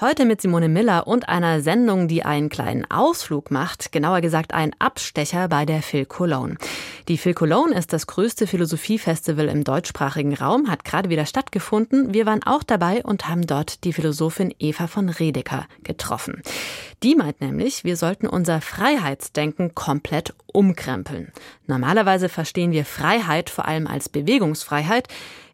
Heute 0.00 0.26
mit 0.26 0.40
Simone 0.40 0.68
Miller 0.68 1.08
und 1.08 1.28
einer 1.28 1.60
Sendung, 1.60 2.06
die 2.06 2.24
einen 2.24 2.50
kleinen 2.50 2.88
Ausflug 2.88 3.50
macht, 3.50 3.90
genauer 3.90 4.20
gesagt 4.20 4.54
einen 4.54 4.70
Abstecher 4.78 5.48
bei 5.48 5.66
der 5.66 5.82
Phil 5.82 6.06
Cologne. 6.06 6.56
Die 7.08 7.18
Phil 7.18 7.34
Cologne 7.34 7.76
ist 7.76 7.92
das 7.92 8.06
größte 8.06 8.46
Philosophiefestival 8.46 9.48
im 9.48 9.64
deutschsprachigen 9.64 10.34
Raum, 10.34 10.70
hat 10.70 10.84
gerade 10.84 11.10
wieder 11.10 11.26
stattgefunden. 11.26 12.14
Wir 12.14 12.26
waren 12.26 12.44
auch 12.44 12.62
dabei 12.62 13.02
und 13.02 13.28
haben 13.28 13.44
dort 13.44 13.82
die 13.82 13.92
Philosophin 13.92 14.54
Eva 14.60 14.86
von 14.86 15.08
Redeker 15.08 15.66
getroffen. 15.82 16.42
Die 17.02 17.16
meint 17.16 17.40
nämlich, 17.40 17.82
wir 17.82 17.96
sollten 17.96 18.28
unser 18.28 18.60
Freiheitsdenken 18.60 19.74
komplett 19.74 20.32
umkrempeln. 20.46 21.32
Normalerweise 21.66 22.28
verstehen 22.28 22.70
wir 22.70 22.84
Freiheit 22.84 23.50
vor 23.50 23.66
allem 23.66 23.88
als 23.88 24.08
Bewegungsfreiheit. 24.08 25.08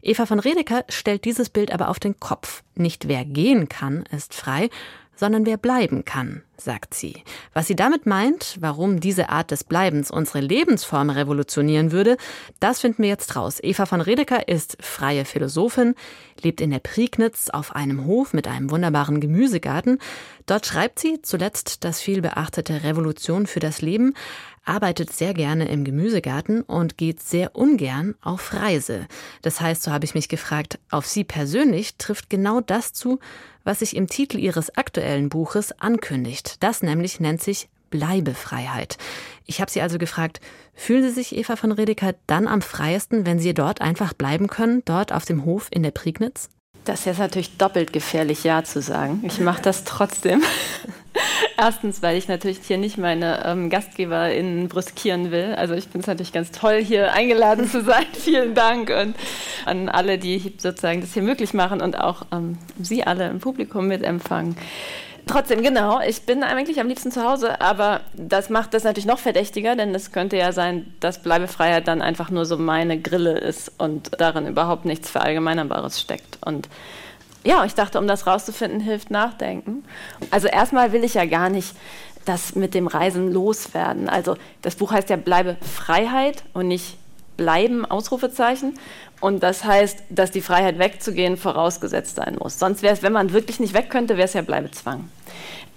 Eva 0.04 0.26
von 0.26 0.38
Redeker 0.38 0.84
stellt 0.90 1.24
dieses 1.24 1.48
Bild 1.48 1.72
aber 1.72 1.88
auf 1.88 1.98
den 1.98 2.20
Kopf. 2.20 2.62
Nicht 2.74 3.08
wer 3.08 3.24
gehen 3.24 3.70
kann, 3.70 4.04
ist 4.12 4.34
frei, 4.34 4.68
sondern 5.16 5.46
wer 5.46 5.56
bleiben 5.56 6.04
kann, 6.04 6.42
sagt 6.58 6.92
sie. 6.92 7.22
Was 7.54 7.68
sie 7.68 7.76
damit 7.76 8.04
meint, 8.04 8.58
warum 8.60 9.00
diese 9.00 9.30
Art 9.30 9.50
des 9.50 9.64
Bleibens 9.64 10.10
unsere 10.10 10.40
Lebensform 10.40 11.08
revolutionieren 11.08 11.90
würde, 11.90 12.18
das 12.60 12.80
finden 12.80 13.02
wir 13.02 13.08
jetzt 13.08 13.34
raus. 13.34 13.60
Eva 13.62 13.86
von 13.86 14.02
Redeker 14.02 14.46
ist 14.48 14.76
freie 14.80 15.24
Philosophin, 15.24 15.94
lebt 16.42 16.60
in 16.60 16.70
der 16.70 16.80
Prignitz 16.80 17.48
auf 17.48 17.74
einem 17.74 18.04
Hof 18.04 18.34
mit 18.34 18.46
einem 18.46 18.70
wunderbaren 18.70 19.20
Gemüsegarten. 19.20 20.00
Dort 20.44 20.66
schreibt 20.66 20.98
sie 20.98 21.22
zuletzt 21.22 21.84
das 21.84 22.00
vielbeachtete 22.00 22.82
Revolution 22.82 23.46
für 23.46 23.60
das 23.60 23.80
Leben, 23.80 24.14
arbeitet 24.64 25.12
sehr 25.12 25.34
gerne 25.34 25.68
im 25.68 25.84
Gemüsegarten 25.84 26.62
und 26.62 26.98
geht 26.98 27.22
sehr 27.22 27.54
ungern 27.56 28.14
auf 28.22 28.52
Reise. 28.52 29.06
Das 29.42 29.60
heißt, 29.60 29.82
so 29.82 29.92
habe 29.92 30.04
ich 30.04 30.14
mich 30.14 30.28
gefragt, 30.28 30.78
auf 30.90 31.06
Sie 31.06 31.24
persönlich 31.24 31.96
trifft 31.96 32.30
genau 32.30 32.60
das 32.60 32.92
zu, 32.92 33.18
was 33.64 33.80
sich 33.80 33.96
im 33.96 34.08
Titel 34.08 34.38
Ihres 34.38 34.76
aktuellen 34.76 35.28
Buches 35.28 35.72
ankündigt. 35.80 36.62
Das 36.62 36.82
nämlich 36.82 37.20
nennt 37.20 37.42
sich 37.42 37.68
Bleibefreiheit. 37.90 38.98
Ich 39.46 39.60
habe 39.60 39.70
Sie 39.70 39.80
also 39.80 39.98
gefragt, 39.98 40.40
fühlen 40.74 41.04
Sie 41.04 41.10
sich, 41.10 41.36
Eva 41.36 41.56
von 41.56 41.70
Redeker, 41.70 42.14
dann 42.26 42.48
am 42.48 42.60
freiesten, 42.60 43.24
wenn 43.24 43.38
Sie 43.38 43.54
dort 43.54 43.80
einfach 43.80 44.14
bleiben 44.14 44.48
können, 44.48 44.82
dort 44.84 45.12
auf 45.12 45.24
dem 45.24 45.44
Hof 45.44 45.68
in 45.70 45.82
der 45.82 45.92
Prignitz? 45.92 46.48
Das 46.84 47.00
ist 47.00 47.06
jetzt 47.06 47.18
natürlich 47.18 47.56
doppelt 47.56 47.92
gefährlich, 47.92 48.44
Ja 48.44 48.64
zu 48.64 48.82
sagen. 48.82 49.22
Ich 49.24 49.40
mache 49.40 49.62
das 49.62 49.84
trotzdem. 49.84 50.42
Erstens, 51.56 52.02
weil 52.02 52.16
ich 52.16 52.28
natürlich 52.28 52.58
hier 52.64 52.78
nicht 52.78 52.98
meine 52.98 53.44
ähm, 53.44 53.70
GastgeberInnen 53.70 54.68
brüskieren 54.68 55.30
will. 55.30 55.54
Also 55.56 55.74
ich 55.74 55.84
finde 55.84 56.00
es 56.00 56.06
natürlich 56.06 56.32
ganz 56.32 56.50
toll, 56.50 56.82
hier 56.82 57.12
eingeladen 57.12 57.68
zu 57.68 57.82
sein. 57.82 58.06
Vielen 58.12 58.54
Dank 58.54 58.90
und 58.90 59.16
an 59.64 59.88
alle, 59.88 60.18
die 60.18 60.54
sozusagen 60.58 61.00
das 61.00 61.14
hier 61.14 61.22
möglich 61.22 61.54
machen 61.54 61.80
und 61.80 61.98
auch 61.98 62.26
ähm, 62.32 62.58
Sie 62.80 63.04
alle 63.06 63.28
im 63.28 63.40
Publikum 63.40 63.86
mitempfangen. 63.86 64.56
Trotzdem, 65.26 65.62
genau. 65.62 66.00
Ich 66.06 66.22
bin 66.22 66.42
eigentlich 66.42 66.80
am 66.80 66.88
liebsten 66.88 67.10
zu 67.10 67.24
Hause, 67.24 67.60
aber 67.62 68.02
das 68.12 68.50
macht 68.50 68.74
das 68.74 68.84
natürlich 68.84 69.06
noch 69.06 69.18
verdächtiger, 69.18 69.74
denn 69.74 69.94
es 69.94 70.12
könnte 70.12 70.36
ja 70.36 70.52
sein, 70.52 70.92
dass 71.00 71.22
Bleibefreiheit 71.22 71.88
dann 71.88 72.02
einfach 72.02 72.30
nur 72.30 72.44
so 72.44 72.58
meine 72.58 73.00
Grille 73.00 73.38
ist 73.38 73.72
und 73.78 74.10
darin 74.18 74.46
überhaupt 74.46 74.84
nichts 74.84 75.08
Verallgemeinerbares 75.08 75.98
steckt. 75.98 76.38
Und 76.44 76.68
ja, 77.44 77.64
ich 77.64 77.74
dachte, 77.74 77.98
um 77.98 78.06
das 78.06 78.26
rauszufinden, 78.26 78.80
hilft 78.80 79.10
Nachdenken. 79.10 79.84
Also 80.30 80.48
erstmal 80.48 80.92
will 80.92 81.04
ich 81.04 81.14
ja 81.14 81.26
gar 81.26 81.50
nicht 81.50 81.74
das 82.24 82.54
mit 82.54 82.74
dem 82.74 82.86
Reisen 82.86 83.30
loswerden. 83.30 84.08
Also 84.08 84.36
das 84.62 84.76
Buch 84.76 84.92
heißt 84.92 85.10
ja 85.10 85.16
Bleibe 85.16 85.56
Freiheit 85.60 86.42
und 86.54 86.68
nicht 86.68 86.96
Bleiben, 87.36 87.84
Ausrufezeichen. 87.84 88.78
Und 89.20 89.42
das 89.42 89.64
heißt, 89.64 90.04
dass 90.08 90.30
die 90.30 90.40
Freiheit 90.40 90.78
wegzugehen 90.78 91.36
vorausgesetzt 91.36 92.16
sein 92.16 92.36
muss. 92.38 92.58
Sonst 92.58 92.82
wäre 92.82 92.94
es, 92.94 93.02
wenn 93.02 93.12
man 93.12 93.32
wirklich 93.32 93.60
nicht 93.60 93.74
weg 93.74 93.90
könnte, 93.90 94.16
wäre 94.16 94.26
es 94.26 94.34
ja 94.34 94.42
Bleibezwang. 94.42 95.10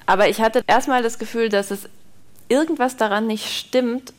Aber 0.05 0.29
ich 0.29 0.41
hatte 0.41 0.63
erstmal 0.67 1.03
das 1.03 1.19
Gefühl, 1.19 1.49
dass 1.49 1.71
es 1.71 1.89
irgendwas 2.47 2.95
daran 2.95 3.27
nicht 3.27 3.57
stimmt, 3.57 4.13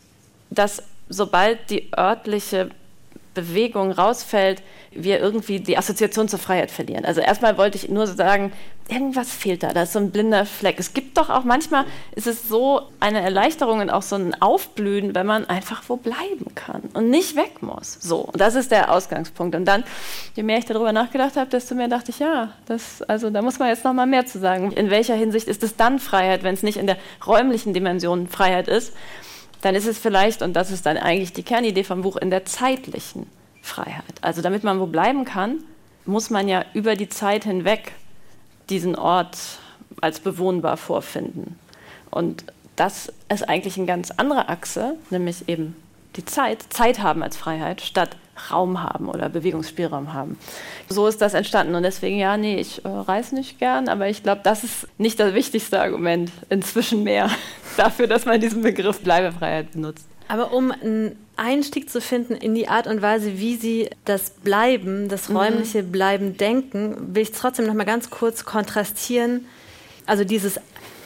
dass 0.51 0.83
sobald 1.09 1.71
die 1.71 1.91
örtliche 1.97 2.71
Bewegung 3.43 3.93
rausfällt, 3.93 4.63
wir 4.91 5.21
irgendwie 5.21 5.61
die 5.61 5.77
Assoziation 5.77 6.29
zur 6.29 6.39
Freiheit 6.39 6.71
verlieren. 6.71 7.05
Also 7.05 7.21
erstmal 7.21 7.59
wollte 7.59 7.77
ich 7.77 7.89
nur 7.89 8.07
sagen, 8.07 8.53
irgendwas 8.89 9.31
fehlt 9.31 9.63
da, 9.63 9.73
da 9.73 9.83
ist 9.83 9.93
so 9.93 9.99
ein 9.99 10.11
blinder 10.11 10.47
Fleck. 10.47 10.77
Es 10.79 10.95
gibt 10.95 11.19
doch 11.19 11.29
auch 11.31 11.45
manchmal, 11.45 11.85
ist 12.15 12.27
es 12.27 12.49
so 12.49 12.83
eine 13.01 13.21
Erleichterung 13.21 13.81
und 13.81 13.91
auch 13.91 14.03
so 14.03 14.17
ein 14.17 14.41
Aufblühen, 14.41 15.15
wenn 15.15 15.27
man 15.27 15.49
einfach 15.49 15.83
wo 15.89 15.97
bleiben 15.97 16.55
kann 16.55 16.83
und 16.95 17.11
nicht 17.11 17.37
weg 17.37 17.63
muss. 17.63 17.99
So, 18.01 18.21
und 18.21 18.41
das 18.41 18.55
ist 18.55 18.71
der 18.71 18.93
Ausgangspunkt. 18.93 19.55
Und 19.55 19.67
dann, 19.67 19.85
je 20.35 20.43
mehr 20.43 20.59
ich 20.59 20.65
darüber 20.65 20.93
nachgedacht 20.93 21.37
habe, 21.37 21.51
desto 21.51 21.75
mehr 21.75 21.89
dachte 21.89 22.11
ich, 22.11 22.19
ja, 22.19 22.53
das, 22.67 23.03
also 23.03 23.31
da 23.31 23.43
muss 23.43 23.59
man 23.59 23.69
jetzt 23.69 23.85
noch 23.85 23.93
mal 23.93 24.07
mehr 24.07 24.27
zu 24.27 24.39
sagen. 24.39 24.73
In 24.73 24.91
welcher 24.91 25.15
Hinsicht 25.15 25.49
ist 25.49 25.63
es 25.63 25.77
dann 25.77 25.99
Freiheit, 25.99 26.43
wenn 26.43 26.55
es 26.55 26.63
nicht 26.63 26.79
in 26.79 26.87
der 26.87 26.97
räumlichen 27.27 27.75
Dimension 27.75 28.27
Freiheit 28.27 28.69
ist? 28.69 28.93
Dann 29.61 29.75
ist 29.75 29.87
es 29.87 29.99
vielleicht, 29.99 30.43
und 30.43 30.55
das 30.55 30.71
ist 30.71 30.87
dann 30.87 30.97
eigentlich 30.97 31.33
die 31.33 31.43
Kernidee 31.43 31.85
vom 31.85 32.03
Buch, 32.03 32.17
in 32.17 32.31
der 32.31 32.45
zeitlichen 32.45 33.27
Freiheit. 33.63 34.15
Also 34.21 34.43
damit 34.43 34.65
man 34.65 34.81
wo 34.81 34.87
bleiben 34.87 35.25
kann, 35.25 35.59
muss 36.07 36.31
man 36.31 36.49
ja 36.49 36.65
über 36.75 36.95
die 36.97 37.09
Zeit 37.09 37.45
hinweg 37.45 37.93
diesen 38.71 38.97
Ort 38.97 39.37
als 40.01 40.21
bewohnbar 40.21 40.77
vorfinden. 40.77 41.59
Und 42.11 42.45
das 42.77 43.13
ist 43.29 43.49
eigentlich 43.49 43.77
eine 43.77 43.87
ganz 43.87 44.13
andere 44.13 44.49
Achse, 44.49 44.97
nämlich 45.11 45.49
eben 45.49 45.77
die 46.17 46.25
Zeit, 46.25 46.65
Zeit 46.71 47.01
haben 47.01 47.23
als 47.23 47.37
Freiheit, 47.37 47.81
statt 47.81 48.17
Raum 48.51 48.83
haben 48.83 49.09
oder 49.09 49.29
Bewegungsspielraum 49.29 50.13
haben. 50.13 50.39
So 50.89 51.07
ist 51.07 51.21
das 51.21 51.35
entstanden 51.35 51.75
und 51.75 51.83
deswegen, 51.83 52.19
ja, 52.19 52.37
nee, 52.37 52.61
ich 52.61 52.85
äh, 52.85 52.89
reise 52.89 53.35
nicht 53.35 53.59
gern, 53.59 53.89
aber 53.89 54.09
ich 54.09 54.23
glaube, 54.23 54.41
das 54.45 54.65
ist 54.65 54.89
nicht 54.99 55.21
das 55.21 55.35
wichtigste 55.35 55.81
Argument, 55.81 56.31
inzwischen 56.49 57.03
mehr 57.03 57.31
dafür, 57.77 58.07
dass 58.07 58.27
man 58.27 58.41
diesen 58.41 58.63
Begriff 58.63 59.01
Bleibefreiheit 59.01 59.73
benutzt. 59.73 60.07
Aber 60.29 60.53
um 60.53 60.71
einen 60.71 61.17
Einstieg 61.37 61.89
zu 61.89 62.01
finden 62.01 62.35
in 62.35 62.55
die 62.55 62.69
Art 62.69 62.87
und 62.87 63.01
Weise, 63.01 63.39
wie 63.39 63.57
Sie 63.57 63.89
das 64.05 64.31
Bleiben, 64.31 65.09
das 65.09 65.29
mhm. 65.29 65.37
räumliche 65.37 65.83
Bleiben 65.83 66.37
denken, 66.37 67.15
will 67.15 67.23
ich 67.23 67.33
trotzdem 67.33 67.67
noch 67.67 67.75
mal 67.75 67.85
ganz 67.85 68.11
kurz 68.11 68.45
kontrastieren. 68.45 69.47
Also 70.07 70.25
dieses 70.25 70.61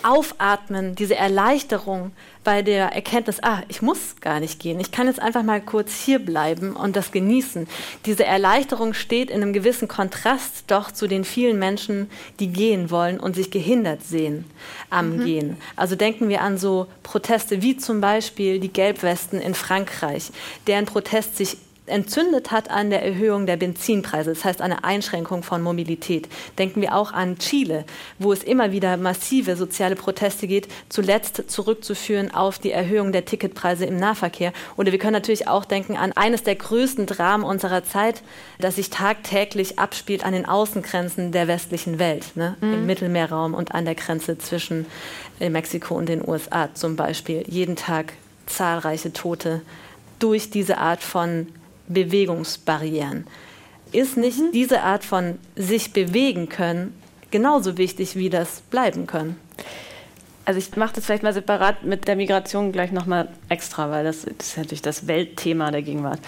Aufatmen, 0.04 0.94
diese 0.94 1.14
Erleichterung 1.14 2.12
bei 2.44 2.62
der 2.62 2.92
Erkenntnis, 2.92 3.38
ah, 3.42 3.62
ich 3.68 3.82
muss 3.82 4.16
gar 4.20 4.40
nicht 4.40 4.58
gehen, 4.58 4.80
ich 4.80 4.90
kann 4.90 5.06
jetzt 5.06 5.20
einfach 5.20 5.42
mal 5.42 5.60
kurz 5.60 5.94
hier 5.94 6.18
bleiben 6.18 6.74
und 6.74 6.96
das 6.96 7.12
genießen. 7.12 7.68
Diese 8.06 8.24
Erleichterung 8.24 8.94
steht 8.94 9.30
in 9.30 9.42
einem 9.42 9.52
gewissen 9.52 9.88
Kontrast 9.88 10.64
doch 10.66 10.90
zu 10.90 11.06
den 11.06 11.24
vielen 11.24 11.58
Menschen, 11.58 12.10
die 12.40 12.48
gehen 12.48 12.90
wollen 12.90 13.20
und 13.20 13.36
sich 13.36 13.50
gehindert 13.50 14.02
sehen 14.02 14.44
am 14.90 15.16
mhm. 15.16 15.24
Gehen. 15.24 15.56
Also 15.76 15.96
denken 15.96 16.28
wir 16.28 16.42
an 16.42 16.58
so 16.58 16.86
Proteste 17.02 17.62
wie 17.62 17.76
zum 17.76 18.00
Beispiel 18.00 18.58
die 18.58 18.72
Gelbwesten 18.72 19.40
in 19.40 19.54
Frankreich, 19.54 20.30
deren 20.66 20.86
Protest 20.86 21.36
sich 21.36 21.56
entzündet 21.86 22.50
hat 22.52 22.70
an 22.70 22.90
der 22.90 23.04
Erhöhung 23.04 23.46
der 23.46 23.56
Benzinpreise, 23.56 24.30
das 24.30 24.44
heißt 24.44 24.62
eine 24.62 24.84
Einschränkung 24.84 25.42
von 25.42 25.62
Mobilität. 25.62 26.28
Denken 26.58 26.80
wir 26.80 26.94
auch 26.94 27.12
an 27.12 27.38
Chile, 27.38 27.84
wo 28.18 28.32
es 28.32 28.44
immer 28.44 28.70
wieder 28.70 28.96
massive 28.96 29.56
soziale 29.56 29.96
Proteste 29.96 30.46
geht, 30.46 30.68
zuletzt 30.88 31.50
zurückzuführen 31.50 32.32
auf 32.32 32.58
die 32.58 32.70
Erhöhung 32.70 33.10
der 33.10 33.24
Ticketpreise 33.24 33.84
im 33.84 33.96
Nahverkehr. 33.96 34.52
Oder 34.76 34.92
wir 34.92 34.98
können 34.98 35.14
natürlich 35.14 35.48
auch 35.48 35.64
denken 35.64 35.96
an 35.96 36.12
eines 36.12 36.44
der 36.44 36.54
größten 36.54 37.06
Dramen 37.06 37.42
unserer 37.42 37.84
Zeit, 37.84 38.22
das 38.60 38.76
sich 38.76 38.90
tagtäglich 38.90 39.78
abspielt 39.78 40.24
an 40.24 40.32
den 40.32 40.46
Außengrenzen 40.46 41.32
der 41.32 41.48
westlichen 41.48 41.98
Welt, 41.98 42.36
ne? 42.36 42.56
Mhm. 42.60 42.74
im 42.74 42.86
Mittelmeerraum 42.86 43.54
und 43.54 43.74
an 43.74 43.84
der 43.84 43.96
Grenze 43.96 44.38
zwischen 44.38 44.86
äh, 45.40 45.50
Mexiko 45.50 45.96
und 45.96 46.08
den 46.08 46.26
USA 46.26 46.72
zum 46.74 46.94
Beispiel. 46.94 47.44
Jeden 47.48 47.74
Tag 47.74 48.12
zahlreiche 48.46 49.12
Tote 49.12 49.62
durch 50.18 50.50
diese 50.50 50.78
Art 50.78 51.02
von 51.02 51.48
Bewegungsbarrieren. 51.92 53.26
Ist 53.92 54.16
nicht 54.16 54.38
mhm. 54.38 54.52
diese 54.52 54.82
Art 54.82 55.04
von 55.04 55.38
sich 55.56 55.92
bewegen 55.92 56.48
können 56.48 56.94
genauso 57.30 57.78
wichtig 57.78 58.16
wie 58.16 58.30
das 58.30 58.60
bleiben 58.62 59.06
können? 59.06 59.36
Also 60.44 60.58
ich 60.58 60.74
mache 60.76 60.94
das 60.94 61.06
vielleicht 61.06 61.22
mal 61.22 61.32
separat 61.32 61.84
mit 61.84 62.08
der 62.08 62.16
Migration 62.16 62.72
gleich 62.72 62.90
nochmal 62.90 63.28
extra, 63.48 63.90
weil 63.90 64.04
das, 64.04 64.22
das, 64.38 64.48
ist 64.48 64.58
natürlich 64.58 64.82
das 64.82 65.06
Weltthema 65.06 65.70
der 65.70 65.82
Gegenwart. 65.82 66.18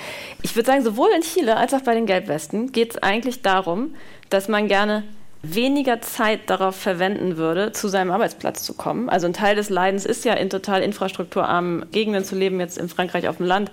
Ich 0.42 0.54
würde 0.54 0.66
sagen, 0.66 0.84
sowohl 0.84 1.10
in 1.16 1.22
Chile 1.22 1.56
als 1.56 1.74
auch 1.74 1.80
bei 1.80 1.94
den 1.94 2.06
Gelbwesten 2.06 2.70
geht 2.70 2.92
es 2.92 3.02
eigentlich 3.02 3.42
darum, 3.42 3.94
dass 4.30 4.48
man 4.48 4.68
gerne 4.68 5.02
weniger 5.44 6.00
Zeit 6.00 6.48
darauf 6.50 6.76
verwenden 6.76 7.36
würde, 7.36 7.72
zu 7.72 7.88
seinem 7.88 8.10
Arbeitsplatz 8.10 8.62
zu 8.62 8.74
kommen. 8.74 9.08
Also 9.08 9.26
ein 9.26 9.32
Teil 9.32 9.56
des 9.56 9.70
Leidens 9.70 10.06
ist 10.06 10.24
ja 10.24 10.34
in 10.34 10.50
total 10.50 10.82
infrastrukturarmen 10.82 11.90
Gegenden 11.90 12.24
zu 12.24 12.34
leben, 12.34 12.60
jetzt 12.60 12.78
in 12.78 12.88
Frankreich 12.88 13.28
auf 13.28 13.36
dem 13.36 13.46
Land, 13.46 13.70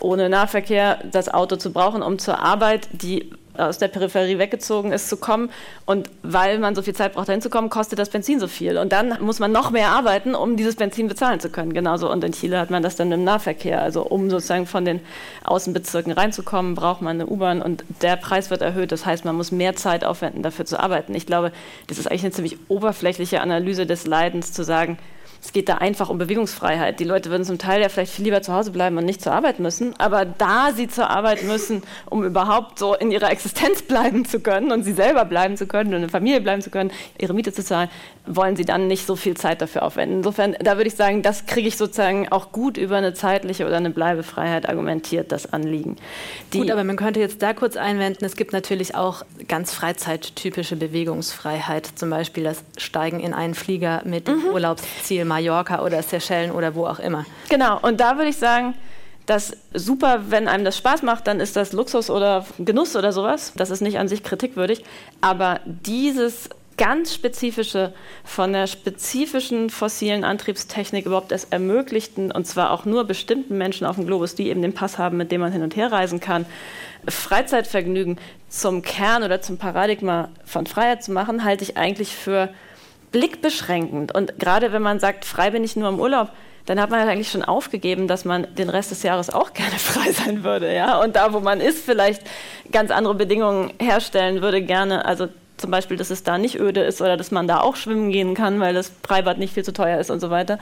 ohne 0.00 0.28
Nahverkehr 0.28 0.98
das 1.10 1.28
Auto 1.28 1.56
zu 1.56 1.72
brauchen, 1.72 2.02
um 2.02 2.18
zur 2.18 2.38
Arbeit, 2.38 2.88
die 2.92 3.30
aus 3.58 3.78
der 3.78 3.88
Peripherie 3.88 4.38
weggezogen 4.38 4.92
ist, 4.92 5.08
zu 5.08 5.16
kommen. 5.16 5.50
Und 5.86 6.10
weil 6.22 6.58
man 6.58 6.74
so 6.74 6.82
viel 6.82 6.94
Zeit 6.94 7.14
braucht, 7.14 7.28
dahin 7.28 7.42
zu 7.42 7.50
kommen, 7.50 7.70
kostet 7.70 7.98
das 7.98 8.10
Benzin 8.10 8.40
so 8.40 8.48
viel. 8.48 8.78
Und 8.78 8.92
dann 8.92 9.18
muss 9.20 9.38
man 9.38 9.52
noch 9.52 9.70
mehr 9.70 9.88
arbeiten, 9.90 10.34
um 10.34 10.56
dieses 10.56 10.76
Benzin 10.76 11.08
bezahlen 11.08 11.40
zu 11.40 11.50
können. 11.50 11.72
Genauso. 11.72 12.10
Und 12.10 12.24
in 12.24 12.32
Chile 12.32 12.58
hat 12.58 12.70
man 12.70 12.82
das 12.82 12.96
dann 12.96 13.10
im 13.12 13.24
Nahverkehr. 13.24 13.82
Also 13.82 14.02
um 14.02 14.30
sozusagen 14.30 14.66
von 14.66 14.84
den 14.84 15.00
Außenbezirken 15.44 16.12
reinzukommen, 16.12 16.74
braucht 16.74 17.02
man 17.02 17.20
eine 17.20 17.26
U-Bahn 17.26 17.62
und 17.62 17.84
der 18.02 18.16
Preis 18.16 18.50
wird 18.50 18.62
erhöht. 18.62 18.92
Das 18.92 19.04
heißt, 19.04 19.24
man 19.24 19.36
muss 19.36 19.52
mehr 19.52 19.74
Zeit 19.76 20.04
aufwenden, 20.04 20.42
dafür 20.42 20.64
zu 20.64 20.78
arbeiten. 20.78 21.14
Ich 21.14 21.26
glaube, 21.26 21.52
das 21.86 21.98
ist 21.98 22.08
eigentlich 22.08 22.24
eine 22.24 22.32
ziemlich 22.32 22.56
oberflächliche 22.68 23.40
Analyse 23.40 23.86
des 23.86 24.06
Leidens, 24.06 24.52
zu 24.52 24.64
sagen, 24.64 24.98
es 25.42 25.52
geht 25.52 25.68
da 25.68 25.76
einfach 25.76 26.08
um 26.10 26.18
Bewegungsfreiheit. 26.18 26.98
Die 27.00 27.04
Leute 27.04 27.30
würden 27.30 27.44
zum 27.44 27.58
Teil 27.58 27.80
ja 27.80 27.88
vielleicht 27.88 28.12
viel 28.12 28.24
lieber 28.24 28.42
zu 28.42 28.52
Hause 28.52 28.70
bleiben 28.70 28.98
und 28.98 29.04
nicht 29.04 29.22
zur 29.22 29.32
Arbeit 29.32 29.60
müssen. 29.60 29.94
Aber 29.98 30.24
da 30.24 30.72
sie 30.74 30.88
zur 30.88 31.10
Arbeit 31.10 31.44
müssen, 31.44 31.82
um 32.10 32.24
überhaupt 32.24 32.78
so 32.78 32.94
in 32.94 33.10
ihrer 33.10 33.30
Existenz 33.30 33.82
bleiben 33.82 34.24
zu 34.24 34.40
können 34.40 34.72
und 34.72 34.82
sie 34.82 34.92
selber 34.92 35.24
bleiben 35.24 35.56
zu 35.56 35.66
können 35.66 35.90
und 35.90 35.96
eine 35.96 36.08
Familie 36.08 36.40
bleiben 36.40 36.62
zu 36.62 36.70
können, 36.70 36.90
ihre 37.18 37.34
Miete 37.34 37.52
zu 37.52 37.64
zahlen, 37.64 37.88
wollen 38.26 38.56
sie 38.56 38.64
dann 38.64 38.88
nicht 38.88 39.06
so 39.06 39.16
viel 39.16 39.36
Zeit 39.36 39.62
dafür 39.62 39.82
aufwenden. 39.82 40.18
Insofern, 40.18 40.56
da 40.60 40.76
würde 40.76 40.88
ich 40.88 40.96
sagen, 40.96 41.22
das 41.22 41.46
kriege 41.46 41.68
ich 41.68 41.76
sozusagen 41.76 42.28
auch 42.30 42.52
gut 42.52 42.76
über 42.76 42.96
eine 42.96 43.14
zeitliche 43.14 43.66
oder 43.66 43.76
eine 43.76 43.90
Bleibefreiheit 43.90 44.68
argumentiert, 44.68 45.32
das 45.32 45.52
Anliegen. 45.52 45.96
Die 46.52 46.58
gut, 46.58 46.70
aber 46.70 46.84
man 46.84 46.96
könnte 46.96 47.20
jetzt 47.20 47.42
da 47.42 47.54
kurz 47.54 47.76
einwenden, 47.76 48.24
es 48.24 48.36
gibt 48.36 48.52
natürlich 48.52 48.94
auch 48.94 49.24
ganz 49.46 49.72
freizeittypische 49.72 50.76
Bewegungsfreiheit, 50.76 51.86
zum 51.94 52.10
Beispiel 52.10 52.44
das 52.44 52.64
Steigen 52.76 53.20
in 53.20 53.32
einen 53.32 53.54
Flieger 53.54 54.02
mit 54.04 54.28
mhm. 54.28 54.44
Urlaubsziel 54.52 55.24
Mallorca 55.28 55.82
oder 55.84 56.02
Seychellen 56.02 56.50
oder 56.50 56.74
wo 56.74 56.86
auch 56.86 56.98
immer. 56.98 57.24
Genau, 57.48 57.78
und 57.80 58.00
da 58.00 58.16
würde 58.16 58.30
ich 58.30 58.36
sagen, 58.36 58.74
das 59.26 59.52
super, 59.74 60.30
wenn 60.30 60.48
einem 60.48 60.64
das 60.64 60.78
Spaß 60.78 61.02
macht, 61.02 61.26
dann 61.26 61.38
ist 61.38 61.54
das 61.54 61.72
Luxus 61.72 62.08
oder 62.08 62.46
Genuss 62.58 62.96
oder 62.96 63.12
sowas. 63.12 63.52
Das 63.56 63.68
ist 63.70 63.82
nicht 63.82 63.98
an 63.98 64.08
sich 64.08 64.22
kritikwürdig. 64.22 64.84
Aber 65.20 65.60
dieses 65.66 66.48
ganz 66.78 67.12
spezifische, 67.12 67.92
von 68.24 68.54
der 68.54 68.66
spezifischen 68.66 69.68
fossilen 69.68 70.24
Antriebstechnik 70.24 71.04
überhaupt 71.04 71.32
es 71.32 71.44
ermöglichten, 71.44 72.32
und 72.32 72.46
zwar 72.46 72.70
auch 72.70 72.86
nur 72.86 73.04
bestimmten 73.04 73.58
Menschen 73.58 73.86
auf 73.86 73.96
dem 73.96 74.06
Globus, 74.06 74.34
die 74.34 74.48
eben 74.48 74.62
den 74.62 74.72
Pass 74.72 74.96
haben, 74.96 75.18
mit 75.18 75.30
dem 75.30 75.42
man 75.42 75.52
hin 75.52 75.62
und 75.62 75.76
her 75.76 75.92
reisen 75.92 76.20
kann, 76.20 76.46
Freizeitvergnügen 77.06 78.18
zum 78.48 78.80
Kern 78.82 79.24
oder 79.24 79.42
zum 79.42 79.58
Paradigma 79.58 80.30
von 80.46 80.66
Freiheit 80.66 81.04
zu 81.04 81.12
machen, 81.12 81.44
halte 81.44 81.64
ich 81.64 81.76
eigentlich 81.76 82.14
für 82.14 82.48
blickbeschränkend. 83.12 84.14
Und 84.14 84.38
gerade 84.38 84.72
wenn 84.72 84.82
man 84.82 85.00
sagt, 85.00 85.24
frei 85.24 85.50
bin 85.50 85.64
ich 85.64 85.76
nur 85.76 85.88
im 85.88 86.00
Urlaub, 86.00 86.30
dann 86.66 86.80
hat 86.80 86.90
man 86.90 87.00
halt 87.00 87.08
eigentlich 87.08 87.30
schon 87.30 87.42
aufgegeben, 87.42 88.08
dass 88.08 88.26
man 88.26 88.46
den 88.56 88.68
Rest 88.68 88.90
des 88.90 89.02
Jahres 89.02 89.30
auch 89.30 89.52
gerne 89.54 89.78
frei 89.78 90.12
sein 90.12 90.44
würde. 90.44 90.72
Ja? 90.74 91.00
Und 91.00 91.16
da, 91.16 91.32
wo 91.32 91.40
man 91.40 91.60
ist, 91.60 91.84
vielleicht 91.84 92.22
ganz 92.70 92.90
andere 92.90 93.14
Bedingungen 93.14 93.72
herstellen 93.80 94.42
würde, 94.42 94.62
gerne. 94.62 95.04
Also 95.04 95.28
zum 95.56 95.70
Beispiel, 95.70 95.96
dass 95.96 96.10
es 96.10 96.22
da 96.22 96.38
nicht 96.38 96.60
öde 96.60 96.82
ist 96.82 97.00
oder 97.00 97.16
dass 97.16 97.30
man 97.30 97.48
da 97.48 97.60
auch 97.60 97.76
schwimmen 97.76 98.10
gehen 98.10 98.34
kann, 98.34 98.60
weil 98.60 98.74
das 98.74 98.92
Freibad 99.02 99.38
nicht 99.38 99.54
viel 99.54 99.64
zu 99.64 99.72
teuer 99.72 99.98
ist 99.98 100.10
und 100.10 100.20
so 100.20 100.30
weiter. 100.30 100.58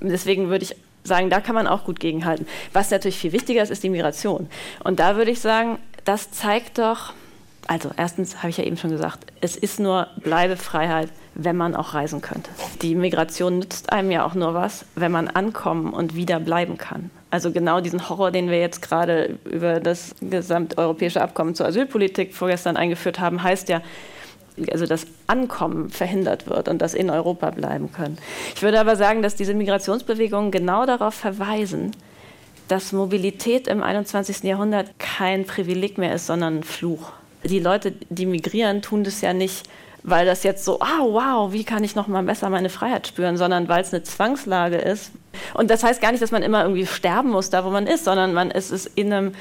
Deswegen 0.00 0.48
würde 0.48 0.64
ich 0.64 0.74
sagen, 1.04 1.30
da 1.30 1.40
kann 1.40 1.54
man 1.54 1.66
auch 1.66 1.84
gut 1.84 2.00
gegenhalten. 2.00 2.46
Was 2.72 2.90
natürlich 2.90 3.18
viel 3.18 3.32
wichtiger 3.32 3.62
ist, 3.62 3.70
ist 3.70 3.82
die 3.82 3.90
Migration. 3.90 4.48
Und 4.84 5.00
da 5.00 5.16
würde 5.16 5.30
ich 5.30 5.40
sagen, 5.40 5.78
das 6.04 6.30
zeigt 6.30 6.78
doch, 6.78 7.12
also 7.66 7.90
erstens 7.96 8.38
habe 8.38 8.50
ich 8.50 8.56
ja 8.56 8.64
eben 8.64 8.76
schon 8.76 8.90
gesagt, 8.90 9.26
es 9.40 9.56
ist 9.56 9.80
nur 9.80 10.08
Bleibefreiheit, 10.16 11.08
wenn 11.34 11.56
man 11.56 11.74
auch 11.74 11.94
reisen 11.94 12.20
könnte. 12.20 12.50
Die 12.82 12.94
Migration 12.94 13.58
nützt 13.58 13.92
einem 13.92 14.10
ja 14.10 14.24
auch 14.24 14.34
nur 14.34 14.54
was, 14.54 14.84
wenn 14.94 15.12
man 15.12 15.28
ankommen 15.28 15.92
und 15.92 16.14
wieder 16.14 16.40
bleiben 16.40 16.78
kann. 16.78 17.10
Also 17.30 17.50
genau 17.50 17.80
diesen 17.80 18.08
Horror, 18.08 18.30
den 18.30 18.50
wir 18.50 18.60
jetzt 18.60 18.82
gerade 18.82 19.38
über 19.44 19.80
das 19.80 20.14
gesamteuropäische 20.20 21.22
Abkommen 21.22 21.54
zur 21.54 21.66
Asylpolitik 21.66 22.34
vorgestern 22.34 22.76
eingeführt 22.76 23.20
haben, 23.20 23.42
heißt 23.42 23.68
ja, 23.68 23.80
also 24.70 24.84
das 24.84 25.06
Ankommen 25.26 25.88
verhindert 25.88 26.46
wird 26.46 26.68
und 26.68 26.82
das 26.82 26.92
in 26.92 27.08
Europa 27.08 27.50
bleiben 27.50 27.90
können. 27.90 28.18
Ich 28.54 28.62
würde 28.62 28.78
aber 28.78 28.96
sagen, 28.96 29.22
dass 29.22 29.34
diese 29.34 29.54
Migrationsbewegungen 29.54 30.50
genau 30.50 30.84
darauf 30.84 31.14
verweisen, 31.14 31.92
dass 32.68 32.92
Mobilität 32.92 33.66
im 33.66 33.82
21. 33.82 34.42
Jahrhundert 34.42 34.90
kein 34.98 35.46
Privileg 35.46 35.96
mehr 35.96 36.14
ist, 36.14 36.26
sondern 36.26 36.58
ein 36.58 36.62
Fluch 36.64 37.12
die 37.44 37.58
Leute, 37.58 37.92
die 38.08 38.26
migrieren, 38.26 38.82
tun 38.82 39.04
das 39.04 39.20
ja 39.20 39.32
nicht, 39.32 39.68
weil 40.02 40.26
das 40.26 40.42
jetzt 40.42 40.64
so, 40.64 40.80
ah, 40.80 41.00
wow, 41.00 41.52
wie 41.52 41.64
kann 41.64 41.84
ich 41.84 41.94
noch 41.94 42.08
mal 42.08 42.22
besser 42.22 42.50
meine 42.50 42.70
Freiheit 42.70 43.06
spüren, 43.06 43.36
sondern 43.36 43.68
weil 43.68 43.82
es 43.82 43.92
eine 43.92 44.02
Zwangslage 44.02 44.76
ist. 44.76 45.12
Und 45.54 45.70
das 45.70 45.84
heißt 45.84 46.00
gar 46.00 46.10
nicht, 46.10 46.22
dass 46.22 46.32
man 46.32 46.42
immer 46.42 46.62
irgendwie 46.62 46.86
sterben 46.86 47.30
muss, 47.30 47.50
da 47.50 47.64
wo 47.64 47.70
man 47.70 47.86
ist, 47.86 48.04
sondern 48.04 48.34
man 48.34 48.50
ist 48.50 48.70
es 48.70 48.86
in 48.86 49.12
einem 49.12 49.34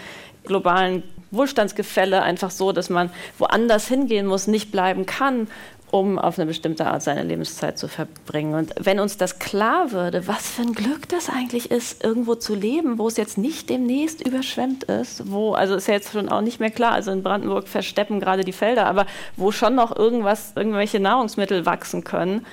globalen 0.43 1.03
Wohlstandsgefälle 1.31 2.21
einfach 2.21 2.51
so, 2.51 2.71
dass 2.71 2.89
man 2.89 3.09
woanders 3.37 3.87
hingehen 3.87 4.27
muss, 4.27 4.47
nicht 4.47 4.71
bleiben 4.71 5.05
kann 5.05 5.47
um 5.91 6.17
auf 6.17 6.39
eine 6.39 6.45
bestimmte 6.45 6.87
Art 6.87 7.03
seine 7.03 7.23
Lebenszeit 7.23 7.77
zu 7.77 7.87
verbringen. 7.87 8.55
Und 8.55 8.73
wenn 8.79 8.99
uns 8.99 9.17
das 9.17 9.39
klar 9.39 9.91
würde, 9.91 10.25
was 10.25 10.49
für 10.49 10.61
ein 10.61 10.73
Glück 10.73 11.07
das 11.09 11.29
eigentlich 11.29 11.69
ist, 11.69 12.03
irgendwo 12.03 12.35
zu 12.35 12.55
leben, 12.55 12.97
wo 12.97 13.07
es 13.07 13.17
jetzt 13.17 13.37
nicht 13.37 13.69
demnächst 13.69 14.25
überschwemmt 14.25 14.85
ist, 14.85 15.29
wo, 15.29 15.53
also 15.53 15.75
ist 15.75 15.87
ja 15.87 15.93
jetzt 15.95 16.13
schon 16.13 16.29
auch 16.29 16.41
nicht 16.41 16.59
mehr 16.61 16.71
klar, 16.71 16.93
also 16.93 17.11
in 17.11 17.23
Brandenburg 17.23 17.67
versteppen 17.67 18.21
gerade 18.21 18.45
die 18.45 18.53
Felder, 18.53 18.87
aber 18.87 19.05
wo 19.35 19.51
schon 19.51 19.75
noch 19.75 19.95
irgendwas, 19.95 20.53
irgendwelche 20.55 21.01
Nahrungsmittel 21.01 21.65
wachsen 21.65 22.05
können, 22.05 22.45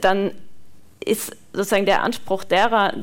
dann 0.00 0.32
ist 1.04 1.36
sozusagen 1.52 1.86
der 1.86 2.02
Anspruch 2.02 2.42
derer, 2.42 2.94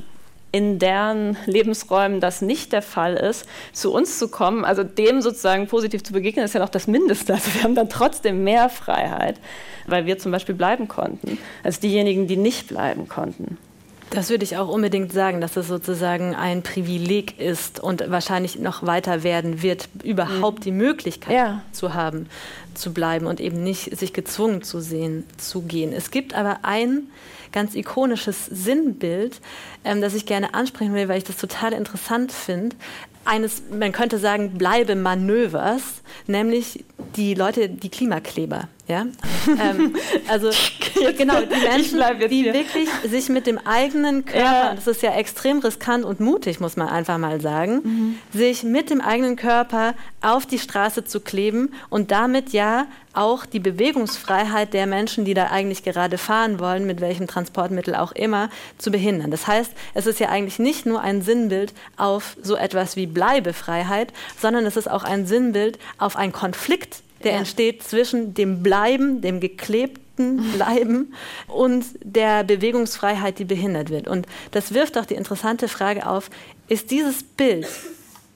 in 0.52 0.80
deren 0.80 1.38
Lebensräumen 1.46 2.20
das 2.20 2.42
nicht 2.42 2.74
der 2.74 2.82
Fall 2.82 3.16
ist, 3.16 3.46
zu 3.72 3.94
uns 3.94 4.20
zu 4.20 4.28
kommen, 4.28 4.66
also 4.66 4.84
dem 4.84 5.22
sozusagen 5.22 5.68
positiv 5.68 6.04
zu 6.04 6.14
begegnen, 6.14 6.44
ist 6.44 6.54
ja 6.54 6.60
noch 6.60 6.70
das 6.70 6.88
Mindeste. 6.88 7.34
Also 7.34 7.54
wir 7.54 7.64
haben 7.64 7.76
dann 7.76 7.90
trotzdem 7.90 8.44
mehr 8.44 8.70
Freiheit, 8.70 9.40
weil 9.88 10.06
wir 10.06 10.20
zum 10.20 10.32
Beispiel 10.32 10.56
bleiben 10.56 10.88
konnten, 10.88 11.38
als 11.64 11.80
diejenigen, 11.80 12.28
die 12.28 12.38
nicht 12.38 12.68
bleiben 12.68 13.08
konnten. 13.08 13.58
Das 14.12 14.30
würde 14.30 14.44
ich 14.44 14.58
auch 14.58 14.68
unbedingt 14.68 15.14
sagen, 15.14 15.40
dass 15.40 15.56
es 15.56 15.70
sozusagen 15.70 16.36
ein 16.36 16.64
Privileg 16.64 17.40
ist 17.40 17.80
und 17.80 18.12
wahrscheinlich 18.12 18.60
noch 18.60 18.86
weiter 18.86 19.24
werden 19.24 19.62
wird, 19.62 19.88
überhaupt 20.04 20.60
mhm. 20.60 20.64
die 20.64 20.72
Möglichkeit 20.72 21.34
ja. 21.34 21.62
zu 21.72 21.94
haben, 21.94 22.28
zu 22.74 22.94
bleiben 22.94 23.26
und 23.26 23.40
eben 23.40 23.64
nicht 23.64 23.98
sich 23.98 24.12
gezwungen 24.12 24.64
zu 24.64 24.82
sehen, 24.82 25.24
zu 25.38 25.62
gehen. 25.62 25.94
Es 25.94 26.12
gibt 26.12 26.34
aber 26.34 26.60
ein 26.64 27.04
ganz 27.52 27.76
ikonisches 27.76 28.46
Sinnbild, 28.46 29.42
ähm, 29.84 30.02
das 30.02 30.14
ich 30.14 30.26
gerne 30.26 30.54
ansprechen 30.54 30.94
will, 30.94 31.08
weil 31.08 31.18
ich 31.18 31.24
das 31.24 31.38
total 31.38 31.74
interessant 31.74 32.32
finde. 32.32 32.76
Eines, 33.24 33.64
man 33.72 33.92
könnte 33.92 34.18
sagen, 34.18 34.58
bleibe 34.58 34.96
Manövers, 34.96 36.02
nämlich 36.28 36.84
die 37.16 37.36
Leute, 37.36 37.70
die 37.70 37.90
Klimakleber. 37.90 38.68
Ja? 38.88 39.06
ähm, 39.48 39.96
also 40.28 40.50
genau, 41.18 41.36
die 41.42 41.68
Menschen, 41.68 42.04
die 42.30 42.44
hier. 42.44 42.54
wirklich 42.54 42.90
sich 43.10 43.30
mit 43.30 43.48
dem 43.48 43.58
eigenen 43.60 44.26
Körper, 44.26 44.40
ja. 44.40 44.76
das 44.76 44.88
ist 44.88 45.02
ja 45.02 45.16
extrem 45.16 45.60
riskant 45.60 46.04
und 46.04 46.20
mutig, 46.20 46.60
muss 46.60 46.76
man 46.76 46.90
einfach 46.90 47.18
mal 47.18 47.40
sagen, 47.42 47.82
mhm. 47.84 48.20
sich 48.34 48.64
mit 48.64 48.90
dem 48.90 49.02
eigenen 49.02 49.36
Körper 49.36 49.94
auf 50.22 50.46
die 50.46 50.60
Straße 50.60 51.06
zu 51.06 51.20
kleben 51.20 51.74
und 51.90 52.12
damit 52.12 52.50
ja 52.50 52.88
auch 53.14 53.46
die 53.46 53.60
Bewegungsfreiheit 53.60 54.74
der 54.74 54.88
Menschen, 54.88 55.26
die 55.26 55.34
da 55.34 55.48
eigentlich 55.48 55.84
gerade 55.84 56.18
fahren 56.18 56.60
wollen, 56.60 56.86
mit 56.86 57.02
welchem 57.02 57.28
Transportmittel 57.28 57.96
auch 57.96 58.12
immer, 58.14 58.50
zu 58.78 58.92
behindern. 58.92 59.32
Das 59.32 59.48
heißt, 59.48 59.72
es 59.94 60.06
ist 60.06 60.20
ja 60.20 60.30
eigentlich 60.30 60.60
nicht 60.60 60.86
nur 60.86 61.02
ein 61.02 61.22
Sinnbild 61.22 61.74
auf 61.98 62.38
so 62.42 62.56
etwas 62.56 62.96
wie 62.96 63.08
Bleibefreiheit, 63.08 64.14
sondern 64.40 64.66
es 64.66 64.78
ist 64.78 64.90
auch 64.90 65.04
ein 65.04 65.26
Sinnbild 65.26 65.78
auf 65.98 66.16
einen 66.16 66.32
Konflikt, 66.32 67.04
der 67.26 67.34
ja. 67.34 67.40
entsteht 67.40 67.84
zwischen 67.84 68.34
dem 68.34 68.64
Bleiben, 68.64 69.22
dem 69.22 69.40
geklebten 69.40 70.52
Bleiben 70.56 71.14
und 71.48 71.86
der 72.04 72.44
Bewegungsfreiheit, 72.44 73.40
die 73.40 73.46
behindert 73.46 73.90
wird. 73.90 74.08
Und 74.08 74.28
das 74.52 74.74
wirft 74.74 74.98
auch 74.98 75.06
die 75.06 75.16
interessante 75.16 75.68
Frage 75.68 76.08
auf, 76.08 76.30
ist 76.68 76.92
dieses 76.92 77.24
Bild, 77.24 77.68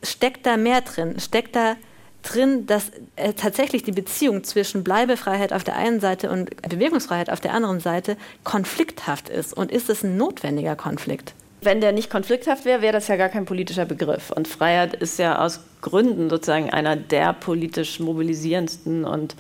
steckt 0.04 0.46
da 0.46 0.58
mehr 0.58 0.82
drin? 0.82 1.20
Steckt 1.20 1.56
da 1.56 1.76
drin, 2.24 2.66
dass 2.66 2.92
äh, 3.16 3.34
tatsächlich 3.34 3.84
die 3.84 3.92
Beziehung 3.92 4.44
zwischen 4.44 4.84
Bleibefreiheit 4.84 5.54
auf 5.54 5.64
der 5.64 5.76
einen 5.76 6.00
Seite 6.00 6.32
und 6.32 6.50
Bewegungsfreiheit 6.64 7.30
auf 7.30 7.40
der 7.40 7.54
anderen 7.54 7.80
Seite 7.80 8.18
konflikthaft 8.44 9.30
ist? 9.30 9.54
Und 9.54 9.72
ist 9.72 9.90
es 9.90 10.04
ein 10.04 10.18
notwendiger 10.18 10.76
Konflikt? 10.76 11.34
Wenn 11.62 11.82
der 11.82 11.92
nicht 11.92 12.10
konflikthaft 12.10 12.66
wäre, 12.66 12.82
wäre 12.82 12.94
das 12.94 13.08
ja 13.08 13.16
gar 13.16 13.30
kein 13.30 13.46
politischer 13.46 13.86
Begriff. 13.86 14.32
Und 14.32 14.48
Freiheit 14.48 14.94
ist 14.94 15.18
ja 15.18 15.44
aus 15.44 15.62
Gründen 15.82 16.30
sozusagen 16.30 16.70
einer 16.70 16.96
der 16.96 17.34
politisch 17.34 18.00
mobilisierendsten 18.00 19.06
und 19.06 19.36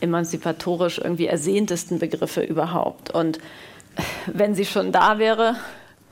emanzipatorisch 0.00 0.98
irgendwie 0.98 1.26
ersehntesten 1.26 1.98
Begriffe 1.98 2.42
überhaupt. 2.42 3.10
Und 3.10 3.38
wenn 4.26 4.54
sie 4.54 4.64
schon 4.64 4.92
da 4.92 5.18
wäre, 5.18 5.56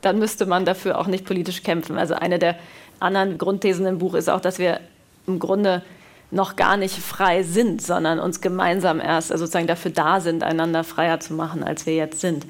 dann 0.00 0.18
müsste 0.18 0.46
man 0.46 0.64
dafür 0.64 0.98
auch 0.98 1.06
nicht 1.06 1.24
politisch 1.24 1.62
kämpfen. 1.62 1.98
Also 1.98 2.14
eine 2.14 2.38
der 2.38 2.56
anderen 3.00 3.38
Grundthesen 3.38 3.86
im 3.86 3.98
Buch 3.98 4.14
ist 4.14 4.28
auch, 4.28 4.40
dass 4.40 4.58
wir 4.58 4.80
im 5.26 5.38
Grunde 5.38 5.82
noch 6.30 6.56
gar 6.56 6.76
nicht 6.76 6.96
frei 6.96 7.42
sind, 7.42 7.80
sondern 7.82 8.18
uns 8.18 8.40
gemeinsam 8.40 9.00
erst 9.00 9.30
also 9.30 9.44
sozusagen 9.44 9.66
dafür 9.66 9.92
da 9.92 10.20
sind, 10.20 10.42
einander 10.42 10.84
freier 10.84 11.20
zu 11.20 11.34
machen, 11.34 11.62
als 11.62 11.86
wir 11.86 11.94
jetzt 11.94 12.20
sind. 12.20 12.46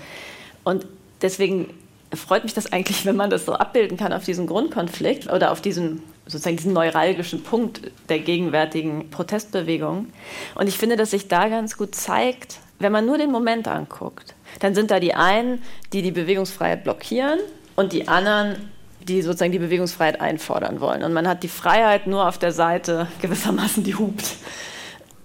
Und 0.64 0.86
deswegen 1.22 1.70
freut 2.14 2.44
mich 2.44 2.54
das 2.54 2.72
eigentlich, 2.72 3.04
wenn 3.04 3.16
man 3.16 3.30
das 3.30 3.46
so 3.46 3.54
abbilden 3.54 3.96
kann 3.96 4.12
auf 4.12 4.24
diesen 4.24 4.46
Grundkonflikt 4.46 5.30
oder 5.32 5.50
auf 5.50 5.60
diesen 5.60 6.02
sozusagen 6.26 6.56
diesen 6.56 6.72
neuralgischen 6.72 7.42
Punkt 7.42 7.80
der 8.08 8.18
gegenwärtigen 8.18 9.10
Protestbewegung. 9.10 10.08
Und 10.54 10.68
ich 10.68 10.76
finde, 10.76 10.96
dass 10.96 11.12
sich 11.12 11.28
da 11.28 11.48
ganz 11.48 11.76
gut 11.76 11.94
zeigt, 11.94 12.58
wenn 12.78 12.92
man 12.92 13.06
nur 13.06 13.16
den 13.16 13.30
Moment 13.30 13.68
anguckt, 13.68 14.34
dann 14.60 14.74
sind 14.74 14.90
da 14.90 15.00
die 15.00 15.14
einen, 15.14 15.62
die 15.92 16.02
die 16.02 16.10
Bewegungsfreiheit 16.10 16.84
blockieren 16.84 17.38
und 17.76 17.92
die 17.92 18.08
anderen, 18.08 18.70
die 19.00 19.22
sozusagen 19.22 19.52
die 19.52 19.58
Bewegungsfreiheit 19.58 20.20
einfordern 20.20 20.80
wollen. 20.80 21.02
Und 21.04 21.12
man 21.12 21.28
hat 21.28 21.42
die 21.42 21.48
Freiheit 21.48 22.06
nur 22.06 22.26
auf 22.28 22.38
der 22.38 22.52
Seite 22.52 23.06
gewissermaßen, 23.22 23.84
die 23.84 23.94
hupt. 23.94 24.24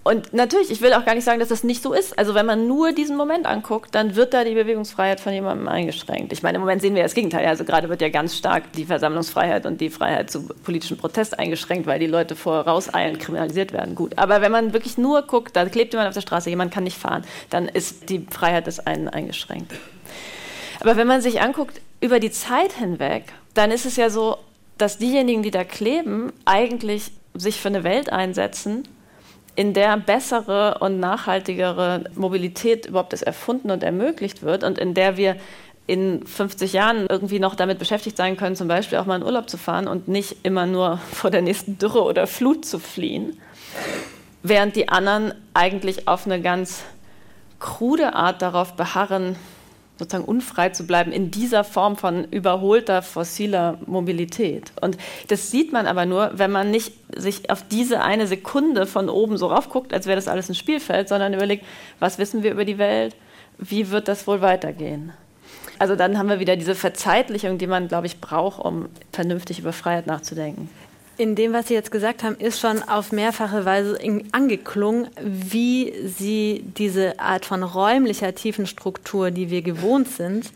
Und 0.04 0.32
natürlich, 0.32 0.70
ich 0.70 0.80
will 0.80 0.92
auch 0.94 1.04
gar 1.04 1.14
nicht 1.14 1.24
sagen, 1.24 1.38
dass 1.38 1.50
das 1.50 1.62
nicht 1.62 1.80
so 1.80 1.92
ist. 1.92 2.18
Also 2.18 2.34
wenn 2.34 2.44
man 2.44 2.66
nur 2.66 2.92
diesen 2.92 3.16
Moment 3.16 3.46
anguckt, 3.46 3.94
dann 3.94 4.16
wird 4.16 4.34
da 4.34 4.42
die 4.42 4.54
Bewegungsfreiheit 4.54 5.20
von 5.20 5.32
jemandem 5.32 5.68
eingeschränkt. 5.68 6.32
Ich 6.32 6.42
meine, 6.42 6.56
im 6.56 6.62
Moment 6.62 6.82
sehen 6.82 6.96
wir 6.96 7.04
das 7.04 7.14
Gegenteil. 7.14 7.46
Also 7.46 7.64
gerade 7.64 7.88
wird 7.88 8.00
ja 8.00 8.08
ganz 8.08 8.36
stark 8.36 8.72
die 8.72 8.84
Versammlungsfreiheit 8.84 9.64
und 9.64 9.80
die 9.80 9.90
Freiheit 9.90 10.28
zu 10.30 10.48
politischem 10.48 10.96
Protest 10.96 11.38
eingeschränkt, 11.38 11.86
weil 11.86 12.00
die 12.00 12.08
Leute 12.08 12.34
vorauseilen, 12.34 13.18
kriminalisiert 13.18 13.72
werden. 13.72 13.94
Gut. 13.94 14.18
Aber 14.18 14.40
wenn 14.40 14.50
man 14.50 14.72
wirklich 14.72 14.98
nur 14.98 15.22
guckt, 15.22 15.54
da 15.54 15.64
klebt 15.66 15.92
jemand 15.92 16.08
auf 16.08 16.14
der 16.14 16.20
Straße, 16.20 16.50
jemand 16.50 16.74
kann 16.74 16.82
nicht 16.82 16.98
fahren, 16.98 17.24
dann 17.50 17.68
ist 17.68 18.08
die 18.08 18.26
Freiheit 18.28 18.66
des 18.66 18.80
einen 18.80 19.08
eingeschränkt. 19.08 19.72
Aber 20.80 20.96
wenn 20.96 21.06
man 21.06 21.20
sich 21.20 21.40
anguckt 21.40 21.80
über 22.00 22.18
die 22.18 22.32
Zeit 22.32 22.72
hinweg, 22.72 23.26
dann 23.54 23.70
ist 23.70 23.86
es 23.86 23.94
ja 23.94 24.10
so, 24.10 24.36
dass 24.78 24.98
diejenigen, 24.98 25.44
die 25.44 25.52
da 25.52 25.62
kleben, 25.62 26.32
eigentlich 26.44 27.12
sich 27.34 27.60
für 27.60 27.68
eine 27.68 27.84
Welt 27.84 28.10
einsetzen, 28.10 28.88
in 29.54 29.74
der 29.74 29.96
bessere 29.98 30.78
und 30.80 30.98
nachhaltigere 31.00 32.04
Mobilität 32.14 32.86
überhaupt 32.86 33.12
erst 33.12 33.24
erfunden 33.24 33.70
und 33.70 33.82
ermöglicht 33.82 34.42
wird 34.42 34.64
und 34.64 34.78
in 34.78 34.94
der 34.94 35.16
wir 35.16 35.36
in 35.86 36.26
50 36.26 36.72
Jahren 36.72 37.06
irgendwie 37.08 37.38
noch 37.38 37.54
damit 37.54 37.78
beschäftigt 37.78 38.16
sein 38.16 38.36
können, 38.36 38.56
zum 38.56 38.68
Beispiel 38.68 38.98
auch 38.98 39.06
mal 39.06 39.16
in 39.16 39.24
Urlaub 39.24 39.50
zu 39.50 39.58
fahren 39.58 39.88
und 39.88 40.08
nicht 40.08 40.36
immer 40.42 40.66
nur 40.66 40.98
vor 41.12 41.30
der 41.30 41.42
nächsten 41.42 41.78
Dürre 41.78 42.02
oder 42.02 42.26
Flut 42.26 42.64
zu 42.64 42.78
fliehen, 42.78 43.38
während 44.42 44.76
die 44.76 44.88
anderen 44.88 45.34
eigentlich 45.54 46.08
auf 46.08 46.26
eine 46.26 46.40
ganz 46.40 46.82
krude 47.58 48.14
Art 48.14 48.42
darauf 48.42 48.74
beharren, 48.74 49.36
sozusagen 50.02 50.28
unfrei 50.28 50.70
zu 50.70 50.86
bleiben 50.86 51.12
in 51.12 51.30
dieser 51.30 51.64
Form 51.64 51.96
von 51.96 52.24
überholter 52.24 53.02
fossiler 53.02 53.78
Mobilität. 53.86 54.72
Und 54.80 54.98
das 55.28 55.50
sieht 55.50 55.72
man 55.72 55.86
aber 55.86 56.06
nur, 56.06 56.32
wenn 56.34 56.50
man 56.50 56.70
nicht 56.70 56.94
sich 57.14 57.50
auf 57.50 57.64
diese 57.68 58.02
eine 58.02 58.26
Sekunde 58.26 58.86
von 58.86 59.08
oben 59.08 59.36
so 59.36 59.46
raufguckt, 59.46 59.94
als 59.94 60.06
wäre 60.06 60.16
das 60.16 60.28
alles 60.28 60.48
ein 60.48 60.54
Spielfeld, 60.54 61.08
sondern 61.08 61.34
überlegt, 61.34 61.64
was 62.00 62.18
wissen 62.18 62.42
wir 62.42 62.50
über 62.52 62.64
die 62.64 62.78
Welt, 62.78 63.14
wie 63.58 63.90
wird 63.90 64.08
das 64.08 64.26
wohl 64.26 64.40
weitergehen. 64.40 65.12
Also 65.78 65.96
dann 65.96 66.18
haben 66.18 66.28
wir 66.28 66.40
wieder 66.40 66.56
diese 66.56 66.74
Verzeitlichung, 66.74 67.58
die 67.58 67.66
man, 67.66 67.88
glaube 67.88 68.06
ich, 68.06 68.20
braucht, 68.20 68.64
um 68.64 68.88
vernünftig 69.12 69.58
über 69.58 69.72
Freiheit 69.72 70.06
nachzudenken. 70.06 70.68
In 71.18 71.34
dem, 71.34 71.52
was 71.52 71.68
Sie 71.68 71.74
jetzt 71.74 71.90
gesagt 71.90 72.22
haben, 72.22 72.36
ist 72.36 72.58
schon 72.58 72.82
auf 72.82 73.12
mehrfache 73.12 73.64
Weise 73.64 73.98
angeklungen, 74.32 75.08
wie 75.20 75.92
Sie 76.06 76.64
diese 76.78 77.20
Art 77.20 77.44
von 77.44 77.62
räumlicher 77.62 78.34
Tiefenstruktur, 78.34 79.30
die 79.30 79.50
wir 79.50 79.60
gewohnt 79.62 80.08
sind, 80.08 80.50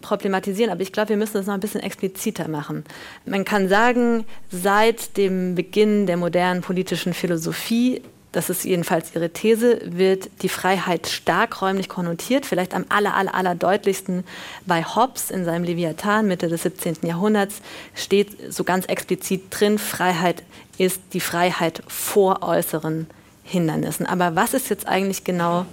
problematisieren. 0.00 0.72
Aber 0.72 0.80
ich 0.80 0.92
glaube, 0.92 1.10
wir 1.10 1.16
müssen 1.18 1.34
das 1.34 1.46
noch 1.46 1.54
ein 1.54 1.60
bisschen 1.60 1.82
expliziter 1.82 2.48
machen. 2.48 2.84
Man 3.26 3.44
kann 3.44 3.68
sagen, 3.68 4.24
seit 4.50 5.16
dem 5.18 5.54
Beginn 5.54 6.06
der 6.06 6.16
modernen 6.16 6.62
politischen 6.62 7.12
Philosophie 7.12 8.00
das 8.32 8.48
ist 8.48 8.64
jedenfalls 8.64 9.14
ihre 9.14 9.30
These, 9.30 9.80
wird 9.84 10.30
die 10.42 10.48
Freiheit 10.48 11.08
stark 11.08 11.62
räumlich 11.62 11.88
konnotiert, 11.88 12.46
vielleicht 12.46 12.74
am 12.74 12.84
aller, 12.88 13.14
aller, 13.14 13.34
aller 13.34 13.54
deutlichsten 13.54 14.24
bei 14.66 14.84
Hobbes 14.84 15.30
in 15.30 15.44
seinem 15.44 15.64
Leviathan 15.64 16.28
Mitte 16.28 16.48
des 16.48 16.62
17. 16.62 16.98
Jahrhunderts 17.02 17.60
steht 17.94 18.52
so 18.52 18.62
ganz 18.62 18.86
explizit 18.86 19.42
drin, 19.50 19.78
Freiheit 19.78 20.44
ist 20.78 21.00
die 21.12 21.20
Freiheit 21.20 21.82
vor 21.88 22.42
äußeren 22.42 23.08
Hindernissen. 23.42 24.06
Aber 24.06 24.36
was 24.36 24.54
ist 24.54 24.70
jetzt 24.70 24.86
eigentlich 24.86 25.24
genau 25.24 25.66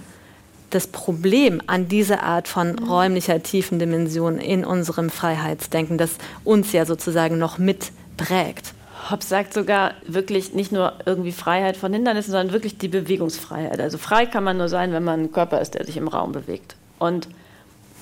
das 0.70 0.88
Problem 0.88 1.62
an 1.66 1.88
dieser 1.88 2.22
Art 2.24 2.48
von 2.48 2.78
räumlicher 2.78 3.42
Tiefendimension 3.42 4.38
in 4.38 4.64
unserem 4.64 5.10
Freiheitsdenken, 5.10 5.96
das 5.96 6.10
uns 6.44 6.72
ja 6.72 6.84
sozusagen 6.84 7.38
noch 7.38 7.58
mitprägt? 7.58 8.74
Hobbes 9.10 9.28
sagt 9.28 9.54
sogar 9.54 9.92
wirklich 10.06 10.54
nicht 10.54 10.72
nur 10.72 10.94
irgendwie 11.06 11.32
Freiheit 11.32 11.76
von 11.76 11.92
Hindernissen, 11.92 12.32
sondern 12.32 12.52
wirklich 12.52 12.78
die 12.78 12.88
Bewegungsfreiheit. 12.88 13.80
Also 13.80 13.98
frei 13.98 14.26
kann 14.26 14.44
man 14.44 14.58
nur 14.58 14.68
sein, 14.68 14.92
wenn 14.92 15.04
man 15.04 15.24
ein 15.24 15.32
Körper 15.32 15.60
ist, 15.60 15.74
der 15.74 15.84
sich 15.84 15.96
im 15.96 16.08
Raum 16.08 16.32
bewegt. 16.32 16.76
Und 16.98 17.28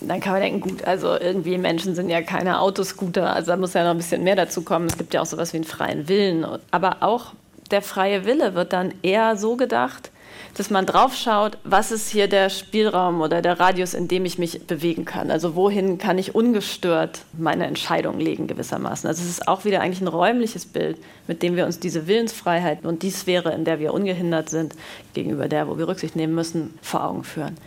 dann 0.00 0.20
kann 0.20 0.32
man 0.32 0.42
denken, 0.42 0.60
gut, 0.60 0.84
also 0.84 1.18
irgendwie 1.18 1.58
Menschen 1.58 1.94
sind 1.94 2.10
ja 2.10 2.22
keine 2.22 2.60
Autoscooter, 2.60 3.34
also 3.34 3.52
da 3.52 3.56
muss 3.56 3.74
ja 3.74 3.82
noch 3.82 3.90
ein 3.90 3.96
bisschen 3.96 4.24
mehr 4.24 4.36
dazu 4.36 4.62
kommen. 4.62 4.86
Es 4.86 4.98
gibt 4.98 5.14
ja 5.14 5.22
auch 5.22 5.26
sowas 5.26 5.52
wie 5.52 5.58
einen 5.58 5.64
freien 5.64 6.08
Willen. 6.08 6.46
Aber 6.70 6.98
auch 7.00 7.32
der 7.70 7.82
freie 7.82 8.24
Wille 8.24 8.54
wird 8.54 8.72
dann 8.72 8.92
eher 9.02 9.36
so 9.36 9.56
gedacht, 9.56 10.10
dass 10.56 10.70
man 10.70 10.86
drauf 10.86 11.14
schaut, 11.14 11.58
was 11.64 11.92
ist 11.92 12.08
hier 12.08 12.28
der 12.28 12.48
Spielraum 12.48 13.20
oder 13.20 13.42
der 13.42 13.60
Radius, 13.60 13.92
in 13.92 14.08
dem 14.08 14.24
ich 14.24 14.38
mich 14.38 14.66
bewegen 14.66 15.04
kann. 15.04 15.30
Also 15.30 15.54
wohin 15.54 15.98
kann 15.98 16.16
ich 16.16 16.34
ungestört 16.34 17.20
meine 17.36 17.66
Entscheidung 17.66 18.18
legen 18.18 18.46
gewissermaßen. 18.46 19.06
Also 19.06 19.22
es 19.22 19.28
ist 19.28 19.48
auch 19.48 19.66
wieder 19.66 19.82
eigentlich 19.82 20.00
ein 20.00 20.08
räumliches 20.08 20.64
Bild, 20.64 20.96
mit 21.26 21.42
dem 21.42 21.56
wir 21.56 21.66
uns 21.66 21.78
diese 21.78 22.06
Willensfreiheit 22.06 22.86
und 22.86 23.02
die 23.02 23.10
Sphäre, 23.10 23.52
in 23.52 23.66
der 23.66 23.80
wir 23.80 23.92
ungehindert 23.92 24.48
sind, 24.48 24.74
gegenüber 25.12 25.46
der, 25.46 25.68
wo 25.68 25.76
wir 25.76 25.88
Rücksicht 25.88 26.16
nehmen 26.16 26.34
müssen, 26.34 26.78
vor 26.80 27.04
Augen 27.04 27.24
führen. 27.24 27.58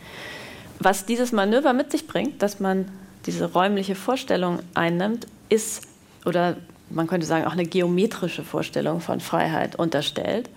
Was 0.79 1.05
dieses 1.05 1.31
Manöver 1.31 1.73
mit 1.73 1.91
sich 1.91 2.07
bringt, 2.07 2.41
dass 2.41 2.59
man 2.59 2.89
diese 3.27 3.53
räumliche 3.53 3.93
Vorstellung 3.93 4.59
einnimmt, 4.73 5.27
ist, 5.49 5.83
oder 6.25 6.57
man 6.89 7.05
könnte 7.05 7.27
sagen, 7.27 7.45
auch 7.45 7.53
eine 7.53 7.65
geometrische 7.65 8.43
Vorstellung 8.43 8.99
von 8.99 9.19
Freiheit 9.19 9.75
unterstellt 9.75 10.49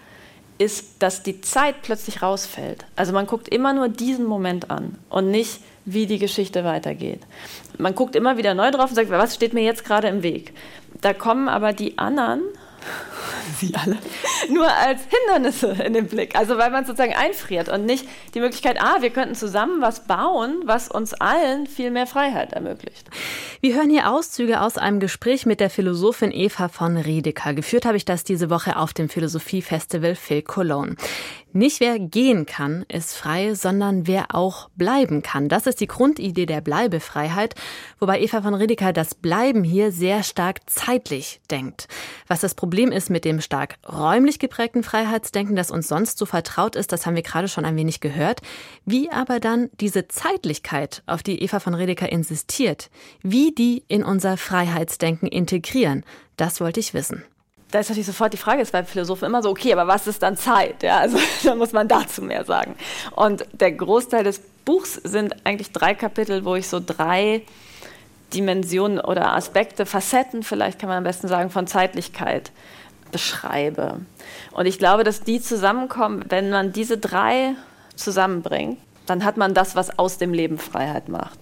ist, 0.62 1.02
dass 1.02 1.23
die 1.23 1.40
Zeit 1.40 1.83
plötzlich 1.83 2.23
rausfällt. 2.23 2.85
Also 2.97 3.12
man 3.12 3.26
guckt 3.26 3.49
immer 3.49 3.73
nur 3.73 3.88
diesen 3.88 4.25
Moment 4.25 4.71
an 4.71 4.97
und 5.11 5.31
nicht, 5.31 5.61
wie 5.85 6.07
die 6.07 6.19
Geschichte 6.19 6.62
weitergeht. 6.64 7.21
Man 7.76 7.95
guckt 7.95 8.14
immer 8.14 8.37
wieder 8.37 8.54
neu 8.54 8.71
drauf 8.71 8.90
und 8.90 8.95
sagt, 8.95 9.11
was 9.11 9.35
steht 9.35 9.52
mir 9.52 9.64
jetzt 9.64 9.85
gerade 9.85 10.09
im 10.09 10.23
Weg? 10.23 10.54
Da 11.00 11.12
kommen 11.12 11.49
aber 11.49 11.73
die 11.73 11.99
anderen 11.99 12.42
sie 13.61 13.75
alle, 13.75 13.99
nur 14.51 14.69
als 14.69 15.03
Hindernisse 15.09 15.77
in 15.85 15.93
den 15.93 16.07
Blick. 16.07 16.37
Also 16.37 16.59
weil 16.59 16.71
man 16.71 16.85
sozusagen 16.85 17.15
einfriert 17.15 17.69
und 17.69 17.85
nicht 17.85 18.07
die 18.35 18.41
Möglichkeit, 18.41 18.81
ah, 18.81 18.97
wir 19.01 19.11
könnten 19.11 19.35
zusammen 19.35 19.81
was 19.81 20.05
bauen, 20.05 20.62
was 20.65 20.89
uns 20.89 21.15
allen 21.15 21.67
viel 21.67 21.91
mehr 21.91 22.07
Freiheit 22.07 22.53
ermöglicht. 22.53 23.09
Wir 23.61 23.75
hören 23.77 23.91
hier 23.91 24.11
Auszüge 24.11 24.61
aus 24.61 24.79
einem 24.79 25.01
Gespräch 25.01 25.47
mit 25.47 25.61
der 25.61 25.71
Philosophin 25.71 26.33
Eva 26.33 26.69
von 26.69 26.97
Riedeker. 26.97 27.55
Geführt 27.55 27.85
habe 27.85 27.97
ich 27.97 28.05
das 28.05 28.25
diese 28.25 28.51
Woche 28.51 28.77
auf 28.77 28.93
dem 28.93 29.09
Philosophiefestival 29.09 30.15
Phil 30.15 30.43
Cologne. 30.43 30.97
Nicht 31.54 31.80
wer 31.80 31.99
gehen 31.99 32.47
kann, 32.47 32.87
ist 32.88 33.14
frei, 33.14 33.54
sondern 33.54 34.06
wer 34.06 34.35
auch 34.35 34.71
bleiben 34.75 35.23
kann. 35.23 35.50
Das 35.50 35.66
ist 35.66 35.80
die 35.80 35.87
Grundidee 35.87 36.47
der 36.47 36.62
Bleibefreiheit, 36.62 37.54
wobei 37.99 38.23
Eva 38.23 38.40
von 38.40 38.54
Redeker 38.54 38.94
das 38.94 39.14
Bleiben 39.14 39.62
hier 39.62 39.92
sehr 39.92 40.23
stark 40.23 40.61
zeitlich 40.64 41.42
denkt. 41.50 41.88
Was 42.26 42.40
das 42.40 42.54
Problem 42.54 42.90
ist 42.90 43.11
mit 43.11 43.26
dem 43.26 43.42
stark 43.42 43.76
räumlich 43.87 44.38
geprägten 44.38 44.82
Freiheitsdenken, 44.82 45.54
das 45.54 45.71
uns 45.71 45.88
sonst 45.88 46.16
so 46.16 46.25
vertraut 46.25 46.75
ist, 46.75 46.90
das 46.90 47.04
haben 47.04 47.16
wir 47.16 47.23
gerade 47.23 47.49
schon 47.49 47.66
ein 47.66 47.76
wenig 47.76 48.00
gehört. 48.00 48.40
Wie 48.87 49.11
aber 49.11 49.38
dann 49.38 49.68
diese 49.78 50.09
Zeitlichkeit, 50.09 51.02
auf 51.04 51.23
die 51.23 51.42
Eva 51.42 51.61
von 51.61 51.75
Redeker 51.75 52.11
insistiert, 52.11 52.90
wie 53.23 53.52
die 53.52 53.85
in 53.88 54.04
unser 54.04 54.38
Freiheitsdenken 54.38 55.28
integrieren, 55.28 56.02
das 56.37 56.62
wollte 56.62 56.80
ich 56.80 56.94
wissen 56.94 57.25
da 57.73 57.81
ist 57.81 57.88
natürlich 57.88 58.07
sofort 58.07 58.33
die 58.33 58.38
Frage, 58.38 58.61
ist 58.61 58.71
bei 58.71 58.85
Philosophen 58.85 59.25
immer 59.25 59.43
so, 59.43 59.50
okay, 59.50 59.73
aber 59.73 59.87
was 59.87 60.07
ist 60.07 60.23
dann 60.23 60.37
Zeit? 60.37 60.83
Ja, 60.83 60.99
also 60.99 61.19
da 61.45 61.55
muss 61.55 61.73
man 61.73 61.88
dazu 61.88 62.23
mehr 62.23 62.45
sagen. 62.45 62.76
Und 63.17 63.47
der 63.52 63.73
Großteil 63.73 64.25
des 64.25 64.41
Buchs 64.64 64.95
sind 64.95 65.35
eigentlich 65.45 65.73
drei 65.73 65.95
Kapitel, 65.95 66.45
wo 66.45 66.55
ich 66.55 66.69
so 66.69 66.81
drei 66.85 67.43
Dimensionen 68.35 69.00
oder 69.00 69.33
Aspekte, 69.33 69.87
Facetten, 69.87 70.43
vielleicht 70.43 70.79
kann 70.79 70.88
man 70.88 70.99
am 70.99 71.05
besten 71.05 71.29
sagen, 71.29 71.50
von 71.50 71.67
Zeitlichkeit 71.67 72.52
beschreibe. 73.11 74.00
Und 74.52 74.67
ich 74.67 74.79
glaube, 74.79 75.02
dass 75.02 75.23
die 75.23 75.41
zusammenkommen, 75.41 76.25
wenn 76.29 76.50
man 76.50 76.73
diese 76.73 76.99
drei 76.99 77.55
zusammenbringt, 77.97 78.79
dann 79.07 79.25
hat 79.25 79.37
man 79.37 79.55
das, 79.55 79.75
was 79.76 79.99
aus 79.99 80.19
dem 80.19 80.33
Leben 80.33 80.59
Freiheit 80.59 81.09
macht. 81.09 81.38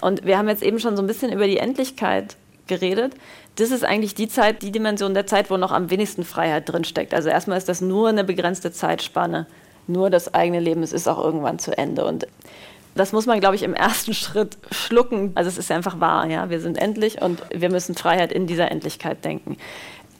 Und 0.00 0.24
wir 0.24 0.38
haben 0.38 0.48
jetzt 0.48 0.62
eben 0.62 0.78
schon 0.80 0.96
so 0.96 1.02
ein 1.02 1.06
bisschen 1.06 1.32
über 1.32 1.46
die 1.46 1.58
Endlichkeit 1.58 2.36
geredet. 2.68 3.14
Das 3.56 3.70
ist 3.70 3.84
eigentlich 3.84 4.14
die 4.14 4.28
Zeit, 4.28 4.62
die 4.62 4.70
Dimension 4.70 5.14
der 5.14 5.26
Zeit, 5.26 5.50
wo 5.50 5.56
noch 5.56 5.72
am 5.72 5.90
wenigsten 5.90 6.24
Freiheit 6.24 6.68
drinsteckt. 6.68 7.14
Also 7.14 7.28
erstmal 7.28 7.58
ist 7.58 7.68
das 7.68 7.80
nur 7.80 8.08
eine 8.08 8.24
begrenzte 8.24 8.70
Zeitspanne, 8.70 9.46
nur 9.86 10.10
das 10.10 10.34
eigene 10.34 10.60
Leben, 10.60 10.82
es 10.82 10.92
ist 10.92 11.08
auch 11.08 11.22
irgendwann 11.22 11.58
zu 11.58 11.76
Ende. 11.76 12.04
Und 12.04 12.26
das 12.94 13.12
muss 13.12 13.26
man, 13.26 13.40
glaube 13.40 13.56
ich, 13.56 13.62
im 13.62 13.74
ersten 13.74 14.14
Schritt 14.14 14.58
schlucken. 14.70 15.32
Also 15.34 15.48
es 15.48 15.58
ist 15.58 15.70
einfach 15.72 16.00
wahr, 16.00 16.26
ja. 16.26 16.50
Wir 16.50 16.60
sind 16.60 16.78
endlich 16.78 17.22
und 17.22 17.42
wir 17.50 17.70
müssen 17.70 17.94
Freiheit 17.94 18.32
in 18.32 18.46
dieser 18.46 18.70
Endlichkeit 18.70 19.24
denken. 19.24 19.56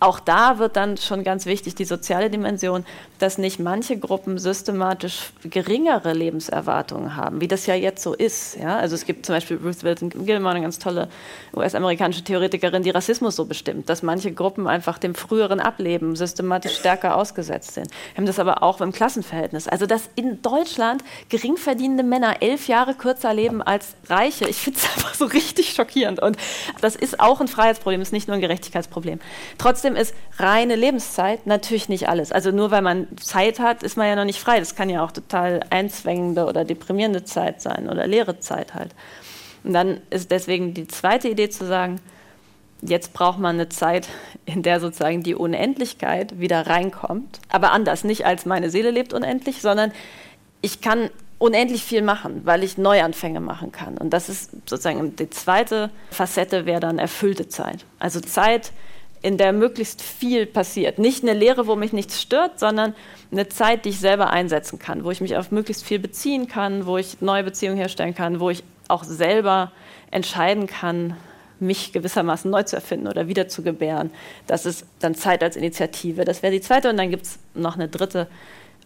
Auch 0.00 0.20
da 0.20 0.58
wird 0.58 0.76
dann 0.76 0.96
schon 0.96 1.24
ganz 1.24 1.46
wichtig 1.46 1.74
die 1.74 1.84
soziale 1.84 2.30
Dimension, 2.30 2.84
dass 3.18 3.36
nicht 3.36 3.58
manche 3.58 3.98
Gruppen 3.98 4.38
systematisch 4.38 5.32
geringere 5.42 6.12
Lebenserwartungen 6.12 7.16
haben, 7.16 7.40
wie 7.40 7.48
das 7.48 7.66
ja 7.66 7.74
jetzt 7.74 8.02
so 8.02 8.14
ist. 8.14 8.56
Ja? 8.56 8.78
Also 8.78 8.94
es 8.94 9.04
gibt 9.04 9.26
zum 9.26 9.34
Beispiel 9.34 9.58
Ruth 9.62 9.82
Wilson 9.82 10.10
Gilmore, 10.10 10.54
eine 10.54 10.62
ganz 10.62 10.78
tolle 10.78 11.08
US-amerikanische 11.54 12.22
Theoretikerin, 12.22 12.82
die 12.82 12.90
Rassismus 12.90 13.36
so 13.36 13.44
bestimmt, 13.44 13.88
dass 13.88 14.02
manche 14.02 14.32
Gruppen 14.32 14.66
einfach 14.66 14.98
dem 14.98 15.14
früheren 15.14 15.60
Ableben 15.60 16.14
systematisch 16.16 16.76
stärker 16.76 17.16
ausgesetzt 17.16 17.74
sind. 17.74 17.90
Wir 17.90 18.18
haben 18.18 18.26
das 18.26 18.38
aber 18.38 18.62
auch 18.62 18.80
im 18.80 18.92
Klassenverhältnis. 18.92 19.66
Also 19.66 19.86
dass 19.86 20.10
in 20.14 20.40
Deutschland 20.42 21.02
geringverdienende 21.28 22.04
Männer 22.04 22.40
elf 22.40 22.68
Jahre 22.68 22.94
kürzer 22.94 23.34
leben 23.34 23.62
als 23.62 23.94
Reiche, 24.08 24.48
ich 24.48 24.56
finde 24.56 24.78
es 24.78 24.84
einfach 24.96 25.14
so 25.14 25.24
richtig 25.24 25.72
schockierend. 25.72 26.20
Und 26.20 26.36
das 26.80 26.94
ist 26.94 27.20
auch 27.20 27.40
ein 27.40 27.48
Freiheitsproblem, 27.48 28.00
ist 28.00 28.12
nicht 28.12 28.28
nur 28.28 28.36
ein 28.36 28.40
Gerechtigkeitsproblem. 28.40 29.20
Trotzdem 29.58 29.87
Trotzdem 29.88 30.02
ist 30.02 30.14
reine 30.38 30.76
Lebenszeit 30.76 31.46
natürlich 31.46 31.88
nicht 31.88 32.08
alles. 32.08 32.30
Also 32.30 32.50
nur 32.50 32.70
weil 32.70 32.82
man 32.82 33.06
Zeit 33.18 33.58
hat, 33.58 33.82
ist 33.82 33.96
man 33.96 34.06
ja 34.06 34.16
noch 34.16 34.24
nicht 34.24 34.40
frei. 34.40 34.58
Das 34.58 34.74
kann 34.74 34.90
ja 34.90 35.02
auch 35.02 35.12
total 35.12 35.60
einzwängende 35.70 36.44
oder 36.44 36.64
deprimierende 36.64 37.24
Zeit 37.24 37.62
sein 37.62 37.88
oder 37.88 38.06
leere 38.06 38.38
Zeit 38.38 38.74
halt. 38.74 38.94
Und 39.64 39.72
dann 39.72 40.00
ist 40.10 40.30
deswegen 40.30 40.74
die 40.74 40.86
zweite 40.86 41.28
Idee 41.28 41.48
zu 41.48 41.66
sagen, 41.66 42.00
jetzt 42.82 43.14
braucht 43.14 43.38
man 43.38 43.56
eine 43.56 43.70
Zeit, 43.70 44.08
in 44.44 44.62
der 44.62 44.78
sozusagen 44.80 45.22
die 45.22 45.34
Unendlichkeit 45.34 46.38
wieder 46.38 46.66
reinkommt. 46.66 47.40
Aber 47.48 47.72
anders, 47.72 48.04
nicht 48.04 48.26
als 48.26 48.44
meine 48.44 48.68
Seele 48.68 48.90
lebt 48.90 49.14
unendlich, 49.14 49.62
sondern 49.62 49.92
ich 50.60 50.82
kann 50.82 51.08
unendlich 51.38 51.82
viel 51.82 52.02
machen, 52.02 52.42
weil 52.44 52.62
ich 52.62 52.76
Neuanfänge 52.76 53.40
machen 53.40 53.72
kann. 53.72 53.96
Und 53.96 54.10
das 54.10 54.28
ist 54.28 54.50
sozusagen 54.68 55.16
die 55.16 55.30
zweite 55.30 55.90
Facette, 56.10 56.66
wäre 56.66 56.80
dann 56.80 56.98
erfüllte 56.98 57.48
Zeit. 57.48 57.86
Also 57.98 58.20
Zeit, 58.20 58.72
in 59.22 59.36
der 59.36 59.52
möglichst 59.52 60.02
viel 60.02 60.46
passiert. 60.46 60.98
Nicht 60.98 61.22
eine 61.22 61.32
Lehre, 61.32 61.66
wo 61.66 61.76
mich 61.76 61.92
nichts 61.92 62.20
stört, 62.20 62.58
sondern 62.58 62.94
eine 63.30 63.48
Zeit, 63.48 63.84
die 63.84 63.90
ich 63.90 64.00
selber 64.00 64.30
einsetzen 64.30 64.78
kann, 64.78 65.04
wo 65.04 65.10
ich 65.10 65.20
mich 65.20 65.36
auf 65.36 65.50
möglichst 65.50 65.84
viel 65.84 65.98
beziehen 65.98 66.48
kann, 66.48 66.86
wo 66.86 66.98
ich 66.98 67.20
neue 67.20 67.44
Beziehungen 67.44 67.76
herstellen 67.76 68.14
kann, 68.14 68.40
wo 68.40 68.50
ich 68.50 68.62
auch 68.88 69.04
selber 69.04 69.72
entscheiden 70.10 70.66
kann, 70.66 71.16
mich 71.60 71.92
gewissermaßen 71.92 72.50
neu 72.50 72.62
zu 72.62 72.76
erfinden 72.76 73.08
oder 73.08 73.28
wieder 73.28 73.48
zu 73.48 73.62
gebären. 73.62 74.10
Das 74.46 74.64
ist 74.64 74.86
dann 75.00 75.14
Zeit 75.14 75.42
als 75.42 75.56
Initiative. 75.56 76.24
Das 76.24 76.42
wäre 76.42 76.52
die 76.52 76.60
zweite. 76.60 76.88
Und 76.88 76.96
dann 76.96 77.10
gibt 77.10 77.24
es 77.26 77.38
noch 77.54 77.74
eine 77.74 77.88
dritte 77.88 78.28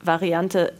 Variante, 0.02 0.72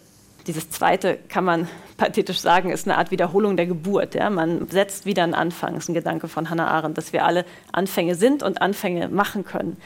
dieses 0.46 0.70
zweite 0.70 1.18
kann 1.28 1.44
man 1.44 1.68
pathetisch 1.96 2.40
sagen, 2.40 2.70
ist 2.70 2.86
eine 2.86 2.98
Art 2.98 3.10
Wiederholung 3.10 3.56
der 3.56 3.66
Geburt. 3.66 4.14
Ja? 4.14 4.30
Man 4.30 4.68
setzt 4.68 5.06
wieder 5.06 5.22
einen 5.22 5.34
Anfang, 5.34 5.76
ist 5.76 5.88
ein 5.88 5.94
Gedanke 5.94 6.28
von 6.28 6.50
Hannah 6.50 6.68
Arendt, 6.68 6.98
dass 6.98 7.12
wir 7.12 7.24
alle 7.24 7.44
Anfänge 7.70 8.14
sind 8.14 8.42
und 8.42 8.60
Anfänge 8.60 9.08
machen 9.08 9.44
können. 9.44 9.76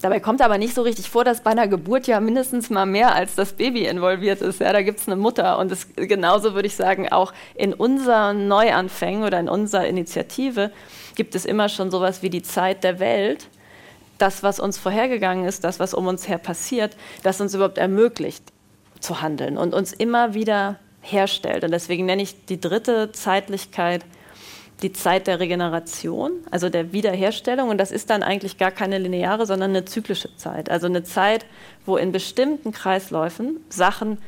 Dabei 0.00 0.20
kommt 0.20 0.42
aber 0.42 0.58
nicht 0.58 0.74
so 0.74 0.82
richtig 0.82 1.08
vor, 1.08 1.24
dass 1.24 1.42
bei 1.42 1.50
einer 1.50 1.68
Geburt 1.68 2.06
ja 2.06 2.20
mindestens 2.20 2.70
mal 2.70 2.86
mehr 2.86 3.14
als 3.14 3.34
das 3.34 3.52
Baby 3.52 3.86
involviert 3.86 4.42
ist. 4.42 4.60
Ja? 4.60 4.72
Da 4.72 4.82
gibt 4.82 5.00
es 5.00 5.06
eine 5.06 5.16
Mutter 5.16 5.58
und 5.58 5.70
das, 5.70 5.86
genauso 5.96 6.54
würde 6.54 6.66
ich 6.66 6.76
sagen, 6.76 7.10
auch 7.10 7.32
in 7.54 7.72
unseren 7.72 8.48
Neuanfängen 8.48 9.24
oder 9.24 9.40
in 9.40 9.48
unserer 9.48 9.86
Initiative 9.86 10.72
gibt 11.14 11.34
es 11.34 11.44
immer 11.44 11.68
schon 11.68 11.90
sowas 11.90 12.22
wie 12.22 12.30
die 12.30 12.42
Zeit 12.42 12.84
der 12.84 12.98
Welt 12.98 13.48
das, 14.18 14.44
was 14.44 14.60
uns 14.60 14.78
vorhergegangen 14.78 15.46
ist, 15.46 15.64
das, 15.64 15.80
was 15.80 15.94
um 15.94 16.06
uns 16.06 16.28
her 16.28 16.38
passiert, 16.38 16.96
das 17.24 17.40
uns 17.40 17.54
überhaupt 17.54 17.78
ermöglicht, 17.78 18.44
zu 19.02 19.20
handeln 19.20 19.58
und 19.58 19.74
uns 19.74 19.92
immer 19.92 20.34
wieder 20.34 20.78
herstellt. 21.00 21.64
Und 21.64 21.72
deswegen 21.72 22.06
nenne 22.06 22.22
ich 22.22 22.46
die 22.46 22.60
dritte 22.60 23.12
Zeitlichkeit 23.12 24.04
die 24.82 24.92
Zeit 24.92 25.26
der 25.26 25.38
Regeneration, 25.38 26.32
also 26.50 26.68
der 26.68 26.92
Wiederherstellung. 26.92 27.68
Und 27.68 27.78
das 27.78 27.90
ist 27.90 28.10
dann 28.10 28.22
eigentlich 28.22 28.58
gar 28.58 28.70
keine 28.70 28.98
lineare, 28.98 29.46
sondern 29.46 29.70
eine 29.70 29.84
zyklische 29.84 30.34
Zeit. 30.36 30.70
Also 30.70 30.86
eine 30.86 31.04
Zeit, 31.04 31.46
wo 31.86 31.96
in 31.96 32.12
bestimmten 32.12 32.72
Kreisläufen 32.72 33.60
Sachen, 33.68 34.18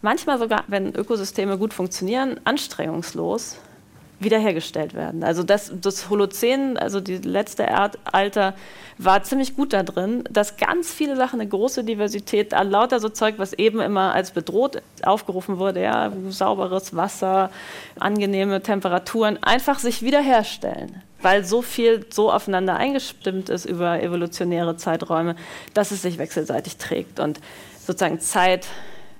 manchmal 0.00 0.38
sogar, 0.38 0.64
wenn 0.68 0.94
Ökosysteme 0.94 1.58
gut 1.58 1.74
funktionieren, 1.74 2.40
anstrengungslos 2.44 3.58
wiederhergestellt 4.22 4.94
werden. 4.94 5.24
Also 5.24 5.42
das, 5.42 5.72
das 5.80 6.08
Holozän, 6.10 6.76
also 6.76 7.00
die 7.00 7.18
letzte 7.18 7.64
Erdalter, 7.64 8.54
war 8.98 9.22
ziemlich 9.22 9.56
gut 9.56 9.72
da 9.72 9.82
drin, 9.82 10.24
dass 10.30 10.56
ganz 10.56 10.92
viele 10.92 11.16
Sachen, 11.16 11.40
eine 11.40 11.48
große 11.48 11.84
Diversität, 11.84 12.52
lauter 12.52 13.00
so 13.00 13.08
Zeug, 13.08 13.34
was 13.38 13.52
eben 13.52 13.80
immer 13.80 14.14
als 14.14 14.30
bedroht 14.30 14.82
aufgerufen 15.02 15.58
wurde, 15.58 15.82
ja, 15.82 16.12
sauberes 16.28 16.94
Wasser, 16.94 17.50
angenehme 17.98 18.62
Temperaturen, 18.62 19.42
einfach 19.42 19.78
sich 19.78 20.02
wiederherstellen 20.02 21.02
weil 21.22 21.44
so 21.44 21.62
viel 21.62 22.04
so 22.10 22.32
aufeinander 22.32 22.76
eingestimmt 22.76 23.48
ist 23.48 23.64
über 23.64 24.02
evolutionäre 24.02 24.76
Zeiträume, 24.76 25.36
dass 25.72 25.92
es 25.92 26.02
sich 26.02 26.18
wechselseitig 26.18 26.76
trägt 26.78 27.20
und 27.20 27.40
sozusagen 27.78 28.20
Zeit, 28.20 28.66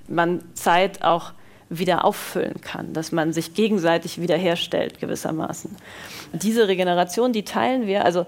man 0.07 0.43
Zeit 0.53 1.01
auch 1.03 1.31
wieder 1.77 2.05
auffüllen 2.05 2.61
kann, 2.61 2.93
dass 2.93 3.11
man 3.11 3.33
sich 3.33 3.53
gegenseitig 3.53 4.21
wiederherstellt 4.21 4.99
gewissermaßen. 4.99 5.75
Diese 6.33 6.67
Regeneration, 6.67 7.33
die 7.33 7.43
teilen 7.43 7.87
wir, 7.87 8.05
also 8.05 8.25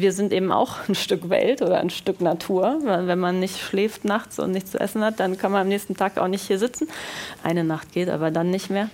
wir 0.00 0.12
sind 0.12 0.32
eben 0.32 0.52
auch 0.52 0.88
ein 0.88 0.94
Stück 0.94 1.28
Welt 1.28 1.62
oder 1.62 1.78
ein 1.78 1.90
Stück 1.90 2.20
Natur. 2.20 2.78
Wenn 2.82 3.18
man 3.18 3.40
nicht 3.40 3.58
schläft 3.58 4.04
nachts 4.04 4.38
und 4.38 4.52
nichts 4.52 4.72
zu 4.72 4.80
essen 4.80 5.04
hat, 5.04 5.20
dann 5.20 5.38
kann 5.38 5.52
man 5.52 5.62
am 5.62 5.68
nächsten 5.68 5.96
Tag 5.96 6.18
auch 6.18 6.28
nicht 6.28 6.46
hier 6.46 6.58
sitzen. 6.58 6.88
Eine 7.42 7.64
Nacht 7.64 7.92
geht, 7.92 8.08
aber 8.08 8.30
dann 8.30 8.50
nicht 8.50 8.70
mehr. 8.70 8.88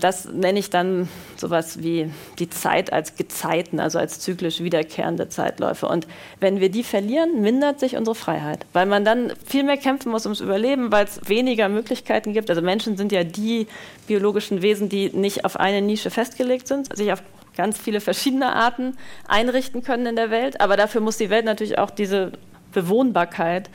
Das 0.00 0.26
nenne 0.26 0.58
ich 0.58 0.70
dann 0.70 1.08
sowas 1.36 1.82
wie 1.82 2.10
die 2.38 2.50
Zeit 2.50 2.92
als 2.92 3.16
Gezeiten, 3.16 3.78
also 3.78 3.98
als 3.98 4.18
zyklisch 4.18 4.60
wiederkehrende 4.60 5.28
Zeitläufe. 5.28 5.86
Und 5.86 6.08
wenn 6.40 6.60
wir 6.60 6.68
die 6.68 6.82
verlieren, 6.82 7.42
mindert 7.42 7.78
sich 7.78 7.96
unsere 7.96 8.14
Freiheit, 8.16 8.66
weil 8.72 8.86
man 8.86 9.04
dann 9.04 9.32
viel 9.46 9.62
mehr 9.62 9.76
kämpfen 9.76 10.10
muss 10.10 10.26
ums 10.26 10.40
Überleben, 10.40 10.90
weil 10.90 11.04
es 11.04 11.20
weniger 11.28 11.68
Möglichkeiten 11.68 12.32
gibt. 12.32 12.50
Also 12.50 12.60
Menschen 12.60 12.96
sind 12.96 13.12
ja 13.12 13.22
die 13.22 13.68
biologischen 14.06 14.62
Wesen, 14.62 14.88
die 14.88 15.10
nicht 15.10 15.44
auf 15.44 15.58
eine 15.58 15.80
Nische 15.80 16.10
festgelegt 16.10 16.66
sind, 16.66 16.94
sich 16.96 17.12
auf 17.12 17.22
ganz 17.56 17.78
viele 17.78 18.00
verschiedene 18.00 18.54
Arten 18.54 18.96
einrichten 19.26 19.82
können 19.82 20.06
in 20.06 20.16
der 20.16 20.30
Welt. 20.30 20.60
Aber 20.60 20.76
dafür 20.76 21.00
muss 21.00 21.16
die 21.16 21.30
Welt 21.30 21.44
natürlich 21.44 21.78
auch 21.78 21.90
diese 21.90 22.32
Bewohnbarkeit 22.72 23.70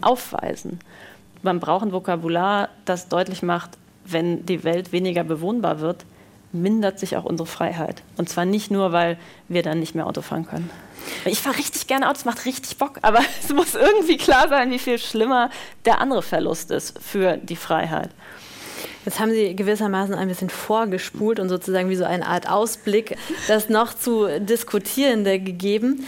aufweisen. 0.00 0.80
Man 1.42 1.60
braucht 1.60 1.84
ein 1.84 1.92
Vokabular, 1.92 2.68
das 2.84 3.08
deutlich 3.08 3.42
macht, 3.42 3.70
wenn 4.04 4.46
die 4.46 4.64
Welt 4.64 4.92
weniger 4.92 5.24
bewohnbar 5.24 5.80
wird, 5.80 6.04
mindert 6.52 6.98
sich 6.98 7.16
auch 7.16 7.24
unsere 7.24 7.46
Freiheit. 7.46 8.02
Und 8.16 8.28
zwar 8.28 8.44
nicht 8.44 8.70
nur, 8.70 8.92
weil 8.92 9.18
wir 9.48 9.62
dann 9.62 9.80
nicht 9.80 9.94
mehr 9.94 10.06
Auto 10.06 10.22
fahren 10.22 10.46
können. 10.46 10.70
Ich 11.24 11.40
fahre 11.40 11.58
richtig 11.58 11.86
gerne 11.86 12.08
Auto, 12.08 12.18
es 12.18 12.24
macht 12.24 12.44
richtig 12.44 12.76
Bock, 12.76 12.98
aber 13.02 13.20
es 13.42 13.52
muss 13.52 13.74
irgendwie 13.74 14.16
klar 14.16 14.48
sein, 14.48 14.70
wie 14.70 14.78
viel 14.78 14.98
schlimmer 14.98 15.50
der 15.84 16.00
andere 16.00 16.22
Verlust 16.22 16.70
ist 16.70 16.98
für 17.02 17.36
die 17.38 17.56
Freiheit. 17.56 18.10
Jetzt 19.04 19.20
haben 19.20 19.32
Sie 19.32 19.54
gewissermaßen 19.56 20.14
ein 20.14 20.28
bisschen 20.28 20.50
vorgespult 20.50 21.40
und 21.40 21.48
sozusagen 21.48 21.88
wie 21.88 21.96
so 21.96 22.04
eine 22.04 22.26
Art 22.26 22.48
Ausblick 22.48 23.16
das 23.48 23.68
noch 23.68 23.94
zu 23.94 24.28
Diskutierende 24.40 25.38
gegeben. 25.38 26.06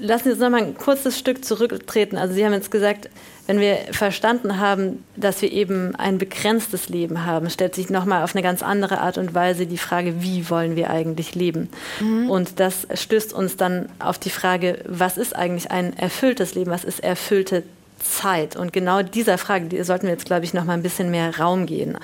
Lassen 0.00 0.24
Sie 0.24 0.30
uns 0.30 0.40
noch 0.40 0.50
mal 0.50 0.62
ein 0.62 0.76
kurzes 0.76 1.18
Stück 1.18 1.44
zurücktreten. 1.44 2.16
Also 2.16 2.34
Sie 2.34 2.44
haben 2.44 2.52
jetzt 2.52 2.70
gesagt, 2.70 3.08
wenn 3.46 3.58
wir 3.58 3.76
verstanden 3.90 4.58
haben, 4.58 5.04
dass 5.16 5.42
wir 5.42 5.50
eben 5.50 5.96
ein 5.96 6.18
begrenztes 6.18 6.88
Leben 6.88 7.26
haben, 7.26 7.50
stellt 7.50 7.74
sich 7.74 7.90
noch 7.90 8.04
mal 8.04 8.22
auf 8.22 8.34
eine 8.34 8.42
ganz 8.42 8.62
andere 8.62 9.00
Art 9.00 9.18
und 9.18 9.34
Weise 9.34 9.66
die 9.66 9.78
Frage, 9.78 10.22
wie 10.22 10.48
wollen 10.48 10.76
wir 10.76 10.90
eigentlich 10.90 11.34
leben? 11.34 11.68
Mhm. 12.00 12.30
Und 12.30 12.60
das 12.60 12.86
stößt 12.94 13.32
uns 13.32 13.56
dann 13.56 13.88
auf 13.98 14.18
die 14.18 14.30
Frage, 14.30 14.78
was 14.86 15.16
ist 15.16 15.34
eigentlich 15.34 15.70
ein 15.70 15.96
erfülltes 15.96 16.54
Leben? 16.54 16.70
Was 16.70 16.84
ist 16.84 17.00
erfüllte 17.00 17.64
Zeit? 18.02 18.56
Und 18.56 18.72
genau 18.72 19.02
dieser 19.02 19.38
Frage 19.38 19.66
die 19.66 19.82
sollten 19.82 20.06
wir 20.06 20.12
jetzt, 20.12 20.26
glaube 20.26 20.44
ich, 20.44 20.54
noch 20.54 20.64
mal 20.64 20.74
ein 20.74 20.82
bisschen 20.82 21.10
mehr 21.10 21.38
Raum 21.38 21.66
gehen. 21.66 21.98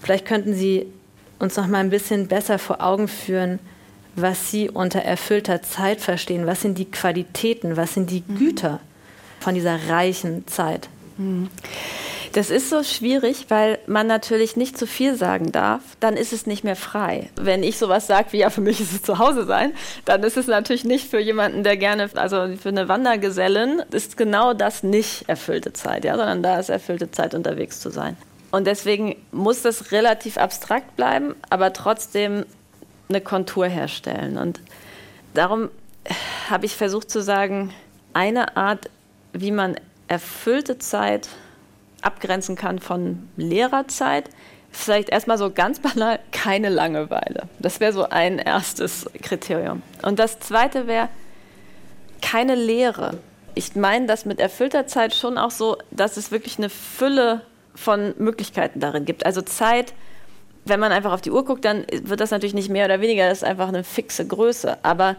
Vielleicht 0.00 0.26
könnten 0.26 0.54
Sie 0.54 0.86
uns 1.38 1.56
noch 1.56 1.66
mal 1.66 1.78
ein 1.78 1.90
bisschen 1.90 2.28
besser 2.28 2.58
vor 2.58 2.82
Augen 2.82 3.08
führen, 3.08 3.58
was 4.16 4.50
Sie 4.50 4.68
unter 4.68 5.00
erfüllter 5.00 5.62
Zeit 5.62 6.00
verstehen. 6.00 6.46
Was 6.46 6.62
sind 6.62 6.78
die 6.78 6.90
Qualitäten? 6.90 7.76
Was 7.76 7.94
sind 7.94 8.10
die 8.10 8.22
mhm. 8.26 8.38
Güter 8.38 8.80
von 9.40 9.54
dieser 9.54 9.88
reichen 9.88 10.46
Zeit? 10.46 10.88
Mhm. 11.16 11.48
Das 12.32 12.50
ist 12.50 12.70
so 12.70 12.84
schwierig, 12.84 13.46
weil 13.48 13.80
man 13.86 14.06
natürlich 14.06 14.54
nicht 14.54 14.78
zu 14.78 14.86
viel 14.86 15.16
sagen 15.16 15.50
darf. 15.50 15.82
Dann 15.98 16.16
ist 16.16 16.32
es 16.32 16.46
nicht 16.46 16.62
mehr 16.62 16.76
frei. 16.76 17.28
Wenn 17.34 17.64
ich 17.64 17.76
sowas 17.76 18.06
sage 18.06 18.28
wie, 18.30 18.38
ja, 18.38 18.50
für 18.50 18.60
mich 18.60 18.80
ist 18.80 18.92
es 18.92 19.02
zu 19.02 19.18
Hause 19.18 19.46
sein, 19.46 19.72
dann 20.04 20.22
ist 20.22 20.36
es 20.36 20.46
natürlich 20.46 20.84
nicht 20.84 21.10
für 21.10 21.18
jemanden, 21.18 21.64
der 21.64 21.76
gerne, 21.76 22.08
also 22.14 22.56
für 22.56 22.68
eine 22.68 22.88
Wandergesellin, 22.88 23.82
ist 23.90 24.16
genau 24.16 24.54
das 24.54 24.84
nicht 24.84 25.28
erfüllte 25.28 25.72
Zeit, 25.72 26.04
ja, 26.04 26.16
sondern 26.16 26.42
da 26.42 26.60
ist 26.60 26.68
erfüllte 26.68 27.10
Zeit, 27.10 27.34
unterwegs 27.34 27.80
zu 27.80 27.90
sein. 27.90 28.16
Und 28.52 28.66
deswegen 28.66 29.16
muss 29.32 29.62
das 29.62 29.90
relativ 29.90 30.36
abstrakt 30.36 30.94
bleiben, 30.94 31.34
aber 31.50 31.72
trotzdem 31.72 32.44
eine 33.08 33.20
Kontur 33.20 33.66
herstellen. 33.66 34.38
Und 34.38 34.60
darum 35.34 35.68
habe 36.48 36.66
ich 36.66 36.76
versucht 36.76 37.10
zu 37.10 37.22
sagen, 37.22 37.72
eine 38.12 38.56
Art, 38.56 38.88
wie 39.32 39.50
man 39.50 39.76
erfüllte 40.06 40.78
Zeit 40.78 41.28
abgrenzen 42.02 42.56
kann 42.56 42.78
von 42.78 43.28
Lehrerzeit. 43.36 44.30
Vielleicht 44.72 45.08
erstmal 45.08 45.38
so 45.38 45.50
ganz 45.50 45.80
banal, 45.80 46.20
keine 46.32 46.68
Langeweile. 46.68 47.44
Das 47.58 47.80
wäre 47.80 47.92
so 47.92 48.08
ein 48.08 48.38
erstes 48.38 49.10
Kriterium. 49.22 49.82
Und 50.02 50.18
das 50.18 50.40
zweite 50.40 50.86
wäre 50.86 51.08
keine 52.22 52.54
Lehre. 52.54 53.18
Ich 53.54 53.74
meine 53.74 54.06
das 54.06 54.24
mit 54.24 54.38
erfüllter 54.38 54.86
Zeit 54.86 55.14
schon 55.14 55.38
auch 55.38 55.50
so, 55.50 55.76
dass 55.90 56.16
es 56.16 56.30
wirklich 56.30 56.58
eine 56.58 56.70
Fülle 56.70 57.42
von 57.74 58.14
Möglichkeiten 58.18 58.80
darin 58.80 59.04
gibt. 59.04 59.26
Also 59.26 59.42
Zeit, 59.42 59.92
wenn 60.64 60.80
man 60.80 60.92
einfach 60.92 61.12
auf 61.12 61.20
die 61.20 61.30
Uhr 61.30 61.44
guckt, 61.44 61.64
dann 61.64 61.84
wird 62.02 62.20
das 62.20 62.30
natürlich 62.30 62.54
nicht 62.54 62.68
mehr 62.68 62.84
oder 62.84 63.00
weniger, 63.00 63.28
das 63.28 63.38
ist 63.38 63.44
einfach 63.44 63.68
eine 63.68 63.84
fixe 63.84 64.26
Größe. 64.26 64.78
Aber 64.84 65.16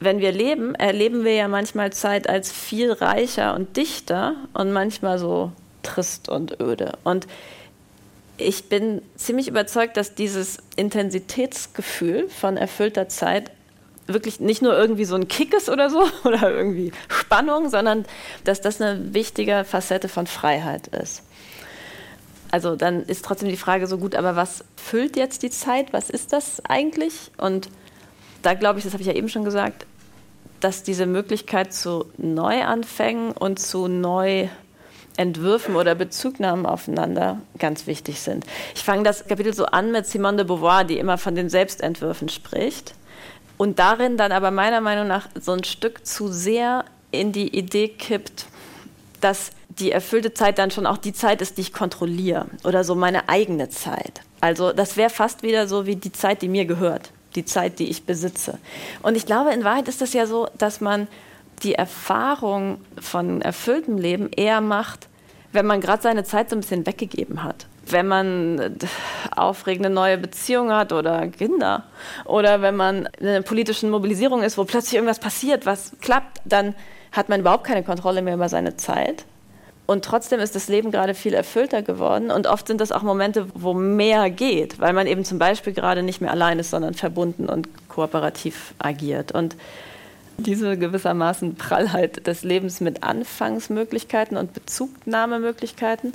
wenn 0.00 0.20
wir 0.20 0.32
leben, 0.32 0.74
erleben 0.74 1.24
wir 1.24 1.34
ja 1.34 1.48
manchmal 1.48 1.92
Zeit 1.92 2.28
als 2.28 2.52
viel 2.52 2.92
reicher 2.92 3.54
und 3.54 3.76
dichter 3.76 4.34
und 4.54 4.72
manchmal 4.72 5.18
so 5.18 5.52
trist 5.82 6.28
und 6.28 6.60
öde. 6.60 6.92
Und 7.04 7.26
ich 8.36 8.68
bin 8.68 9.02
ziemlich 9.16 9.48
überzeugt, 9.48 9.96
dass 9.96 10.14
dieses 10.14 10.58
Intensitätsgefühl 10.76 12.28
von 12.28 12.56
erfüllter 12.56 13.08
Zeit 13.08 13.50
wirklich 14.06 14.40
nicht 14.40 14.62
nur 14.62 14.76
irgendwie 14.76 15.04
so 15.04 15.16
ein 15.16 15.28
Kick 15.28 15.52
ist 15.54 15.68
oder 15.68 15.90
so 15.90 16.02
oder 16.24 16.50
irgendwie 16.50 16.92
Spannung, 17.08 17.68
sondern 17.68 18.06
dass 18.44 18.60
das 18.60 18.80
eine 18.80 19.12
wichtige 19.12 19.64
Facette 19.64 20.08
von 20.08 20.26
Freiheit 20.26 20.88
ist. 20.88 21.22
Also 22.50 22.76
dann 22.76 23.02
ist 23.02 23.24
trotzdem 23.24 23.50
die 23.50 23.56
Frage 23.56 23.86
so 23.86 23.98
gut, 23.98 24.14
aber 24.14 24.34
was 24.34 24.64
füllt 24.76 25.16
jetzt 25.16 25.42
die 25.42 25.50
Zeit? 25.50 25.92
Was 25.92 26.08
ist 26.08 26.32
das 26.32 26.64
eigentlich? 26.64 27.30
Und 27.36 27.68
da 28.40 28.54
glaube 28.54 28.78
ich, 28.78 28.84
das 28.84 28.94
habe 28.94 29.02
ich 29.02 29.08
ja 29.08 29.14
eben 29.14 29.28
schon 29.28 29.44
gesagt, 29.44 29.84
dass 30.60 30.82
diese 30.82 31.06
Möglichkeit 31.06 31.74
zu 31.74 32.06
Neuanfängen 32.16 33.32
und 33.32 33.58
zu 33.58 33.86
Neuentwürfen 35.18 35.76
oder 35.76 35.94
Bezugnahmen 35.94 36.64
aufeinander 36.64 37.40
ganz 37.58 37.86
wichtig 37.86 38.20
sind. 38.20 38.46
Ich 38.74 38.84
fange 38.84 39.02
das 39.02 39.26
Kapitel 39.26 39.52
so 39.52 39.66
an 39.66 39.90
mit 39.90 40.06
Simone 40.06 40.38
de 40.38 40.46
Beauvoir, 40.46 40.84
die 40.84 40.98
immer 40.98 41.18
von 41.18 41.34
den 41.34 41.50
Selbstentwürfen 41.50 42.28
spricht 42.28 42.94
und 43.56 43.78
darin 43.78 44.16
dann 44.16 44.32
aber 44.32 44.50
meiner 44.50 44.80
Meinung 44.80 45.08
nach 45.08 45.28
so 45.38 45.52
ein 45.52 45.64
Stück 45.64 46.06
zu 46.06 46.28
sehr 46.28 46.84
in 47.10 47.32
die 47.32 47.56
Idee 47.56 47.88
kippt, 47.88 48.46
dass 49.20 49.50
die 49.68 49.90
erfüllte 49.90 50.34
Zeit 50.34 50.58
dann 50.58 50.70
schon 50.70 50.86
auch 50.86 50.98
die 50.98 51.12
Zeit 51.12 51.42
ist, 51.42 51.56
die 51.56 51.62
ich 51.62 51.72
kontrolliere 51.72 52.46
oder 52.64 52.84
so 52.84 52.94
meine 52.94 53.28
eigene 53.28 53.68
Zeit. 53.68 54.20
Also 54.40 54.72
das 54.72 54.96
wäre 54.96 55.10
fast 55.10 55.42
wieder 55.42 55.66
so 55.66 55.86
wie 55.86 55.96
die 55.96 56.12
Zeit, 56.12 56.42
die 56.42 56.48
mir 56.48 56.64
gehört 56.64 57.10
die 57.34 57.44
Zeit, 57.44 57.78
die 57.78 57.88
ich 57.88 58.04
besitze. 58.04 58.58
Und 59.02 59.16
ich 59.16 59.26
glaube, 59.26 59.52
in 59.52 59.62
Wahrheit 59.62 59.86
ist 59.86 60.00
es 60.00 60.12
ja 60.12 60.26
so, 60.26 60.48
dass 60.56 60.80
man 60.80 61.08
die 61.58 61.74
Erfahrung 61.74 62.78
von 63.00 63.42
erfülltem 63.42 63.98
Leben 63.98 64.30
eher 64.30 64.60
macht, 64.60 65.08
wenn 65.52 65.66
man 65.66 65.80
gerade 65.80 66.02
seine 66.02 66.24
Zeit 66.24 66.50
so 66.50 66.56
ein 66.56 66.60
bisschen 66.60 66.86
weggegeben 66.86 67.42
hat. 67.42 67.66
Wenn 67.86 68.06
man 68.06 68.58
äh, 68.58 68.70
aufregende 69.34 69.88
neue 69.88 70.18
Beziehungen 70.18 70.72
hat 70.72 70.92
oder 70.92 71.26
Kinder 71.28 71.84
oder 72.26 72.60
wenn 72.60 72.76
man 72.76 73.08
in 73.18 73.28
einer 73.28 73.42
politischen 73.42 73.90
Mobilisierung 73.90 74.42
ist, 74.42 74.58
wo 74.58 74.64
plötzlich 74.64 74.94
irgendwas 74.94 75.18
passiert, 75.18 75.64
was 75.64 75.92
klappt, 76.00 76.40
dann 76.44 76.74
hat 77.12 77.30
man 77.30 77.40
überhaupt 77.40 77.64
keine 77.64 77.82
Kontrolle 77.82 78.20
mehr 78.20 78.34
über 78.34 78.48
seine 78.48 78.76
Zeit. 78.76 79.24
Und 79.86 80.04
trotzdem 80.04 80.38
ist 80.38 80.54
das 80.54 80.68
Leben 80.68 80.90
gerade 80.90 81.14
viel 81.14 81.32
erfüllter 81.32 81.80
geworden. 81.80 82.30
Und 82.30 82.46
oft 82.46 82.68
sind 82.68 82.78
das 82.78 82.92
auch 82.92 83.02
Momente, 83.02 83.46
wo 83.54 83.72
mehr 83.72 84.28
geht, 84.28 84.78
weil 84.80 84.92
man 84.92 85.06
eben 85.06 85.24
zum 85.24 85.38
Beispiel 85.38 85.72
gerade 85.72 86.02
nicht 86.02 86.20
mehr 86.20 86.30
allein 86.30 86.58
ist, 86.58 86.68
sondern 86.68 86.92
verbunden 86.92 87.48
und 87.48 87.68
kooperativ 87.88 88.74
agiert. 88.78 89.32
Und 89.32 89.56
diese 90.38 90.78
gewissermaßen 90.78 91.56
Prallheit 91.56 92.26
des 92.26 92.44
Lebens 92.44 92.80
mit 92.80 93.02
Anfangsmöglichkeiten 93.02 94.36
und 94.36 94.54
Bezugnahmemöglichkeiten, 94.54 96.14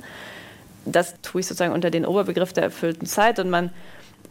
das 0.86 1.14
tue 1.22 1.40
ich 1.40 1.46
sozusagen 1.46 1.72
unter 1.72 1.90
den 1.90 2.06
Oberbegriff 2.06 2.52
der 2.52 2.64
erfüllten 2.64 3.06
Zeit. 3.06 3.38
Und 3.38 3.50
man 3.50 3.70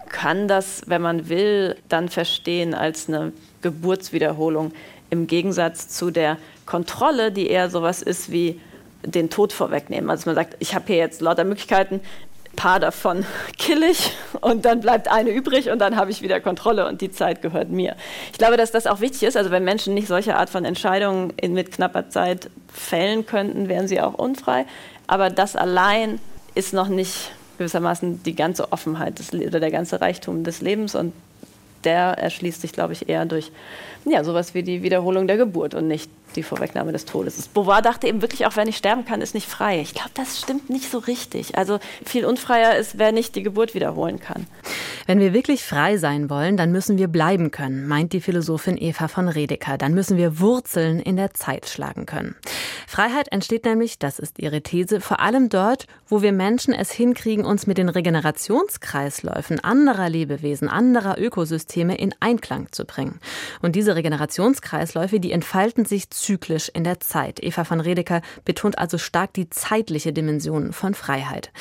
kann 0.10 0.48
das, 0.48 0.82
wenn 0.88 1.02
man 1.02 1.30
will, 1.30 1.76
dann 1.90 2.10
verstehen 2.10 2.74
als 2.74 3.08
eine 3.08 3.34
Geburtswiederholung 3.62 4.72
im 5.10 5.28
Gegensatz 5.28 5.88
zu 5.90 6.12
der 6.12 6.38
Kontrolle, 6.66 7.32
die 7.32 7.48
eher 7.48 7.70
sowas 7.70 8.02
ist 8.02 8.32
wie 8.32 8.60
den 9.06 9.30
Tod 9.30 9.54
vorwegnehmen. 9.54 10.10
Also 10.10 10.30
man 10.30 10.36
sagt, 10.36 10.56
ich 10.60 10.76
habe 10.76 10.86
hier 10.88 10.98
jetzt 10.98 11.22
lauter 11.22 11.44
Möglichkeiten, 11.44 12.02
paar 12.56 12.80
davon 12.80 13.26
kill 13.58 13.84
ich 13.84 14.12
und 14.42 14.66
dann 14.66 14.80
bleibt 14.80 15.12
eine 15.12 15.32
übrig 15.32 15.70
und 15.70 15.80
dann 15.80 15.96
habe 15.96 16.12
ich 16.12 16.22
wieder 16.22 16.39
Kontrolle 16.39 16.88
und 16.88 17.02
die 17.02 17.12
Zeit 17.12 17.42
gehört 17.42 17.70
mir. 17.70 17.96
Ich 18.32 18.38
glaube, 18.38 18.58
dass 18.58 18.72
das 18.72 18.88
auch 18.88 19.00
wichtig 19.00 19.24
ist. 19.24 19.38
Also 19.38 19.52
wenn 19.52 19.63
Menschen 19.63 19.94
nicht 19.94 20.08
solche 20.08 20.36
Art 20.36 20.50
von 20.50 20.66
Entscheidungen 20.66 21.34
in, 21.42 21.54
mit 21.54 21.72
knapper 21.72 22.10
Zeit 22.10 22.50
fällen 22.72 23.26
könnten, 23.26 23.70
wären 23.70 23.88
sie 23.88 24.02
auch 24.02 24.13
unfrei. 24.13 24.66
Aber 25.08 25.30
das 25.30 25.56
allein 25.56 26.20
ist 26.56 26.74
noch 26.74 26.88
nicht 26.88 27.32
gewissermaßen 27.58 28.24
die 28.24 28.36
ganze 28.36 28.72
Offenheit 28.72 29.20
des, 29.20 29.34
oder 29.34 29.60
der 29.60 29.72
ganze 29.72 30.02
Reichtum 30.02 30.44
des 30.44 30.62
Lebens 30.62 30.96
und 30.96 31.13
der 31.84 32.18
erschließt 32.18 32.62
sich, 32.62 32.72
glaube 32.72 32.94
ich, 32.94 33.10
eher 33.10 33.26
durch 33.26 33.52
ja, 34.06 34.24
sowas 34.24 34.54
wie 34.54 34.63
die 34.63 34.84
Wiederholung 34.84 35.28
der 35.28 35.38
Geburt 35.38 35.74
und 35.74 35.88
nicht 35.88 36.10
die 36.34 36.43
Vorwegnahme 36.43 36.91
des 36.91 37.06
Todes. 37.06 37.48
Beauvoir 37.48 37.82
dachte 37.82 38.08
eben 38.08 38.22
wirklich, 38.22 38.46
auch 38.46 38.56
wer 38.56 38.65
nicht 38.65 38.78
sterben 38.78 39.06
kann, 39.06 39.22
ist 39.22 39.34
nicht 39.34 39.48
frei. 39.48 39.80
Ich 39.80 39.93
glaube, 39.93 40.12
das 40.13 40.39
stimmt 40.39 40.69
nicht 40.69 40.89
so 40.89 40.98
richtig. 40.98 41.58
Also 41.58 41.80
viel 42.06 42.26
unfreier 42.26 42.76
ist, 42.76 42.98
wer 42.98 43.12
nicht 43.12 43.36
die 43.36 43.43
Geburt 43.43 43.74
wiederholen 43.74 44.19
kann. 44.19 44.48
Wenn 45.06 45.19
wir 45.19 45.34
wirklich 45.34 45.63
frei 45.63 45.98
sein 45.98 46.30
wollen, 46.30 46.58
dann 46.58 46.72
müssen 46.72 46.98
wir 46.98 47.08
bleiben 47.08 47.52
können, 47.52 47.88
meint 47.88 48.13
die 48.13 48.22
Philosophin 48.22 48.78
Eva 48.78 49.08
von 49.08 49.28
Redeker. 49.28 49.78
Dann 49.78 49.93
müssen 49.93 50.17
wir 50.17 50.39
Wurzeln 50.39 51.00
in 51.00 51.17
der 51.17 51.34
Zeit 51.34 51.67
schlagen 51.67 52.06
können. 52.06 52.36
Freiheit 52.88 53.32
entsteht 53.32 53.65
nämlich, 53.65 54.00
das 54.00 54.19
ist 54.19 54.39
ihre 54.39 54.62
These, 54.62 55.02
vor 55.02 55.19
allem 55.19 55.50
dort, 55.50 55.88
wo 56.13 56.21
wir 56.21 56.32
Menschen 56.32 56.76
es 56.76 56.91
hinkriegen, 56.91 57.43
uns 57.43 57.65
mit 57.65 57.80
den 57.80 57.89
Regenerationskreisläufen 57.89 59.60
anderer 59.62 60.10
Lebewesen, 60.10 60.67
anderer 60.67 61.17
Ökosysteme 61.17 61.97
in 61.97 62.13
Einklang 62.19 62.67
zu 62.71 62.86
bringen. 62.86 63.19
Und 63.63 63.76
diese 63.76 63.95
Regenerationskreisläufe, 63.95 65.19
die 65.19 65.32
entfalten 65.32 65.86
sich 65.86 66.12
zyklisch 66.12 66.69
in 66.71 66.84
der 66.84 66.99
Zeit. 66.99 67.41
Eva 67.41 67.63
von 67.63 67.80
Redeker 67.80 68.21
betont 68.45 68.78
also 68.78 68.99
stark 68.99 69.34
die 69.34 69.49
zeitliche 69.49 70.13
Dimension 70.13 70.71
von 70.71 70.93
Freiheit. 70.93 71.52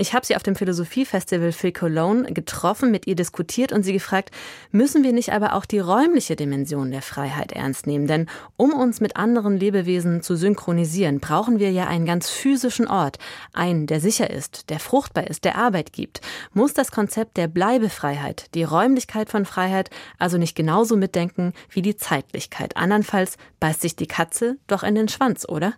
Ich 0.00 0.14
habe 0.14 0.24
sie 0.24 0.36
auf 0.36 0.44
dem 0.44 0.54
Philosophiefestival 0.54 1.50
Phil 1.50 1.72
Cologne 1.72 2.32
getroffen, 2.32 2.92
mit 2.92 3.08
ihr 3.08 3.16
diskutiert 3.16 3.72
und 3.72 3.82
sie 3.82 3.92
gefragt, 3.92 4.30
müssen 4.70 5.02
wir 5.02 5.12
nicht 5.12 5.32
aber 5.32 5.54
auch 5.54 5.64
die 5.64 5.80
räumliche 5.80 6.36
Dimension 6.36 6.92
der 6.92 7.02
Freiheit 7.02 7.50
ernst 7.50 7.88
nehmen? 7.88 8.06
Denn 8.06 8.26
um 8.56 8.72
uns 8.72 9.00
mit 9.00 9.16
anderen 9.16 9.56
Lebewesen 9.56 10.22
zu 10.22 10.36
synchronisieren, 10.36 11.18
brauchen 11.18 11.58
wir 11.58 11.72
ja 11.72 11.88
einen 11.88 12.06
ganz 12.06 12.30
physischen 12.30 12.86
Ort, 12.86 13.18
einen, 13.52 13.88
der 13.88 13.98
sicher 14.00 14.30
ist, 14.30 14.70
der 14.70 14.78
fruchtbar 14.78 15.26
ist, 15.26 15.44
der 15.44 15.56
Arbeit 15.56 15.92
gibt. 15.92 16.20
Muss 16.52 16.74
das 16.74 16.92
Konzept 16.92 17.36
der 17.36 17.48
Bleibefreiheit, 17.48 18.54
die 18.54 18.62
Räumlichkeit 18.62 19.28
von 19.28 19.46
Freiheit 19.46 19.90
also 20.16 20.38
nicht 20.38 20.54
genauso 20.54 20.96
mitdenken 20.96 21.54
wie 21.70 21.82
die 21.82 21.96
Zeitlichkeit? 21.96 22.76
Andernfalls 22.76 23.36
beißt 23.58 23.80
sich 23.80 23.96
die 23.96 24.06
Katze 24.06 24.58
doch 24.68 24.84
in 24.84 24.94
den 24.94 25.08
Schwanz, 25.08 25.44
oder? 25.48 25.74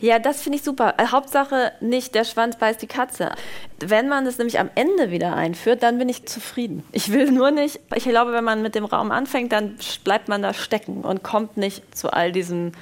Ja, 0.00 0.18
das 0.18 0.42
finde 0.42 0.58
ich 0.58 0.64
super. 0.64 0.94
Äh, 0.98 1.06
Hauptsache 1.06 1.72
nicht 1.80 2.14
der 2.14 2.24
Schwanz 2.24 2.56
beißt 2.56 2.80
die 2.82 2.86
Katze. 2.86 3.32
Wenn 3.78 4.08
man 4.08 4.26
es 4.26 4.38
nämlich 4.38 4.58
am 4.58 4.70
Ende 4.74 5.10
wieder 5.10 5.34
einführt, 5.34 5.82
dann 5.82 5.98
bin 5.98 6.08
ich 6.08 6.26
zufrieden. 6.26 6.84
Ich 6.92 7.12
will 7.12 7.30
nur 7.30 7.50
nicht, 7.50 7.80
ich 7.94 8.04
glaube, 8.04 8.32
wenn 8.32 8.44
man 8.44 8.62
mit 8.62 8.74
dem 8.74 8.84
Raum 8.84 9.10
anfängt, 9.10 9.52
dann 9.52 9.76
bleibt 10.04 10.28
man 10.28 10.42
da 10.42 10.54
stecken 10.54 11.02
und 11.02 11.22
kommt 11.22 11.56
nicht 11.56 11.96
zu 11.96 12.12
all 12.12 12.32
diesen 12.32 12.72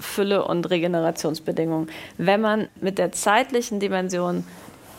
Fülle- 0.00 0.44
und 0.44 0.70
Regenerationsbedingungen. 0.70 1.90
Wenn 2.16 2.40
man 2.40 2.68
mit 2.80 2.98
der 2.98 3.12
zeitlichen 3.12 3.80
Dimension 3.80 4.44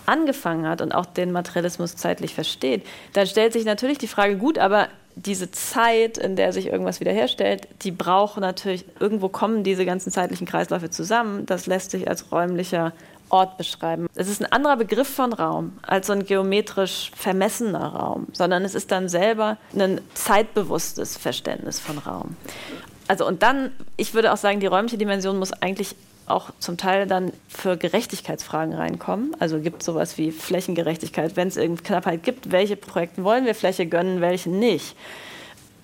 angefangen 0.05 0.67
hat 0.67 0.81
und 0.81 0.93
auch 0.93 1.05
den 1.05 1.31
Materialismus 1.31 1.95
zeitlich 1.95 2.33
versteht, 2.33 2.85
dann 3.13 3.27
stellt 3.27 3.53
sich 3.53 3.63
natürlich 3.63 3.97
die 3.97 4.07
Frage, 4.07 4.37
gut, 4.37 4.57
aber 4.57 4.89
diese 5.25 5.51
Zeit, 5.51 6.17
in 6.17 6.35
der 6.35 6.53
sich 6.53 6.67
irgendwas 6.67 6.99
wiederherstellt, 6.99 7.67
die 7.81 7.91
braucht 7.91 8.37
natürlich, 8.39 8.85
irgendwo 8.99 9.27
kommen 9.27 9.63
diese 9.63 9.85
ganzen 9.85 10.11
zeitlichen 10.11 10.47
Kreisläufe 10.47 10.89
zusammen. 10.89 11.45
Das 11.45 11.67
lässt 11.67 11.91
sich 11.91 12.07
als 12.07 12.31
räumlicher 12.31 12.93
Ort 13.29 13.57
beschreiben. 13.57 14.07
Es 14.15 14.27
ist 14.27 14.41
ein 14.41 14.51
anderer 14.51 14.77
Begriff 14.77 15.07
von 15.07 15.33
Raum 15.33 15.73
als 15.83 16.07
so 16.07 16.13
ein 16.13 16.25
geometrisch 16.25 17.11
vermessener 17.15 17.85
Raum, 17.85 18.27
sondern 18.33 18.63
es 18.63 18.75
ist 18.75 18.91
dann 18.91 19.07
selber 19.07 19.57
ein 19.77 20.01
zeitbewusstes 20.15 21.17
Verständnis 21.17 21.79
von 21.79 21.97
Raum. 21.99 22.35
Also 23.07 23.27
und 23.27 23.43
dann, 23.43 23.71
ich 23.97 24.13
würde 24.13 24.31
auch 24.33 24.37
sagen, 24.37 24.59
die 24.59 24.67
räumliche 24.67 24.97
Dimension 24.97 25.37
muss 25.37 25.51
eigentlich 25.53 25.95
auch 26.29 26.51
zum 26.59 26.77
Teil 26.77 27.07
dann 27.07 27.31
für 27.47 27.77
Gerechtigkeitsfragen 27.77 28.73
reinkommen. 28.73 29.35
Also 29.39 29.59
gibt 29.59 29.81
es 29.81 29.85
sowas 29.85 30.17
wie 30.17 30.31
Flächengerechtigkeit, 30.31 31.35
wenn 31.35 31.47
es 31.47 31.57
irgendeine 31.57 31.87
Knappheit 31.87 32.23
gibt, 32.23 32.51
welche 32.51 32.75
Projekte 32.75 33.23
wollen 33.23 33.45
wir 33.45 33.55
Fläche 33.55 33.85
gönnen, 33.85 34.21
welche 34.21 34.49
nicht. 34.49 34.95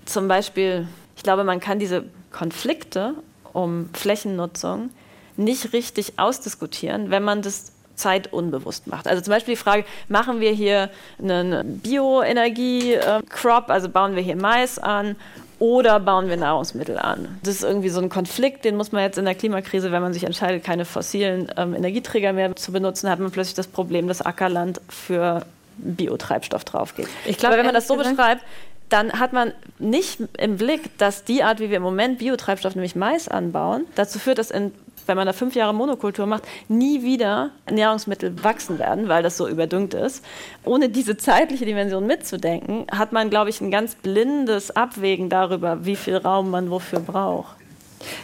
Zum 0.06 0.28
Beispiel, 0.28 0.88
ich 1.16 1.24
glaube, 1.24 1.44
man 1.44 1.60
kann 1.60 1.80
diese 1.80 2.06
Konflikte 2.32 3.16
um 3.54 3.90
Flächennutzung 3.94 4.90
nicht 5.38 5.74
richtig 5.74 6.18
ausdiskutieren, 6.18 7.10
wenn 7.10 7.24
man 7.24 7.42
das 7.42 7.72
zeitunbewusst 7.96 8.88
macht. 8.88 9.08
Also 9.08 9.22
zum 9.22 9.32
Beispiel 9.32 9.56
die 9.56 9.60
Frage, 9.60 9.86
machen 10.10 10.40
wir 10.40 10.52
hier 10.52 10.90
einen 11.18 11.80
Bioenergie-Crop, 11.80 13.70
also 13.70 13.90
bauen 13.90 14.16
wir 14.16 14.22
hier 14.22 14.36
Mais 14.36 14.80
an 14.80 15.16
oder 15.60 16.00
bauen 16.00 16.30
wir 16.30 16.38
Nahrungsmittel 16.38 16.98
an? 16.98 17.40
Das 17.44 17.56
ist 17.56 17.64
irgendwie 17.64 17.90
so 17.90 18.02
ein 18.02 18.10
Konflikt, 18.10 18.66
den 18.66 18.76
muss 18.76 18.92
man 18.92 19.04
jetzt 19.04 19.18
in 19.18 19.26
der 19.26 19.36
Klimakrise, 19.36 19.92
wenn 19.92 20.02
man 20.02 20.14
sich 20.14 20.24
entscheidet, 20.24 20.64
keine 20.64 20.86
fossilen 20.86 21.52
ähm, 21.58 21.74
Energieträger 21.74 22.34
mehr 22.34 22.56
zu 22.56 22.72
benutzen, 22.72 23.10
hat 23.10 23.20
man 23.20 23.32
plötzlich 23.32 23.56
das 23.56 23.68
Problem, 23.68 24.08
dass 24.08 24.22
Ackerland 24.22 24.82
für 24.90 25.46
Biotreibstoff 25.78 26.64
draufgeht. 26.64 27.08
Ich 27.26 27.38
glaube, 27.38 27.58
wenn 27.58 27.66
man 27.66 27.76
das 27.76 27.88
so 27.88 27.96
beschreibt, 27.96 28.42
dann 28.90 29.14
hat 29.20 29.34
man 29.34 29.52
nicht 29.80 30.20
im 30.38 30.58
Blick, 30.58 30.98
dass 30.98 31.24
die 31.24 31.44
Art, 31.44 31.60
wie 31.60 31.70
wir 31.70 31.78
im 31.78 31.84
Moment 31.84 32.20
Biotreibstoff, 32.20 32.76
nämlich 32.76 32.96
Mais 32.96 33.28
anbauen, 33.28 33.86
dazu 33.96 34.20
führt, 34.20 34.38
dass 34.38 34.52
in 34.52 34.72
wenn 35.08 35.18
man 35.18 35.28
da 35.28 35.34
fünf 35.34 35.56
Jahre 35.56 35.74
Monokultur 35.74 36.26
macht, 36.26 36.44
nie 36.68 37.04
wieder 37.04 37.52
Nahrungsmittel 37.70 38.44
wachsen 38.44 38.80
werden, 38.80 39.08
weil 39.08 39.24
das 39.24 39.38
so 39.38 39.48
überdüngt 39.48 39.94
ist. 39.94 40.24
Ohne 40.64 40.90
diese 40.90 41.18
zeitliche 41.18 41.66
Dimension 41.66 42.08
mitzudenken, 42.08 42.86
hat 42.92 43.12
man, 43.12 43.30
glaube 43.30 43.50
ich, 43.50 43.62
ein 43.62 43.72
ganz 43.72 43.96
blindes 43.96 44.72
Abwägen 44.72 45.30
darüber, 45.30 45.86
wie 45.86 45.96
viel 45.96 46.18
Raum 46.18 46.52
man 46.52 46.70
wofür 46.70 47.00
braucht. 47.00 47.56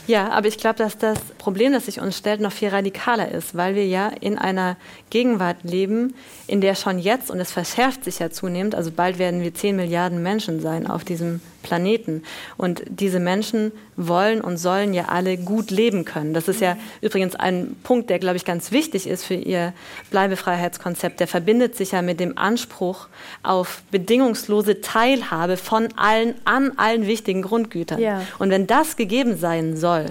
Ja, 0.08 0.30
aber 0.30 0.48
ich 0.48 0.58
glaube, 0.58 0.78
dass 0.78 0.98
das 0.98 1.20
Problem, 1.38 1.74
das 1.74 1.86
sich 1.86 2.00
uns 2.02 2.18
stellt, 2.18 2.42
noch 2.42 2.52
viel 2.52 2.70
radikaler 2.70 3.30
ist, 3.32 3.56
weil 3.56 3.76
wir 3.76 3.88
ja 3.88 4.10
in 4.20 4.38
einer 4.38 4.78
Gegenwart 5.10 5.64
leben, 5.64 6.14
in 6.52 6.60
der 6.60 6.76
schon 6.76 7.00
jetzt, 7.00 7.32
und 7.32 7.40
es 7.40 7.50
verschärft 7.50 8.04
sich 8.04 8.20
ja 8.20 8.30
zunehmend, 8.30 8.76
also 8.76 8.92
bald 8.92 9.18
werden 9.18 9.42
wir 9.42 9.54
10 9.54 9.78
Milliarden 9.78 10.22
Menschen 10.22 10.60
sein 10.60 10.86
auf 10.86 11.06
diesem 11.06 11.40
Planeten. 11.64 12.24
Und 12.58 12.82
diese 12.88 13.20
Menschen 13.20 13.72
wollen 13.96 14.42
und 14.42 14.58
sollen 14.58 14.94
ja 14.94 15.06
alle 15.06 15.38
gut 15.38 15.72
leben 15.72 16.04
können. 16.04 16.34
Das 16.34 16.50
ist 16.50 16.60
ja 16.60 16.76
übrigens 17.00 17.36
ein 17.36 17.78
Punkt, 17.84 18.10
der, 18.10 18.20
glaube 18.20 18.36
ich, 18.36 18.44
ganz 18.44 18.72
wichtig 18.72 19.08
ist 19.08 19.24
für 19.24 19.36
Ihr 19.36 19.74
Bleibefreiheitskonzept. 20.10 21.22
Der 21.22 21.28
verbindet 21.28 21.78
sich 21.78 21.92
ja 21.92 22.02
mit 22.02 22.20
dem 22.20 22.38
Anspruch 22.38 23.08
auf 23.44 23.84
bedingungslose 23.92 24.82
Teilhabe 24.82 25.56
von 25.56 25.88
allen 25.96 26.36
an 26.44 26.74
allen 26.76 27.08
wichtigen 27.08 27.44
Grundgütern. 27.44 28.00
Ja. 28.00 28.24
Und 28.40 28.50
wenn 28.50 28.68
das 28.68 28.98
gegeben 28.98 29.38
sein 29.38 29.78
soll, 29.78 30.08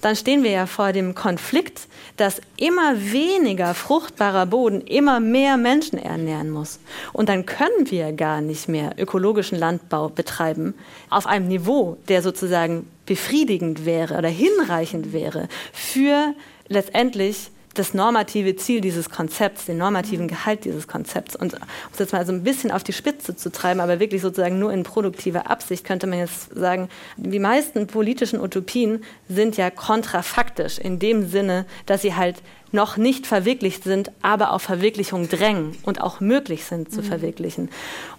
dann 0.00 0.16
stehen 0.16 0.42
wir 0.42 0.50
ja 0.50 0.66
vor 0.66 0.92
dem 0.92 1.14
Konflikt, 1.14 1.88
dass 2.16 2.40
immer 2.56 2.94
weniger 3.12 3.74
fruchtbarer 3.74 4.46
Boden 4.46 4.80
immer 4.80 5.20
mehr 5.20 5.56
Menschen 5.56 5.98
ernähren 5.98 6.50
muss. 6.50 6.78
Und 7.12 7.28
dann 7.28 7.46
können 7.46 7.90
wir 7.90 8.12
gar 8.12 8.40
nicht 8.40 8.68
mehr 8.68 8.94
ökologischen 8.98 9.58
Landbau 9.58 10.08
betreiben 10.08 10.74
auf 11.10 11.26
einem 11.26 11.48
Niveau, 11.48 11.96
der 12.08 12.22
sozusagen 12.22 12.86
befriedigend 13.06 13.84
wäre 13.84 14.16
oder 14.18 14.28
hinreichend 14.28 15.12
wäre 15.12 15.48
für 15.72 16.34
letztendlich 16.68 17.50
das 17.78 17.94
normative 17.94 18.56
Ziel 18.56 18.80
dieses 18.80 19.10
Konzepts, 19.10 19.66
den 19.66 19.78
normativen 19.78 20.28
Gehalt 20.28 20.64
dieses 20.64 20.88
Konzepts. 20.88 21.36
Und 21.36 21.54
um 21.54 21.60
es 21.92 21.98
jetzt 21.98 22.12
mal 22.12 22.26
so 22.26 22.32
ein 22.32 22.42
bisschen 22.42 22.70
auf 22.70 22.84
die 22.84 22.92
Spitze 22.92 23.36
zu 23.36 23.50
treiben, 23.50 23.80
aber 23.80 24.00
wirklich 24.00 24.22
sozusagen 24.22 24.58
nur 24.58 24.72
in 24.72 24.82
produktiver 24.82 25.50
Absicht, 25.50 25.84
könnte 25.84 26.06
man 26.06 26.18
jetzt 26.18 26.54
sagen, 26.54 26.88
die 27.16 27.38
meisten 27.38 27.86
politischen 27.86 28.40
Utopien 28.40 29.04
sind 29.28 29.56
ja 29.56 29.70
kontrafaktisch 29.70 30.78
in 30.78 30.98
dem 30.98 31.28
Sinne, 31.28 31.66
dass 31.86 32.02
sie 32.02 32.14
halt 32.14 32.36
noch 32.72 32.96
nicht 32.96 33.26
verwirklicht 33.26 33.84
sind, 33.84 34.10
aber 34.22 34.52
auf 34.52 34.62
Verwirklichung 34.62 35.28
drängen 35.28 35.76
und 35.82 36.00
auch 36.00 36.20
möglich 36.20 36.64
sind 36.64 36.92
zu 36.92 37.00
mhm. 37.00 37.06
verwirklichen. 37.06 37.70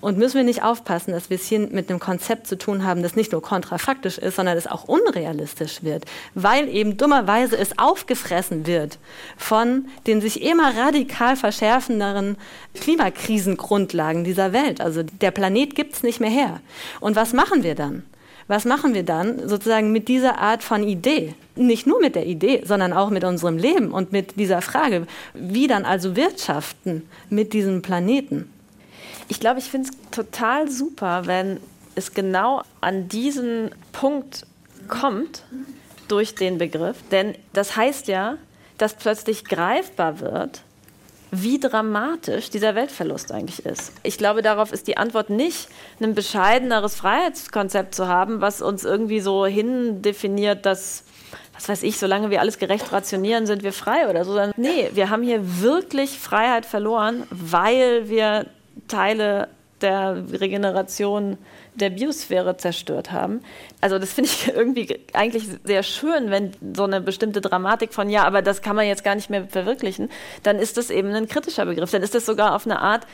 Und 0.02 0.18
müssen 0.18 0.36
wir 0.36 0.44
nicht 0.44 0.64
aufpassen, 0.64 1.12
dass 1.12 1.30
wir 1.30 1.36
es 1.36 1.46
hier 1.46 1.60
mit 1.60 1.90
einem 1.90 2.00
Konzept 2.00 2.48
zu 2.48 2.58
tun 2.58 2.84
haben, 2.86 3.04
das 3.04 3.16
nicht 3.16 3.32
nur 3.32 3.42
kontrafaktisch 3.42 4.18
ist, 4.18 4.36
sondern 4.36 4.56
das 4.56 4.68
auch 4.68 4.86
unrealistisch 4.86 5.84
wird, 5.84 6.06
weil 6.34 6.70
eben 6.70 6.98
dummerweise 6.98 7.58
es 7.58 7.78
aufgefressen 7.78 8.66
wird 8.66 8.98
von 9.48 9.86
den 10.08 10.20
sich 10.20 10.42
immer 10.42 10.76
radikal 10.76 11.38
verschärfenderen 11.38 12.36
Klimakrisengrundlagen 12.74 14.26
dieser 14.26 14.52
Welt. 14.52 14.82
Also 14.82 15.04
der 15.04 15.32
Planet 15.32 15.74
gibt 15.74 15.94
es 15.94 16.04
nicht 16.04 16.20
mehr 16.20 16.30
her. 16.30 16.60
Und 17.00 17.16
was 17.16 17.32
machen 17.32 17.64
wir 17.64 17.74
dann? 17.74 18.04
Was 18.48 18.66
machen 18.66 18.94
wir 18.94 19.04
dann 19.04 19.48
sozusagen 19.48 19.94
mit 19.94 20.10
dieser 20.10 20.38
Art 20.40 20.64
von 20.64 20.84
Idee? 20.84 21.34
Nicht 21.56 21.88
nur 21.88 22.02
mit 22.02 22.16
der 22.16 22.26
Idee, 22.26 22.62
sondern 22.66 22.92
auch 22.92 23.10
mit 23.10 23.24
unserem 23.24 23.58
Leben 23.58 23.92
und 23.92 24.12
mit 24.12 24.38
dieser 24.38 24.62
Frage, 24.62 25.08
wie 25.34 25.68
dann 25.68 25.86
also 25.86 26.18
wirtschaften 26.18 27.08
mit 27.30 27.54
diesem 27.54 27.82
Planeten? 27.82 28.50
Ich 29.30 29.40
glaube, 29.40 29.60
ich 29.60 29.70
finde 29.72 29.90
es 29.90 30.12
total 30.12 30.70
super, 30.70 31.26
wenn 31.26 31.62
es 31.96 32.14
genau 32.14 32.64
an 32.82 33.08
diesen 33.08 33.72
Punkt 33.94 34.46
kommt 34.90 35.46
durch 36.10 36.36
den 36.36 36.58
Begriff. 36.58 36.98
Denn 37.12 37.34
das 37.54 37.78
heißt 37.78 38.10
ja, 38.10 38.38
dass 38.78 38.94
plötzlich 38.94 39.46
greifbar 39.46 40.20
wird, 40.20 40.62
wie 41.32 41.60
dramatisch 41.60 42.50
dieser 42.50 42.76
Weltverlust 42.76 43.32
eigentlich 43.32 43.66
ist. 43.66 43.92
Ich 44.04 44.18
glaube, 44.18 44.42
darauf 44.42 44.72
ist 44.72 44.88
die 44.88 44.98
Antwort 44.98 45.30
nicht, 45.30 45.68
ein 46.00 46.16
bescheideneres 46.16 46.96
Freiheitskonzept 46.96 47.94
zu 47.94 48.08
haben, 48.08 48.40
was 48.40 48.62
uns 48.62 48.86
irgendwie 48.86 49.20
so 49.20 49.46
hindefiniert, 49.46 50.66
dass, 50.66 51.04
was 51.54 51.68
weiß 51.68 51.84
ich, 51.84 52.00
solange 52.00 52.30
wir 52.30 52.40
alles 52.40 52.60
gerecht 52.60 52.92
rationieren, 52.94 53.46
sind 53.46 53.64
wir 53.64 53.74
frei 53.74 54.10
oder 54.10 54.24
so. 54.24 54.40
Nee, 54.56 54.90
wir 54.94 55.10
haben 55.10 55.24
hier 55.24 55.62
wirklich 55.62 56.18
Freiheit 56.18 56.66
verloren, 56.66 57.24
weil 57.30 58.08
wir 58.08 58.46
Teile 58.88 59.50
der 59.82 60.24
Regeneration 60.32 61.38
der 61.76 61.90
Biosphäre 61.92 62.58
zerstört 62.58 63.12
haben. 63.12 63.42
Also 63.82 64.00
das 64.00 64.14
finde 64.14 64.30
ich 64.30 64.48
irgendwie 64.56 65.00
eigentlich 65.14 65.46
sehr 65.64 65.84
schön, 65.84 66.32
wenn 66.32 66.52
so 66.76 66.84
eine 66.84 67.02
bestimmte 67.02 67.42
Dramatik 67.42 67.94
von 67.94 68.10
ja, 68.10 68.24
aber 68.24 68.42
das 68.42 68.62
kann 68.62 68.76
man 68.76 68.88
jetzt 68.88 69.04
gar 69.04 69.16
nicht 69.16 69.30
mehr 69.30 69.48
verwirklichen, 69.48 70.10
dann 70.44 70.58
ist 70.58 70.78
das 70.78 70.90
eben 70.90 71.14
ein 71.14 71.28
kritischer 71.28 71.66
Begriff. 71.66 71.92
Dann 71.92 72.04
ist 72.04 72.16
das 72.16 72.26
sogar 72.26 72.56
auf 72.56 72.66
eine 72.66 72.80
Art 72.80 73.06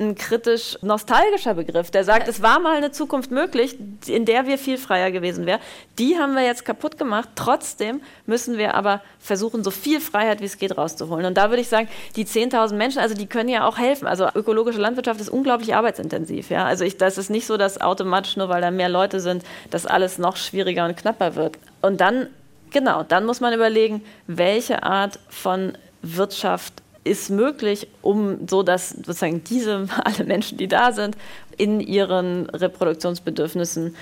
ein 0.00 0.14
kritisch 0.14 0.78
nostalgischer 0.82 1.54
Begriff, 1.54 1.90
der 1.90 2.04
sagt, 2.04 2.26
es 2.26 2.42
war 2.42 2.58
mal 2.58 2.76
eine 2.76 2.90
Zukunft 2.90 3.30
möglich, 3.30 3.76
in 4.06 4.24
der 4.24 4.46
wir 4.46 4.58
viel 4.58 4.78
freier 4.78 5.10
gewesen 5.10 5.46
wären. 5.46 5.60
Die 5.98 6.18
haben 6.18 6.34
wir 6.34 6.42
jetzt 6.42 6.64
kaputt 6.64 6.98
gemacht. 6.98 7.28
Trotzdem 7.36 8.00
müssen 8.26 8.58
wir 8.58 8.74
aber 8.74 9.02
versuchen, 9.20 9.62
so 9.62 9.70
viel 9.70 10.00
Freiheit 10.00 10.40
wie 10.40 10.46
es 10.46 10.58
geht 10.58 10.76
rauszuholen. 10.76 11.26
Und 11.26 11.36
da 11.36 11.50
würde 11.50 11.60
ich 11.60 11.68
sagen, 11.68 11.88
die 12.16 12.24
10.000 12.24 12.74
Menschen, 12.74 12.98
also 13.00 13.14
die 13.14 13.26
können 13.26 13.48
ja 13.48 13.68
auch 13.68 13.78
helfen. 13.78 14.08
Also 14.08 14.26
ökologische 14.34 14.80
Landwirtschaft 14.80 15.20
ist 15.20 15.28
unglaublich 15.28 15.74
arbeitsintensiv. 15.74 16.50
Ja? 16.50 16.64
Also 16.64 16.84
ich, 16.84 16.96
das 16.96 17.18
ist 17.18 17.30
nicht 17.30 17.46
so, 17.46 17.56
dass 17.56 17.80
automatisch 17.80 18.36
nur, 18.36 18.48
weil 18.48 18.62
da 18.62 18.70
mehr 18.70 18.88
Leute 18.88 19.20
sind, 19.20 19.44
das 19.70 19.86
alles 19.86 20.18
noch 20.18 20.36
schwieriger 20.36 20.86
und 20.86 20.96
knapper 20.96 21.36
wird. 21.36 21.58
Und 21.82 22.00
dann, 22.00 22.28
genau, 22.70 23.02
dann 23.02 23.26
muss 23.26 23.40
man 23.40 23.52
überlegen, 23.52 24.02
welche 24.26 24.82
Art 24.82 25.18
von 25.28 25.76
Wirtschaft 26.02 26.79
ist 27.04 27.30
möglich, 27.30 27.88
um 28.02 28.46
so 28.48 28.62
dass 28.62 28.90
sozusagen 28.90 29.42
diese 29.44 29.88
alle 30.04 30.24
Menschen, 30.24 30.58
die 30.58 30.68
da 30.68 30.92
sind, 30.92 31.16
in 31.56 31.80
ihren 31.80 32.48
Reproduktionsbedürfnissen 32.50 33.94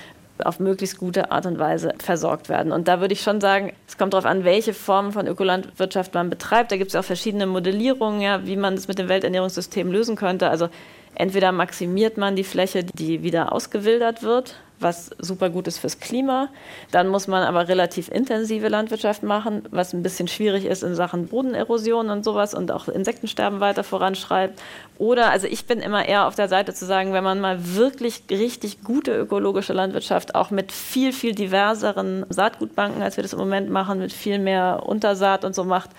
auf 0.43 0.59
möglichst 0.59 0.97
gute 0.97 1.31
Art 1.31 1.45
und 1.45 1.59
Weise 1.59 1.93
versorgt 1.99 2.47
werden. 2.49 2.71
Und 2.71 2.87
da 2.87 3.01
würde 3.01 3.13
ich 3.13 3.21
schon 3.21 3.41
sagen, 3.41 3.73
es 3.87 3.97
kommt 3.97 4.13
darauf 4.13 4.25
an, 4.25 4.45
welche 4.45 4.73
Form 4.73 5.11
von 5.11 5.27
Ökolandwirtschaft 5.27 6.13
man 6.13 6.29
betreibt. 6.29 6.71
Da 6.71 6.77
gibt 6.77 6.89
es 6.89 6.95
auch 6.95 7.03
verschiedene 7.03 7.45
Modellierungen, 7.45 8.21
ja, 8.21 8.45
wie 8.45 8.55
man 8.55 8.75
das 8.75 8.87
mit 8.87 8.97
dem 8.99 9.09
Welternährungssystem 9.09 9.91
lösen 9.91 10.15
könnte. 10.15 10.49
Also 10.49 10.69
entweder 11.15 11.51
maximiert 11.51 12.17
man 12.17 12.35
die 12.35 12.45
Fläche, 12.45 12.83
die 12.83 13.21
wieder 13.21 13.51
ausgewildert 13.51 14.23
wird, 14.23 14.55
was 14.79 15.11
super 15.19 15.49
gut 15.49 15.67
ist 15.67 15.79
fürs 15.79 15.99
Klima. 15.99 16.49
Dann 16.91 17.07
muss 17.07 17.27
man 17.27 17.43
aber 17.43 17.67
relativ 17.67 18.09
intensive 18.09 18.67
Landwirtschaft 18.67 19.23
machen, 19.23 19.63
was 19.71 19.93
ein 19.93 20.03
bisschen 20.03 20.27
schwierig 20.27 20.65
ist 20.65 20.83
in 20.83 20.95
Sachen 20.95 21.27
Bodenerosion 21.27 22.09
und 22.09 22.23
sowas 22.23 22.53
und 22.53 22.71
auch 22.71 22.87
Insektensterben 22.87 23.59
weiter 23.59 23.83
voranschreibt. 23.83 24.61
Oder, 24.97 25.31
also 25.31 25.47
ich 25.47 25.65
bin 25.65 25.79
immer 25.79 26.07
eher 26.07 26.27
auf 26.27 26.35
der 26.35 26.47
Seite 26.47 26.73
zu 26.73 26.85
sagen, 26.85 27.13
wenn 27.13 27.23
man 27.23 27.39
mal 27.39 27.75
wirklich 27.75 28.23
richtig 28.29 28.83
gute 28.83 29.15
ökologische 29.15 29.73
Landwirtschaft 29.73 30.35
auch 30.35 30.51
mit 30.51 30.71
viel, 30.71 31.13
viel 31.13 31.35
diverseren 31.35 32.25
Saatgutbanken, 32.29 33.01
als 33.01 33.17
wir 33.17 33.23
das 33.23 33.33
im 33.33 33.39
Moment 33.39 33.69
machen, 33.69 33.99
mit 33.99 34.13
viel 34.13 34.39
mehr 34.39 34.83
Untersaat 34.85 35.45
und 35.45 35.55
so 35.55 35.63
macht, 35.63 35.89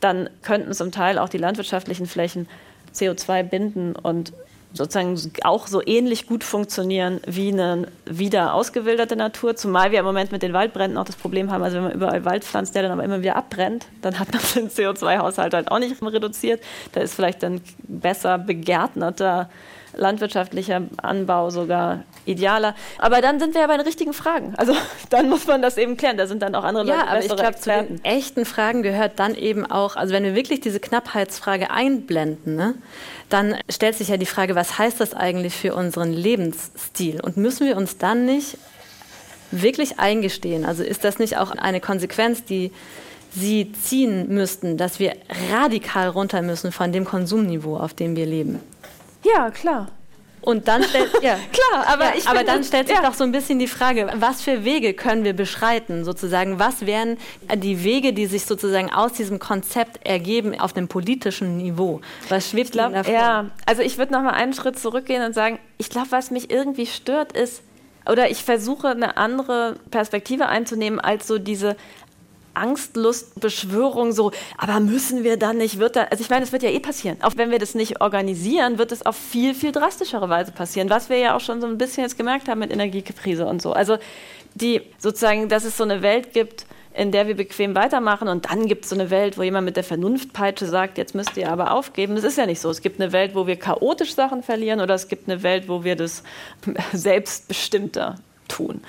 dann 0.00 0.30
könnten 0.42 0.72
zum 0.72 0.92
Teil 0.92 1.18
auch 1.18 1.28
die 1.28 1.38
landwirtschaftlichen 1.38 2.06
Flächen 2.06 2.48
CO2 2.94 3.42
binden 3.42 3.94
und 3.94 4.32
sozusagen 4.72 5.18
auch 5.42 5.66
so 5.66 5.82
ähnlich 5.84 6.26
gut 6.26 6.44
funktionieren 6.44 7.20
wie 7.26 7.52
eine 7.52 7.88
wieder 8.04 8.54
ausgewilderte 8.54 9.16
Natur, 9.16 9.56
zumal 9.56 9.92
wir 9.92 10.00
im 10.00 10.04
Moment 10.04 10.30
mit 10.30 10.42
den 10.42 10.52
Waldbränden 10.52 10.98
auch 10.98 11.04
das 11.04 11.16
Problem 11.16 11.50
haben, 11.50 11.62
also 11.62 11.76
wenn 11.76 11.84
man 11.84 11.92
überall 11.92 12.24
Wald 12.24 12.44
pflanzt, 12.44 12.74
der 12.74 12.82
dann 12.82 12.92
aber 12.92 13.04
immer 13.04 13.20
wieder 13.20 13.36
abbrennt, 13.36 13.86
dann 14.02 14.18
hat 14.18 14.32
man 14.32 14.42
den 14.54 14.70
CO2-Haushalt 14.70 15.54
halt 15.54 15.70
auch 15.70 15.78
nicht 15.78 16.00
reduziert. 16.02 16.62
Da 16.92 17.00
ist 17.00 17.14
vielleicht 17.14 17.42
dann 17.42 17.60
besser 17.84 18.38
begärtnerter 18.38 19.48
landwirtschaftlicher 19.98 20.82
Anbau 20.96 21.50
sogar 21.50 22.04
idealer. 22.24 22.74
Aber 22.98 23.20
dann 23.20 23.38
sind 23.40 23.54
wir 23.54 23.62
ja 23.62 23.66
bei 23.66 23.76
den 23.76 23.84
richtigen 23.84 24.12
Fragen. 24.12 24.54
Also 24.56 24.74
dann 25.10 25.28
muss 25.28 25.46
man 25.46 25.60
das 25.60 25.76
eben 25.76 25.96
klären. 25.96 26.16
Da 26.16 26.26
sind 26.26 26.42
dann 26.42 26.54
auch 26.54 26.64
andere 26.64 26.86
ja, 26.86 26.94
Leute 26.94 27.08
aber 27.08 27.20
ich 27.20 27.36
glaube, 27.36 27.56
zu 27.56 27.70
den 27.70 28.04
echten 28.04 28.44
Fragen 28.44 28.82
gehört 28.82 29.18
dann 29.18 29.34
eben 29.34 29.66
auch, 29.70 29.96
also 29.96 30.14
wenn 30.14 30.24
wir 30.24 30.34
wirklich 30.34 30.60
diese 30.60 30.80
Knappheitsfrage 30.80 31.70
einblenden, 31.70 32.56
ne, 32.56 32.74
dann 33.28 33.56
stellt 33.68 33.96
sich 33.96 34.08
ja 34.08 34.16
die 34.16 34.26
Frage, 34.26 34.54
was 34.54 34.78
heißt 34.78 35.00
das 35.00 35.14
eigentlich 35.14 35.54
für 35.54 35.74
unseren 35.74 36.12
Lebensstil? 36.12 37.20
Und 37.20 37.36
müssen 37.36 37.66
wir 37.66 37.76
uns 37.76 37.98
dann 37.98 38.24
nicht 38.24 38.56
wirklich 39.50 39.98
eingestehen? 39.98 40.64
Also 40.64 40.82
ist 40.82 41.04
das 41.04 41.18
nicht 41.18 41.36
auch 41.36 41.50
eine 41.50 41.80
Konsequenz, 41.80 42.44
die 42.44 42.72
Sie 43.30 43.72
ziehen 43.72 44.28
müssten, 44.28 44.78
dass 44.78 44.98
wir 44.98 45.14
radikal 45.52 46.08
runter 46.08 46.40
müssen 46.40 46.72
von 46.72 46.92
dem 46.92 47.04
Konsumniveau, 47.04 47.76
auf 47.76 47.92
dem 47.92 48.16
wir 48.16 48.24
leben? 48.24 48.60
Ja, 49.24 49.50
klar. 49.50 49.88
Und 50.40 50.68
dann 50.68 50.82
stellt, 50.82 51.10
ja, 51.22 51.36
klar, 51.52 51.86
aber, 51.86 52.16
ja, 52.16 52.22
aber 52.26 52.44
dann 52.44 52.64
stellt 52.64 52.88
sich 52.88 52.96
ja. 52.96 53.02
doch 53.02 53.14
so 53.14 53.24
ein 53.24 53.32
bisschen 53.32 53.58
die 53.58 53.66
Frage, 53.66 54.08
was 54.14 54.40
für 54.40 54.64
Wege 54.64 54.94
können 54.94 55.24
wir 55.24 55.34
beschreiten, 55.34 56.04
sozusagen? 56.04 56.58
Was 56.58 56.86
wären 56.86 57.18
die 57.54 57.84
Wege, 57.84 58.12
die 58.12 58.26
sich 58.26 58.46
sozusagen 58.46 58.90
aus 58.92 59.12
diesem 59.12 59.38
Konzept 59.38 60.06
ergeben 60.06 60.58
auf 60.58 60.72
dem 60.72 60.88
politischen 60.88 61.56
Niveau? 61.56 62.00
Was 62.28 62.50
schwebt 62.50 62.72
glaub, 62.72 62.92
davor? 62.92 63.12
Ja, 63.12 63.46
also 63.66 63.82
ich 63.82 63.98
würde 63.98 64.12
noch 64.12 64.22
mal 64.22 64.30
einen 64.30 64.54
Schritt 64.54 64.78
zurückgehen 64.78 65.22
und 65.24 65.34
sagen, 65.34 65.58
ich 65.76 65.90
glaube, 65.90 66.08
was 66.10 66.30
mich 66.30 66.50
irgendwie 66.50 66.86
stört, 66.86 67.32
ist, 67.32 67.62
oder 68.08 68.30
ich 68.30 68.42
versuche 68.42 68.88
eine 68.88 69.16
andere 69.16 69.76
Perspektive 69.90 70.46
einzunehmen 70.46 70.98
als 70.98 71.26
so 71.26 71.38
diese 71.38 71.76
Angstlustbeschwörung 72.58 74.12
so, 74.12 74.32
aber 74.56 74.80
müssen 74.80 75.24
wir 75.24 75.36
dann 75.36 75.58
nicht, 75.58 75.78
wird 75.78 75.96
da, 75.96 76.04
also 76.04 76.22
ich 76.22 76.30
meine, 76.30 76.44
es 76.44 76.52
wird 76.52 76.62
ja 76.62 76.70
eh 76.70 76.80
passieren. 76.80 77.18
Auch 77.22 77.32
wenn 77.36 77.50
wir 77.50 77.58
das 77.58 77.74
nicht 77.74 78.00
organisieren, 78.00 78.78
wird 78.78 78.92
es 78.92 79.04
auf 79.04 79.16
viel, 79.16 79.54
viel 79.54 79.72
drastischere 79.72 80.28
Weise 80.28 80.52
passieren, 80.52 80.90
was 80.90 81.08
wir 81.08 81.18
ja 81.18 81.36
auch 81.36 81.40
schon 81.40 81.60
so 81.60 81.66
ein 81.66 81.78
bisschen 81.78 82.02
jetzt 82.02 82.16
gemerkt 82.16 82.48
haben 82.48 82.58
mit 82.58 82.72
Energiekrise 82.72 83.46
und 83.46 83.62
so. 83.62 83.72
Also 83.72 83.98
die 84.54 84.82
sozusagen, 84.98 85.48
dass 85.48 85.64
es 85.64 85.76
so 85.76 85.84
eine 85.84 86.02
Welt 86.02 86.32
gibt, 86.32 86.66
in 86.94 87.12
der 87.12 87.28
wir 87.28 87.36
bequem 87.36 87.76
weitermachen 87.76 88.26
und 88.26 88.50
dann 88.50 88.66
gibt 88.66 88.84
es 88.84 88.90
so 88.90 88.96
eine 88.96 89.10
Welt, 89.10 89.38
wo 89.38 89.42
jemand 89.42 89.64
mit 89.64 89.76
der 89.76 89.84
Vernunftpeitsche 89.84 90.66
sagt, 90.66 90.98
jetzt 90.98 91.14
müsst 91.14 91.36
ihr 91.36 91.48
aber 91.48 91.72
aufgeben. 91.72 92.16
Das 92.16 92.24
ist 92.24 92.38
ja 92.38 92.44
nicht 92.44 92.60
so. 92.60 92.70
Es 92.70 92.80
gibt 92.80 93.00
eine 93.00 93.12
Welt, 93.12 93.36
wo 93.36 93.46
wir 93.46 93.56
chaotisch 93.56 94.14
Sachen 94.14 94.42
verlieren 94.42 94.80
oder 94.80 94.94
es 94.94 95.06
gibt 95.06 95.28
eine 95.28 95.44
Welt, 95.44 95.68
wo 95.68 95.84
wir 95.84 95.94
das 95.94 96.24
selbstbestimmter 96.92 98.16
tun. 98.48 98.80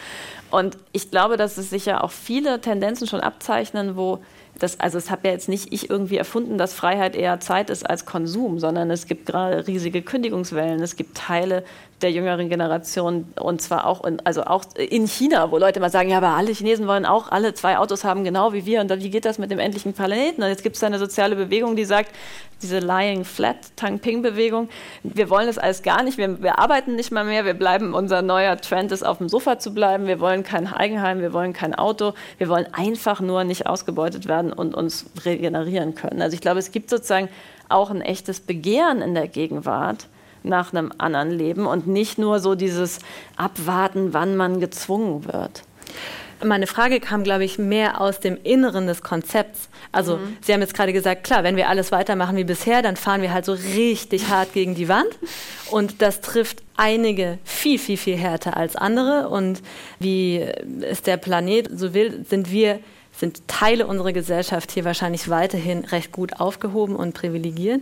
Und 0.52 0.78
ich 0.92 1.12
glaube, 1.12 1.38
dass 1.38 1.58
es 1.58 1.70
sicher 1.70 2.04
auch 2.04 2.12
viele 2.12 2.62
Tendenzen 2.62 3.08
schon 3.08 3.22
abzeichnen, 3.22 3.96
wo 3.96 4.20
das, 4.58 4.80
also 4.80 4.98
es 4.98 5.10
habe 5.10 5.28
ja 5.28 5.34
jetzt 5.34 5.48
nicht 5.48 5.72
ich 5.72 5.90
irgendwie 5.90 6.18
erfunden, 6.18 6.58
dass 6.58 6.74
Freiheit 6.74 7.16
eher 7.16 7.40
Zeit 7.40 7.70
ist 7.70 7.90
als 7.90 8.06
Konsum, 8.06 8.60
sondern 8.60 8.92
es 8.92 9.08
gibt 9.08 9.26
gerade 9.26 9.68
riesige 9.68 10.02
Kündigungswellen. 10.02 10.82
Es 10.82 10.96
gibt 10.96 11.18
Teile 11.18 11.64
der 12.02 12.12
jüngeren 12.12 12.50
Generation 12.50 13.34
und 13.40 13.62
zwar 13.62 13.86
auch 13.86 14.06
in, 14.06 14.26
also 14.26 14.44
auch 14.44 14.64
in 14.76 15.08
China, 15.08 15.52
wo 15.52 15.58
Leute 15.58 15.80
mal 15.80 15.90
sagen, 15.90 16.10
ja, 16.10 16.18
aber 16.18 16.30
alle 16.30 16.52
Chinesen 16.52 16.88
wollen 16.88 17.06
auch 17.06 17.32
alle 17.32 17.54
zwei 17.54 17.78
Autos 17.78 18.04
haben, 18.04 18.24
genau 18.24 18.54
wie 18.54 18.66
wir. 18.66 18.82
Und 18.82 18.90
wie 18.90 19.10
geht 19.10 19.26
das 19.26 19.38
mit 19.38 19.52
dem 19.52 19.60
endlichen 19.60 19.94
Planeten? 19.94 20.42
Und 20.42 20.50
jetzt 20.50 20.64
gibt 20.64 20.76
es 20.76 20.84
eine 20.84 21.00
soziale 21.00 21.36
Bewegung, 21.36 21.76
die 21.76 21.86
sagt, 21.86 22.12
diese 22.62 22.80
Lying 22.80 23.24
Flat 23.24 23.76
Tang 23.76 24.00
Ping 24.00 24.22
Bewegung, 24.22 24.70
wir 25.04 25.30
wollen 25.30 25.48
das 25.48 25.58
alles 25.58 25.82
gar 25.82 26.04
nicht, 26.04 26.18
wir, 26.18 26.42
wir 26.42 26.60
arbeiten 26.60 26.96
nicht 26.96 27.12
mal 27.12 27.24
mehr, 27.24 27.46
wir 27.46 27.54
bleiben, 27.54 27.94
unser 27.94 28.22
neuer 28.22 28.58
Trend 28.58 28.92
ist, 28.92 29.04
auf 29.04 29.20
dem 29.20 29.30
Sofa 29.30 29.60
zu 29.60 29.74
bleiben, 29.74 30.08
wir 30.08 30.20
wollen 30.20 30.44
kein 30.44 30.68
Eigenheim, 30.68 31.22
wir 31.22 31.34
wollen 31.34 31.54
kein 31.54 31.74
Auto, 31.74 32.14
wir 32.38 32.50
wollen 32.50 32.68
einfach 32.74 33.22
nur 33.22 33.44
nicht 33.44 33.68
ausgebeutet 33.68 34.28
werden 34.28 34.52
und 34.52 34.76
uns 34.76 35.06
regenerieren 35.26 35.96
können. 35.96 36.22
Also 36.22 36.36
ich 36.36 36.42
glaube, 36.42 36.60
es 36.60 36.72
gibt 36.72 36.90
sozusagen 36.90 37.30
auch 37.70 37.92
ein 37.92 38.02
echtes 38.02 38.40
Begehren 38.40 39.02
in 39.02 39.14
der 39.14 39.28
Gegenwart, 39.28 40.08
nach 40.44 40.74
einem 40.74 40.92
anderen 40.98 41.32
Leben 41.32 41.66
und 41.66 41.88
nicht 41.88 42.18
nur 42.18 42.40
so 42.40 42.56
dieses 42.56 43.00
Abwarten, 43.36 44.14
wann 44.14 44.36
man 44.36 44.60
gezwungen 44.60 45.26
wird. 45.26 45.64
Meine 46.44 46.68
Frage 46.68 47.02
kam, 47.02 47.24
glaube 47.24 47.44
ich, 47.44 47.58
mehr 47.58 48.00
aus 48.00 48.22
dem 48.22 48.38
Inneren 48.42 48.88
des 48.88 49.02
Konzepts. 49.02 49.68
Also, 49.92 50.18
mhm. 50.18 50.38
Sie 50.42 50.54
haben 50.54 50.62
jetzt 50.62 50.74
gerade 50.74 50.94
gesagt, 50.94 51.26
klar, 51.26 51.44
wenn 51.44 51.58
wir 51.58 51.68
alles 51.68 51.92
weitermachen 51.92 52.38
wie 52.38 52.46
bisher, 52.46 52.82
dann 52.82 52.96
fahren 52.96 53.22
wir 53.22 53.34
halt 53.34 53.44
so 53.44 53.54
richtig 53.54 54.28
hart 54.30 54.54
gegen 54.54 54.74
die 54.74 54.88
Wand. 54.88 55.10
Und 55.70 56.02
das 56.02 56.22
trifft 56.22 56.64
einige 56.78 57.40
viel, 57.44 57.78
viel, 57.78 57.98
viel 57.98 58.16
härter 58.16 58.56
als 58.56 58.78
andere. 58.78 59.28
Und 59.28 59.62
wie 60.00 60.46
es 60.82 61.02
der 61.02 61.18
Planet 61.18 61.70
so 61.78 61.94
will, 61.94 62.26
sind 62.30 62.52
wir 62.52 62.80
sind 63.20 63.48
Teile 63.48 63.86
unserer 63.86 64.14
Gesellschaft 64.14 64.72
hier 64.72 64.86
wahrscheinlich 64.86 65.30
weiterhin 65.30 65.84
recht 65.86 66.12
gut 66.12 66.40
aufgehoben 66.40 66.96
und 66.96 67.14
privilegiert. 67.14 67.82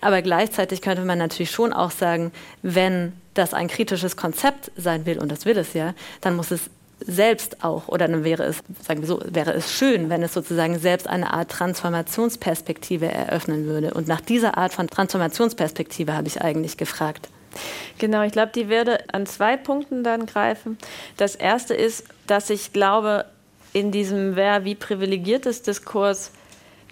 Aber 0.00 0.22
gleichzeitig 0.22 0.80
könnte 0.80 1.04
man 1.04 1.18
natürlich 1.18 1.50
schon 1.50 1.72
auch 1.72 1.90
sagen, 1.90 2.32
wenn 2.62 3.12
das 3.34 3.54
ein 3.54 3.68
kritisches 3.68 4.16
Konzept 4.16 4.72
sein 4.76 5.04
will, 5.06 5.18
und 5.18 5.30
das 5.30 5.44
will 5.44 5.58
es 5.58 5.74
ja, 5.74 5.94
dann 6.22 6.36
muss 6.36 6.50
es 6.50 6.70
selbst 7.00 7.62
auch, 7.62 7.86
oder 7.88 8.08
dann 8.08 8.24
wäre 8.24 8.44
es, 8.44 8.58
sagen 8.82 9.00
wir 9.00 9.06
so, 9.06 9.20
wäre 9.24 9.52
es 9.52 9.72
schön, 9.72 10.10
wenn 10.10 10.22
es 10.22 10.32
sozusagen 10.32 10.78
selbst 10.78 11.06
eine 11.06 11.32
Art 11.32 11.50
Transformationsperspektive 11.50 13.06
eröffnen 13.06 13.66
würde. 13.66 13.94
Und 13.94 14.08
nach 14.08 14.20
dieser 14.20 14.58
Art 14.58 14.72
von 14.72 14.88
Transformationsperspektive 14.88 16.14
habe 16.14 16.26
ich 16.26 16.40
eigentlich 16.42 16.76
gefragt. 16.76 17.28
Genau, 17.98 18.22
ich 18.22 18.32
glaube, 18.32 18.52
die 18.54 18.68
werde 18.68 18.98
an 19.12 19.26
zwei 19.26 19.56
Punkten 19.56 20.02
dann 20.02 20.26
greifen. 20.26 20.76
Das 21.16 21.34
erste 21.34 21.74
ist, 21.74 22.04
dass 22.26 22.50
ich 22.50 22.72
glaube, 22.72 23.26
in 23.72 23.90
diesem 23.90 24.36
Wer 24.36 24.64
wie 24.64 24.74
privilegiertes 24.74 25.62
Diskurs 25.62 26.32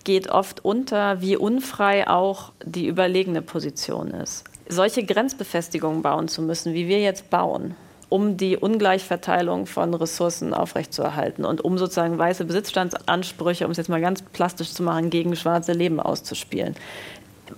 geht 0.04 0.28
oft 0.30 0.64
unter, 0.64 1.20
wie 1.20 1.36
unfrei 1.36 2.08
auch 2.08 2.52
die 2.64 2.86
überlegene 2.86 3.42
Position 3.42 4.12
ist. 4.12 4.44
Solche 4.68 5.04
Grenzbefestigungen 5.04 6.02
bauen 6.02 6.28
zu 6.28 6.42
müssen, 6.42 6.74
wie 6.74 6.86
wir 6.86 7.00
jetzt 7.00 7.28
bauen, 7.28 7.74
um 8.08 8.36
die 8.36 8.56
Ungleichverteilung 8.56 9.66
von 9.66 9.94
Ressourcen 9.94 10.54
aufrechtzuerhalten 10.54 11.44
und 11.44 11.64
um 11.64 11.76
sozusagen 11.76 12.18
weiße 12.18 12.44
Besitzstandsansprüche, 12.44 13.64
um 13.64 13.72
es 13.72 13.78
jetzt 13.78 13.88
mal 13.88 14.00
ganz 14.00 14.22
plastisch 14.22 14.72
zu 14.72 14.84
machen, 14.84 15.10
gegen 15.10 15.34
schwarze 15.34 15.72
Leben 15.72 15.98
auszuspielen 15.98 16.76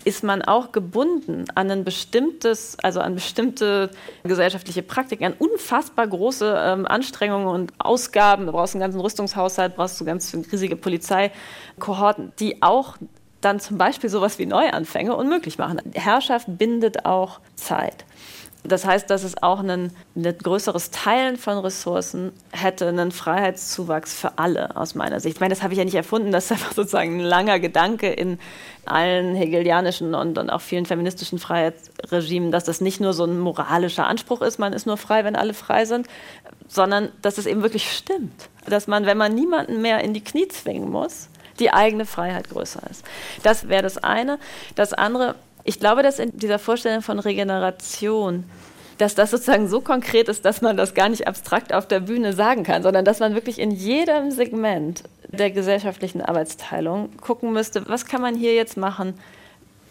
ist 0.05 0.25
man 0.25 0.43
auch 0.43 0.73
gebunden 0.73 1.45
an 1.55 1.71
ein 1.71 1.85
bestimmtes, 1.85 2.77
also 2.83 3.01
an 3.01 3.15
bestimmte 3.15 3.91
gesellschaftliche 4.25 4.83
Praktiken, 4.83 5.25
an 5.25 5.35
unfassbar 5.39 6.07
große 6.07 6.57
ähm, 6.59 6.87
Anstrengungen 6.87 7.49
und 7.49 7.73
Ausgaben. 7.79 8.47
Du 8.47 8.53
brauchst 8.53 8.75
einen 8.75 8.81
ganzen 8.81 9.01
Rüstungshaushalt, 9.01 9.77
brauchst 9.77 10.01
du 10.01 10.05
ganz 10.05 10.35
riesige 10.53 10.77
Polizeikohorten, 10.77 12.33
die 12.39 12.63
auch 12.63 12.97
dann 13.41 13.61
zum 13.61 13.79
Beispiel 13.79 14.11
sowas 14.11 14.39
wie 14.39 14.47
Neuanfänge 14.47 15.15
unmöglich 15.15 15.59
machen. 15.59 15.81
Herrschaft 15.95 16.47
bindet 16.59 17.05
auch 17.07 17.41
Zeit. 17.55 18.05
Das 18.69 18.85
heißt, 18.85 19.09
dass 19.11 19.25
es 19.25 19.43
auch 19.43 19.61
ein, 19.61 19.93
größeres 20.15 20.91
Teilen 20.91 21.37
von 21.37 21.59
Ressourcen 21.59 22.33
hätte, 22.53 22.89
einen 22.89 23.13
Freiheitszuwachs 23.13 24.15
für 24.15 24.39
alle 24.39 24.77
aus 24.77 24.95
meiner 24.95 25.21
Sicht. 25.21 25.37
Ich 25.37 25.41
meine, 25.41 25.55
das 25.55 25.63
habe 25.63 25.73
ich 25.73 25.79
ja 25.79 25.85
nicht 25.85 25.95
erfunden, 25.95 26.33
das 26.33 26.47
ist 26.47 26.53
einfach 26.53 26.73
sozusagen 26.73 27.19
ein 27.19 27.25
langer 27.25 27.59
Gedanke 27.59 28.09
in 28.09 28.39
allen 28.85 29.35
hegelianischen 29.35 30.15
und, 30.15 30.39
und 30.39 30.51
auch 30.51 30.61
vielen 30.61 30.87
feministischen 30.87 31.39
Freiheitsregimen, 31.39 32.51
dass 32.51 32.65
das 32.65 32.81
nicht 32.81 33.01
nur 33.01 33.13
so 33.13 33.25
ein 33.25 33.39
moralischer 33.39 34.07
Anspruch 34.07 34.43
ist, 34.43 34.59
man 34.59 34.73
ist 34.73 34.87
nur 34.87 34.97
frei, 34.97 35.25
wenn 35.25 35.37
alle 35.37 35.55
frei 35.55 35.85
sind, 35.85 36.07
sondern 36.69 37.11
dass 37.23 37.39
es 37.39 37.47
eben 37.47 37.63
wirklich 37.63 37.91
stimmt. 37.93 38.49
Dass 38.67 38.87
man, 38.87 39.07
wenn 39.07 39.19
man 39.19 39.35
niemanden 39.35 39.81
mehr 39.81 40.01
in 40.01 40.15
die 40.15 40.23
Knie 40.23 40.49
zwingen 40.49 40.91
muss, 40.91 41.29
die 41.59 41.73
eigene 41.73 42.07
Freiheit 42.07 42.51
größer 42.51 42.83
ist. 42.91 43.05
Das 43.43 43.69
wäre 43.69 43.83
das 43.83 43.99
eine. 43.99 44.39
Das 44.75 44.93
andere, 44.93 45.35
ich 45.65 45.81
glaube, 45.81 46.03
dass 46.03 46.19
in 46.19 46.37
dieser 46.39 46.59
Vorstellung 46.59 47.03
von 47.03 47.19
Regeneration, 47.19 48.45
dass 48.99 49.15
das 49.15 49.31
sozusagen 49.31 49.69
so 49.69 49.81
konkret 49.81 50.29
ist, 50.29 50.45
dass 50.45 50.61
man 50.61 50.77
das 50.77 50.95
gar 50.95 51.09
nicht 51.09 51.27
abstrakt 51.27 51.73
auf 51.73 51.87
der 51.87 52.01
Bühne 52.01 52.33
sagen 52.33 52.65
kann, 52.65 52.83
sondern 52.83 53.05
dass 53.05 53.21
man 53.21 53.35
wirklich 53.35 53.59
in 53.59 53.71
jedem 53.71 54.31
Segment 54.31 55.05
der 55.29 55.51
gesellschaftlichen 55.51 56.21
Arbeitsteilung 56.21 57.17
gucken 57.17 57.53
müsste, 57.53 57.89
was 57.89 58.07
kann 58.07 58.21
man 58.21 58.35
hier 58.35 58.55
jetzt 58.55 58.77
machen, 58.77 59.15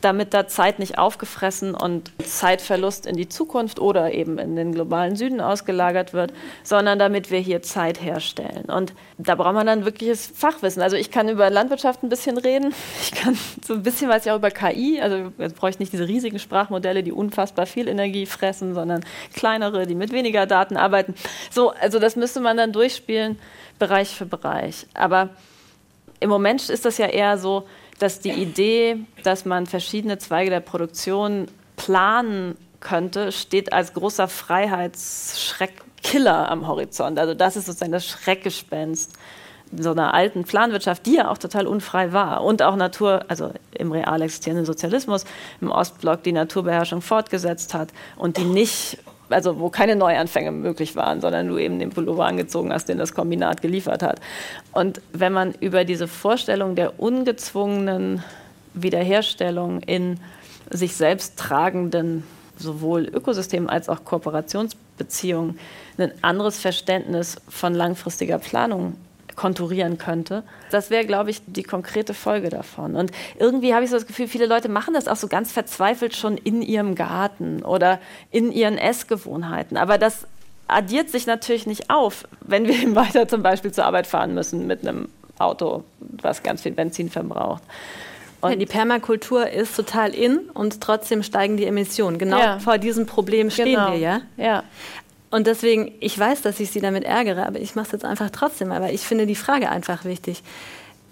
damit 0.01 0.33
da 0.33 0.47
Zeit 0.47 0.79
nicht 0.79 0.97
aufgefressen 0.97 1.73
und 1.73 2.11
Zeitverlust 2.23 3.05
in 3.05 3.15
die 3.15 3.29
Zukunft 3.29 3.79
oder 3.79 4.13
eben 4.13 4.37
in 4.37 4.55
den 4.55 4.71
globalen 4.71 5.15
Süden 5.15 5.41
ausgelagert 5.41 6.13
wird, 6.13 6.33
sondern 6.63 6.99
damit 6.99 7.31
wir 7.31 7.39
hier 7.39 7.61
Zeit 7.61 8.01
herstellen. 8.01 8.65
Und 8.65 8.93
da 9.17 9.35
braucht 9.35 9.55
man 9.55 9.65
dann 9.65 9.85
wirkliches 9.85 10.27
Fachwissen. 10.27 10.81
Also 10.81 10.95
ich 10.95 11.09
kann 11.09 11.29
über 11.29 11.49
Landwirtschaft 11.49 12.03
ein 12.03 12.09
bisschen 12.09 12.37
reden, 12.37 12.73
ich 13.01 13.11
kann 13.11 13.37
so 13.65 13.73
ein 13.73 13.83
bisschen 13.83 14.09
was 14.09 14.25
ja 14.25 14.33
auch 14.33 14.37
über 14.37 14.51
KI, 14.51 15.01
also 15.01 15.31
jetzt 15.37 15.55
brauche 15.55 15.71
ich 15.71 15.79
nicht 15.79 15.93
diese 15.93 16.07
riesigen 16.07 16.39
Sprachmodelle, 16.39 17.03
die 17.03 17.11
unfassbar 17.11 17.65
viel 17.65 17.87
Energie 17.87 18.25
fressen, 18.25 18.73
sondern 18.73 19.03
kleinere, 19.33 19.87
die 19.87 19.95
mit 19.95 20.11
weniger 20.11 20.45
Daten 20.45 20.77
arbeiten. 20.77 21.15
So, 21.49 21.71
also 21.71 21.99
das 21.99 22.15
müsste 22.15 22.39
man 22.39 22.57
dann 22.57 22.71
durchspielen, 22.71 23.39
Bereich 23.79 24.09
für 24.09 24.25
Bereich. 24.25 24.87
Aber 24.93 25.29
im 26.19 26.29
Moment 26.29 26.69
ist 26.69 26.85
das 26.85 26.97
ja 26.97 27.07
eher 27.07 27.37
so, 27.37 27.67
dass 27.99 28.19
die 28.19 28.31
Idee, 28.31 28.97
dass 29.23 29.45
man 29.45 29.65
verschiedene 29.65 30.17
Zweige 30.17 30.49
der 30.49 30.59
Produktion 30.59 31.47
planen 31.75 32.57
könnte, 32.79 33.31
steht 33.31 33.73
als 33.73 33.93
großer 33.93 34.27
Freiheitsschreckkiller 34.27 36.49
am 36.49 36.67
Horizont. 36.67 37.17
Also 37.19 37.33
das 37.33 37.55
ist 37.55 37.65
sozusagen 37.65 37.91
das 37.91 38.05
Schreckgespenst 38.05 39.13
so 39.75 39.91
einer 39.91 40.13
alten 40.13 40.43
Planwirtschaft, 40.43 41.05
die 41.05 41.15
ja 41.15 41.29
auch 41.29 41.37
total 41.37 41.67
unfrei 41.67 42.13
war 42.13 42.43
und 42.43 42.61
auch 42.61 42.75
Natur, 42.75 43.25
also 43.27 43.51
im 43.71 43.91
real 43.91 44.21
existierenden 44.21 44.65
Sozialismus 44.65 45.25
im 45.61 45.71
Ostblock 45.71 46.23
die 46.23 46.31
Naturbeherrschung 46.31 47.01
fortgesetzt 47.01 47.73
hat 47.73 47.89
und 48.15 48.37
die 48.37 48.45
nicht 48.45 48.97
also 49.29 49.59
wo 49.59 49.69
keine 49.69 49.95
Neuanfänge 49.95 50.51
möglich 50.51 50.95
waren, 50.95 51.21
sondern 51.21 51.47
du 51.47 51.57
eben 51.57 51.79
den 51.79 51.89
Pullover 51.89 52.25
angezogen 52.25 52.71
hast, 52.73 52.89
den 52.89 52.97
das 52.97 53.13
Kombinat 53.13 53.61
geliefert 53.61 54.03
hat. 54.03 54.19
Und 54.71 55.01
wenn 55.13 55.33
man 55.33 55.53
über 55.59 55.83
diese 55.85 56.07
Vorstellung 56.07 56.75
der 56.75 56.99
ungezwungenen 56.99 58.23
Wiederherstellung 58.73 59.81
in 59.81 60.19
sich 60.69 60.95
selbst 60.95 61.37
tragenden 61.37 62.23
sowohl 62.57 63.05
Ökosystemen 63.05 63.69
als 63.69 63.89
auch 63.89 64.03
Kooperationsbeziehungen 64.03 65.59
ein 65.97 66.11
anderes 66.21 66.59
Verständnis 66.59 67.37
von 67.49 67.73
langfristiger 67.73 68.39
Planung 68.39 68.95
konturieren 69.37 69.97
könnte. 69.97 70.43
Das 70.71 70.89
wäre, 70.89 71.05
glaube 71.05 71.29
ich, 71.29 71.41
die 71.45 71.63
konkrete 71.63 72.13
Folge 72.13 72.49
davon. 72.49 72.95
Und 72.95 73.11
irgendwie 73.39 73.73
habe 73.73 73.85
ich 73.85 73.89
so 73.91 73.95
das 73.95 74.07
Gefühl, 74.07 74.27
viele 74.27 74.47
Leute 74.47 74.67
machen 74.67 74.93
das 74.93 75.07
auch 75.07 75.15
so 75.15 75.27
ganz 75.27 75.53
verzweifelt 75.53 76.15
schon 76.15 76.37
in 76.37 76.61
ihrem 76.61 76.95
Garten 76.95 77.63
oder 77.63 77.99
in 78.31 78.51
ihren 78.51 78.77
Essgewohnheiten. 78.77 79.77
Aber 79.77 79.97
das 79.97 80.27
addiert 80.67 81.09
sich 81.09 81.27
natürlich 81.27 81.67
nicht 81.67 81.89
auf, 81.89 82.27
wenn 82.41 82.67
wir 82.67 82.73
eben 82.81 82.95
weiter 82.95 83.29
zum 83.29 83.43
Beispiel 83.43 83.71
zur 83.71 83.85
Arbeit 83.85 84.07
fahren 84.07 84.33
müssen 84.33 84.67
mit 84.67 84.85
einem 84.85 85.07
Auto, 85.37 85.83
was 85.99 86.43
ganz 86.43 86.63
viel 86.63 86.73
Benzin 86.73 87.09
verbraucht. 87.09 87.61
Und 88.41 88.51
ja, 88.51 88.55
die 88.55 88.65
Permakultur 88.65 89.49
ist 89.49 89.75
total 89.75 90.13
in 90.13 90.37
und 90.53 90.81
trotzdem 90.81 91.23
steigen 91.23 91.57
die 91.57 91.65
Emissionen. 91.65 92.17
Genau 92.17 92.39
ja. 92.39 92.59
vor 92.59 92.77
diesem 92.77 93.05
Problem 93.05 93.49
stehen 93.49 93.75
genau. 93.75 93.91
wir 93.91 93.99
ja. 93.99 94.21
ja. 94.37 94.63
Und 95.29 95.47
deswegen, 95.47 95.93
ich 95.99 96.17
weiß, 96.17 96.41
dass 96.41 96.59
ich 96.59 96.71
Sie 96.71 96.79
damit 96.79 97.03
ärgere, 97.03 97.45
aber 97.45 97.59
ich 97.59 97.75
mache 97.75 97.87
es 97.87 97.91
jetzt 97.91 98.05
einfach 98.05 98.29
trotzdem, 98.29 98.69
weil 98.69 98.93
ich 98.93 99.01
finde 99.01 99.25
die 99.25 99.35
Frage 99.35 99.69
einfach 99.69 100.05
wichtig. 100.05 100.41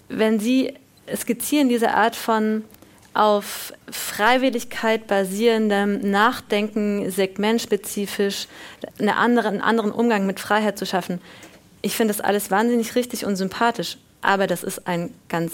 Wenn 0.08 0.40
Sie 0.40 0.74
skizzieren 1.14 1.68
diese 1.68 1.92
Art 1.92 2.16
von 2.16 2.64
auf 3.12 3.72
Freiwilligkeit 3.90 5.06
basierendem 5.06 6.10
Nachdenken, 6.10 7.10
segmentspezifisch, 7.10 8.46
eine 8.98 9.16
andere, 9.16 9.48
einen 9.48 9.62
anderen 9.62 9.92
Umgang 9.92 10.26
mit 10.26 10.40
Freiheit 10.40 10.78
zu 10.78 10.86
schaffen, 10.86 11.20
ich 11.82 11.96
finde 11.96 12.12
das 12.12 12.20
alles 12.20 12.50
wahnsinnig 12.50 12.94
richtig 12.94 13.24
und 13.24 13.36
sympathisch, 13.36 13.98
aber 14.20 14.46
das 14.46 14.62
ist 14.64 14.86
ein 14.86 15.14
ganz 15.28 15.52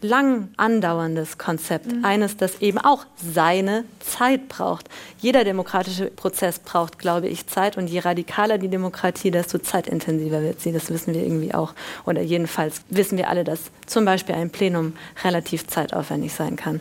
lang 0.00 0.48
andauerndes 0.56 1.38
Konzept. 1.38 1.86
Mhm. 1.86 2.04
Eines, 2.04 2.36
das 2.36 2.60
eben 2.60 2.78
auch 2.78 3.06
seine 3.16 3.84
Zeit 4.00 4.48
braucht. 4.48 4.88
Jeder 5.18 5.44
demokratische 5.44 6.06
Prozess 6.06 6.58
braucht, 6.58 6.98
glaube 6.98 7.28
ich, 7.28 7.46
Zeit. 7.46 7.76
Und 7.76 7.86
je 7.88 8.00
radikaler 8.00 8.58
die 8.58 8.66
Demokratie, 8.68 9.30
desto 9.30 9.58
zeitintensiver 9.58 10.42
wird 10.42 10.60
sie. 10.60 10.72
Das 10.72 10.90
wissen 10.90 11.14
wir 11.14 11.22
irgendwie 11.22 11.54
auch. 11.54 11.74
Oder 12.04 12.22
jedenfalls 12.22 12.82
wissen 12.90 13.16
wir 13.16 13.30
alle, 13.30 13.44
dass 13.44 13.60
zum 13.86 14.04
Beispiel 14.04 14.34
ein 14.34 14.50
Plenum 14.50 14.94
relativ 15.24 15.66
zeitaufwendig 15.66 16.34
sein 16.34 16.56
kann. 16.56 16.80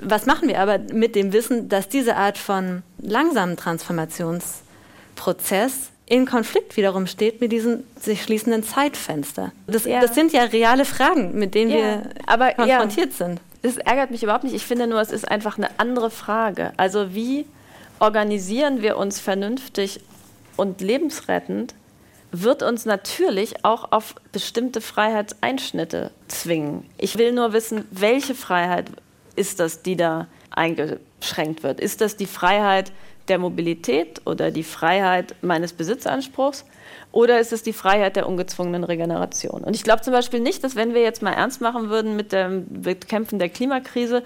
Was 0.00 0.26
machen 0.26 0.48
wir 0.48 0.60
aber 0.60 0.78
mit 0.78 1.14
dem 1.14 1.32
Wissen, 1.32 1.68
dass 1.68 1.88
diese 1.88 2.16
Art 2.16 2.38
von 2.38 2.82
langsamen 2.98 3.56
Transformationsprozess 3.56 5.90
in 6.06 6.24
Konflikt 6.24 6.76
wiederum 6.76 7.06
steht 7.06 7.40
mit 7.40 7.50
diesem 7.50 7.84
sich 8.00 8.22
schließenden 8.22 8.62
Zeitfenster. 8.62 9.52
Das, 9.66 9.84
ja. 9.84 10.00
das 10.00 10.14
sind 10.14 10.32
ja 10.32 10.44
reale 10.44 10.84
Fragen, 10.84 11.36
mit 11.36 11.54
denen 11.54 11.72
ja. 11.72 11.76
wir 11.76 12.02
Aber, 12.26 12.52
konfrontiert 12.52 13.10
ja. 13.10 13.26
sind. 13.26 13.40
Das 13.62 13.76
ärgert 13.76 14.12
mich 14.12 14.22
überhaupt 14.22 14.44
nicht. 14.44 14.54
Ich 14.54 14.64
finde 14.64 14.86
nur, 14.86 15.00
es 15.00 15.10
ist 15.10 15.28
einfach 15.28 15.58
eine 15.58 15.68
andere 15.78 16.10
Frage. 16.10 16.72
Also 16.76 17.14
wie 17.14 17.46
organisieren 17.98 18.82
wir 18.82 18.96
uns 18.96 19.18
vernünftig 19.18 20.00
und 20.56 20.80
lebensrettend, 20.80 21.74
wird 22.30 22.62
uns 22.62 22.84
natürlich 22.84 23.64
auch 23.64 23.92
auf 23.92 24.14
bestimmte 24.30 24.80
Freiheitseinschnitte 24.80 26.10
zwingen. 26.28 26.84
Ich 26.98 27.18
will 27.18 27.32
nur 27.32 27.52
wissen, 27.52 27.86
welche 27.90 28.34
Freiheit 28.34 28.86
ist 29.36 29.58
das, 29.58 29.82
die 29.82 29.96
da 29.96 30.28
eingeschränkt 30.50 31.62
wird? 31.62 31.80
Ist 31.80 32.00
das 32.00 32.16
die 32.16 32.26
Freiheit, 32.26 32.92
der 33.28 33.38
Mobilität 33.38 34.22
oder 34.24 34.50
die 34.50 34.62
Freiheit 34.62 35.34
meines 35.42 35.72
Besitzanspruchs 35.72 36.64
oder 37.12 37.40
ist 37.40 37.52
es 37.52 37.62
die 37.62 37.72
Freiheit 37.72 38.16
der 38.16 38.28
ungezwungenen 38.28 38.84
Regeneration? 38.84 39.62
Und 39.64 39.74
ich 39.74 39.84
glaube 39.84 40.02
zum 40.02 40.12
Beispiel 40.12 40.40
nicht, 40.40 40.62
dass 40.64 40.76
wenn 40.76 40.94
wir 40.94 41.02
jetzt 41.02 41.22
mal 41.22 41.32
ernst 41.32 41.60
machen 41.60 41.88
würden 41.88 42.16
mit 42.16 42.32
dem 42.32 42.82
Bekämpfen 42.82 43.38
der 43.38 43.48
Klimakrise, 43.48 44.22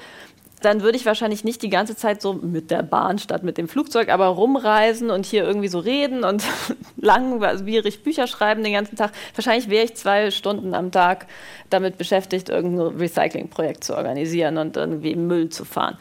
dann 0.61 0.83
würde 0.83 0.99
ich 0.99 1.07
wahrscheinlich 1.07 1.45
nicht 1.45 1.63
die 1.63 1.71
ganze 1.71 1.97
Zeit 1.97 2.21
so 2.21 2.35
mit 2.35 2.71
der 2.71 2.83
Bahn 2.83 3.19
statt 3.19 3.43
mit 3.43 3.57
dem 3.59 3.69
Flugzeug, 3.69 4.11
aber 4.11 4.27
rumreisen 4.27 5.11
und 5.11 5.25
hier 5.25 5.45
irgendwie 5.45 5.69
so 5.69 5.79
reden 5.79 6.25
und 6.25 6.45
langwierig 6.97 8.03
Bücher 8.03 8.27
schreiben 8.27 8.63
den 8.63 8.75
ganzen 8.75 8.97
Tag. 8.97 9.13
Wahrscheinlich 9.35 9.71
wäre 9.71 9.85
ich 9.85 9.95
zwei 9.95 10.31
Stunden 10.31 10.75
am 10.75 10.93
Tag 10.93 11.27
damit 11.71 11.97
beschäftigt, 11.97 12.49
irgendein 12.49 12.99
Recyclingprojekt 12.99 13.85
zu 13.85 13.97
organisieren 13.97 14.59
und 14.59 14.77
irgendwie 14.77 15.15
Müll 15.17 15.49
zu 15.49 15.65
fahren. 15.65 15.97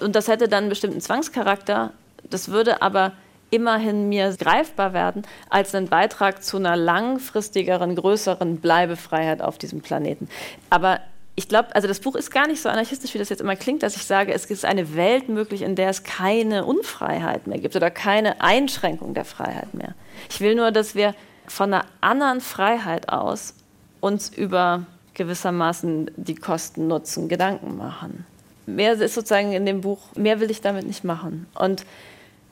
Und 0.00 0.16
das 0.16 0.28
hätte 0.28 0.48
dann 0.48 0.64
einen 0.64 0.70
bestimmten 0.70 1.00
Zwangscharakter, 1.00 1.92
das 2.32 2.48
würde 2.48 2.82
aber 2.82 3.12
immerhin 3.50 4.08
mir 4.08 4.34
greifbar 4.36 4.94
werden 4.94 5.22
als 5.50 5.74
ein 5.74 5.88
Beitrag 5.88 6.42
zu 6.42 6.56
einer 6.56 6.74
langfristigeren, 6.74 7.94
größeren 7.94 8.58
Bleibefreiheit 8.58 9.42
auf 9.42 9.58
diesem 9.58 9.82
Planeten. 9.82 10.28
Aber 10.70 11.00
ich 11.34 11.48
glaube, 11.48 11.74
also 11.74 11.88
das 11.88 12.00
Buch 12.00 12.14
ist 12.14 12.30
gar 12.30 12.46
nicht 12.46 12.60
so 12.60 12.68
anarchistisch, 12.68 13.14
wie 13.14 13.18
das 13.18 13.28
jetzt 13.28 13.40
immer 13.40 13.56
klingt, 13.56 13.82
dass 13.82 13.96
ich 13.96 14.04
sage, 14.04 14.32
es 14.32 14.46
ist 14.46 14.64
eine 14.64 14.94
Welt 14.96 15.28
möglich, 15.28 15.62
in 15.62 15.76
der 15.76 15.90
es 15.90 16.02
keine 16.02 16.64
Unfreiheit 16.64 17.46
mehr 17.46 17.58
gibt 17.58 17.76
oder 17.76 17.90
keine 17.90 18.40
Einschränkung 18.40 19.14
der 19.14 19.24
Freiheit 19.24 19.72
mehr. 19.74 19.94
Ich 20.30 20.40
will 20.40 20.54
nur, 20.54 20.72
dass 20.72 20.94
wir 20.94 21.14
von 21.46 21.72
einer 21.72 21.84
anderen 22.00 22.40
Freiheit 22.40 23.08
aus 23.08 23.54
uns 24.00 24.28
über 24.30 24.86
gewissermaßen 25.14 26.10
die 26.16 26.34
Kosten 26.34 26.86
nutzen, 26.86 27.28
Gedanken 27.28 27.76
machen. 27.76 28.26
Mehr 28.66 28.94
ist 28.94 29.14
sozusagen 29.14 29.52
in 29.52 29.66
dem 29.66 29.80
Buch, 29.80 30.00
mehr 30.16 30.40
will 30.40 30.50
ich 30.50 30.60
damit 30.60 30.86
nicht 30.86 31.04
machen. 31.04 31.46
Und 31.54 31.84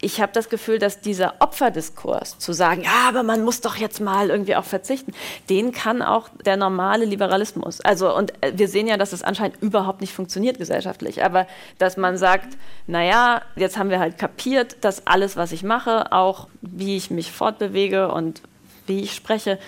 ich 0.03 0.21
habe 0.21 0.33
das 0.33 0.49
Gefühl, 0.49 0.79
dass 0.79 1.01
dieser 1.01 1.35
Opferdiskurs 1.41 2.39
zu 2.39 2.53
sagen, 2.53 2.83
ja, 2.83 3.09
aber 3.09 3.23
man 3.23 3.45
muss 3.45 3.61
doch 3.61 3.77
jetzt 3.77 4.01
mal 4.01 4.31
irgendwie 4.31 4.57
auch 4.57 4.65
verzichten, 4.65 5.13
den 5.51 5.73
kann 5.73 6.01
auch 6.01 6.29
der 6.45 6.57
normale 6.57 7.05
Liberalismus. 7.05 7.81
Also 7.83 8.15
und 8.17 8.33
äh, 8.43 8.53
wir 8.55 8.69
sehen 8.69 8.87
ja, 8.87 8.97
dass 8.97 9.13
es 9.13 9.23
anscheinend 9.23 9.63
überhaupt 9.63 10.01
nicht 10.01 10.15
funktioniert 10.15 10.59
gesellschaftlich, 10.59 11.23
aber 11.23 11.47
dass 11.79 11.97
man 11.97 12.17
sagt, 12.17 12.57
naja, 12.87 13.43
jetzt 13.57 13.77
haben 13.77 13.91
wir 13.91 14.01
halt 14.01 14.17
kapiert, 14.17 14.77
dass 14.81 15.07
alles, 15.07 15.37
was 15.37 15.53
ich 15.53 15.63
mache, 15.63 16.13
auch 16.13 16.49
wie 16.63 16.97
ich 16.97 17.11
mich 17.11 17.31
fortbewege 17.31 18.11
und 18.11 18.41
wie 18.87 19.01
ich 19.01 19.15
spreche, 19.15 19.59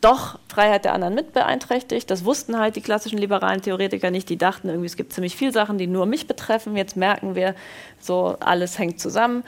doch 0.00 0.38
Freiheit 0.48 0.84
der 0.84 0.92
anderen 0.92 1.14
mit 1.14 1.32
beeinträchtigt. 1.32 2.10
Das 2.10 2.24
wussten 2.26 2.58
halt 2.58 2.76
die 2.76 2.82
klassischen 2.82 3.18
liberalen 3.18 3.62
Theoretiker 3.62 4.10
nicht. 4.10 4.28
Die 4.28 4.36
dachten 4.36 4.68
irgendwie, 4.68 4.86
es 4.86 4.96
gibt 4.96 5.14
ziemlich 5.14 5.34
viele 5.34 5.52
Sachen, 5.52 5.78
die 5.78 5.86
nur 5.86 6.04
mich 6.04 6.26
betreffen. 6.26 6.76
Jetzt 6.76 6.96
merken 6.96 7.34
wir, 7.34 7.54
so 8.00 8.36
alles 8.40 8.78
hängt 8.78 9.00
zusammen 9.00 9.44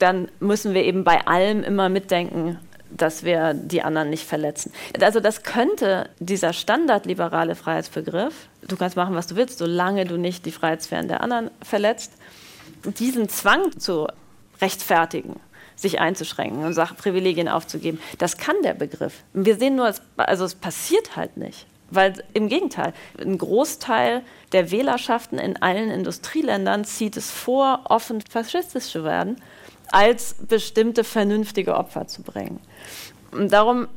dann 0.00 0.28
müssen 0.40 0.74
wir 0.74 0.84
eben 0.84 1.04
bei 1.04 1.26
allem 1.26 1.62
immer 1.62 1.88
mitdenken, 1.88 2.58
dass 2.90 3.22
wir 3.22 3.54
die 3.54 3.82
anderen 3.82 4.10
nicht 4.10 4.26
verletzen. 4.26 4.72
Also 5.00 5.20
das 5.20 5.42
könnte 5.42 6.08
dieser 6.18 6.52
standardliberale 6.52 7.54
Freiheitsbegriff, 7.54 8.34
du 8.66 8.76
kannst 8.76 8.96
machen, 8.96 9.14
was 9.14 9.28
du 9.28 9.36
willst, 9.36 9.58
solange 9.58 10.04
du 10.06 10.16
nicht 10.16 10.44
die 10.46 10.50
Freiheitssphären 10.50 11.06
der 11.06 11.22
anderen 11.22 11.50
verletzt, 11.62 12.12
diesen 12.98 13.28
Zwang 13.28 13.78
zu 13.78 14.08
rechtfertigen, 14.60 15.38
sich 15.76 16.00
einzuschränken 16.00 16.64
und 16.64 16.74
Sachen, 16.74 16.96
Privilegien 16.96 17.48
aufzugeben, 17.48 18.00
das 18.18 18.38
kann 18.38 18.56
der 18.64 18.74
Begriff. 18.74 19.22
Wir 19.32 19.56
sehen 19.56 19.76
nur, 19.76 19.94
also 20.16 20.44
es 20.44 20.54
passiert 20.54 21.16
halt 21.16 21.36
nicht. 21.36 21.66
Weil 21.92 22.22
im 22.34 22.48
Gegenteil, 22.48 22.92
ein 23.20 23.36
Großteil 23.36 24.22
der 24.52 24.70
Wählerschaften 24.70 25.40
in 25.40 25.60
allen 25.60 25.90
Industrieländern 25.90 26.84
zieht 26.84 27.16
es 27.16 27.32
vor, 27.32 27.80
offen 27.88 28.20
faschistisch 28.20 28.90
zu 28.90 29.02
werden 29.02 29.36
als 29.92 30.34
bestimmte 30.34 31.04
vernünftige 31.04 31.74
Opfer 31.76 32.06
zu 32.06 32.22
bringen. 32.22 32.60
Und 33.32 33.52
darum, 33.52 33.88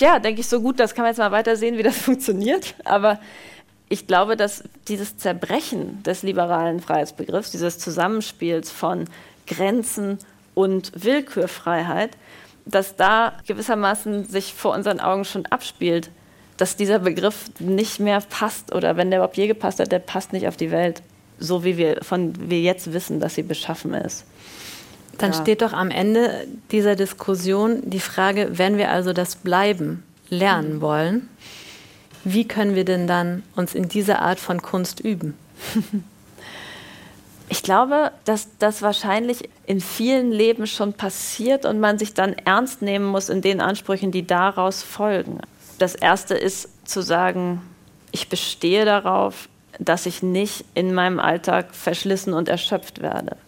ja, 0.00 0.18
denke 0.18 0.40
ich 0.40 0.48
so 0.48 0.60
gut, 0.60 0.78
das 0.80 0.94
kann 0.94 1.02
man 1.02 1.10
jetzt 1.10 1.18
mal 1.18 1.32
weiter 1.32 1.56
sehen, 1.56 1.78
wie 1.78 1.82
das 1.82 1.96
funktioniert. 1.98 2.74
Aber 2.84 3.18
ich 3.88 4.06
glaube, 4.06 4.36
dass 4.36 4.64
dieses 4.86 5.16
Zerbrechen 5.16 6.02
des 6.02 6.22
liberalen 6.22 6.80
Freiheitsbegriffs, 6.80 7.50
dieses 7.50 7.78
Zusammenspiels 7.78 8.70
von 8.70 9.04
Grenzen 9.46 10.18
und 10.54 10.92
Willkürfreiheit, 10.94 12.10
dass 12.66 12.96
da 12.96 13.32
gewissermaßen 13.46 14.26
sich 14.26 14.52
vor 14.52 14.74
unseren 14.74 15.00
Augen 15.00 15.24
schon 15.24 15.46
abspielt, 15.46 16.10
dass 16.58 16.76
dieser 16.76 16.98
Begriff 16.98 17.50
nicht 17.60 17.98
mehr 18.00 18.20
passt 18.20 18.74
oder 18.74 18.96
wenn 18.96 19.10
der 19.10 19.20
überhaupt 19.20 19.36
je 19.36 19.46
gepasst 19.46 19.80
hat, 19.80 19.90
der 19.90 20.00
passt 20.00 20.32
nicht 20.32 20.48
auf 20.48 20.56
die 20.56 20.70
Welt, 20.70 21.02
so 21.38 21.64
wie 21.64 21.76
wir 21.78 22.02
von 22.02 22.50
wir 22.50 22.60
jetzt 22.60 22.92
wissen, 22.92 23.20
dass 23.20 23.36
sie 23.36 23.44
beschaffen 23.44 23.94
ist. 23.94 24.26
Dann 25.18 25.32
ja. 25.32 25.40
steht 25.40 25.62
doch 25.62 25.72
am 25.72 25.90
Ende 25.90 26.46
dieser 26.70 26.96
Diskussion 26.96 27.82
die 27.84 28.00
Frage, 28.00 28.50
wenn 28.52 28.78
wir 28.78 28.90
also 28.90 29.12
das 29.12 29.36
Bleiben 29.36 30.04
lernen 30.30 30.76
mhm. 30.76 30.80
wollen, 30.80 31.28
wie 32.24 32.46
können 32.46 32.74
wir 32.74 32.84
denn 32.84 33.06
dann 33.06 33.42
uns 33.56 33.74
in 33.74 33.88
dieser 33.88 34.22
Art 34.22 34.40
von 34.40 34.62
Kunst 34.62 35.00
üben? 35.00 35.34
Ich 37.50 37.62
glaube, 37.62 38.12
dass 38.26 38.58
das 38.58 38.82
wahrscheinlich 38.82 39.48
in 39.64 39.80
vielen 39.80 40.32
Leben 40.32 40.66
schon 40.66 40.92
passiert 40.92 41.64
und 41.64 41.80
man 41.80 41.98
sich 41.98 42.12
dann 42.12 42.34
ernst 42.44 42.82
nehmen 42.82 43.06
muss 43.06 43.30
in 43.30 43.40
den 43.40 43.62
Ansprüchen, 43.62 44.10
die 44.12 44.26
daraus 44.26 44.82
folgen. 44.82 45.40
Das 45.78 45.94
Erste 45.94 46.34
ist 46.34 46.68
zu 46.86 47.00
sagen, 47.00 47.62
ich 48.12 48.28
bestehe 48.28 48.84
darauf, 48.84 49.48
dass 49.78 50.04
ich 50.04 50.22
nicht 50.22 50.66
in 50.74 50.92
meinem 50.92 51.18
Alltag 51.18 51.74
verschlissen 51.74 52.34
und 52.34 52.50
erschöpft 52.50 53.00
werde 53.00 53.38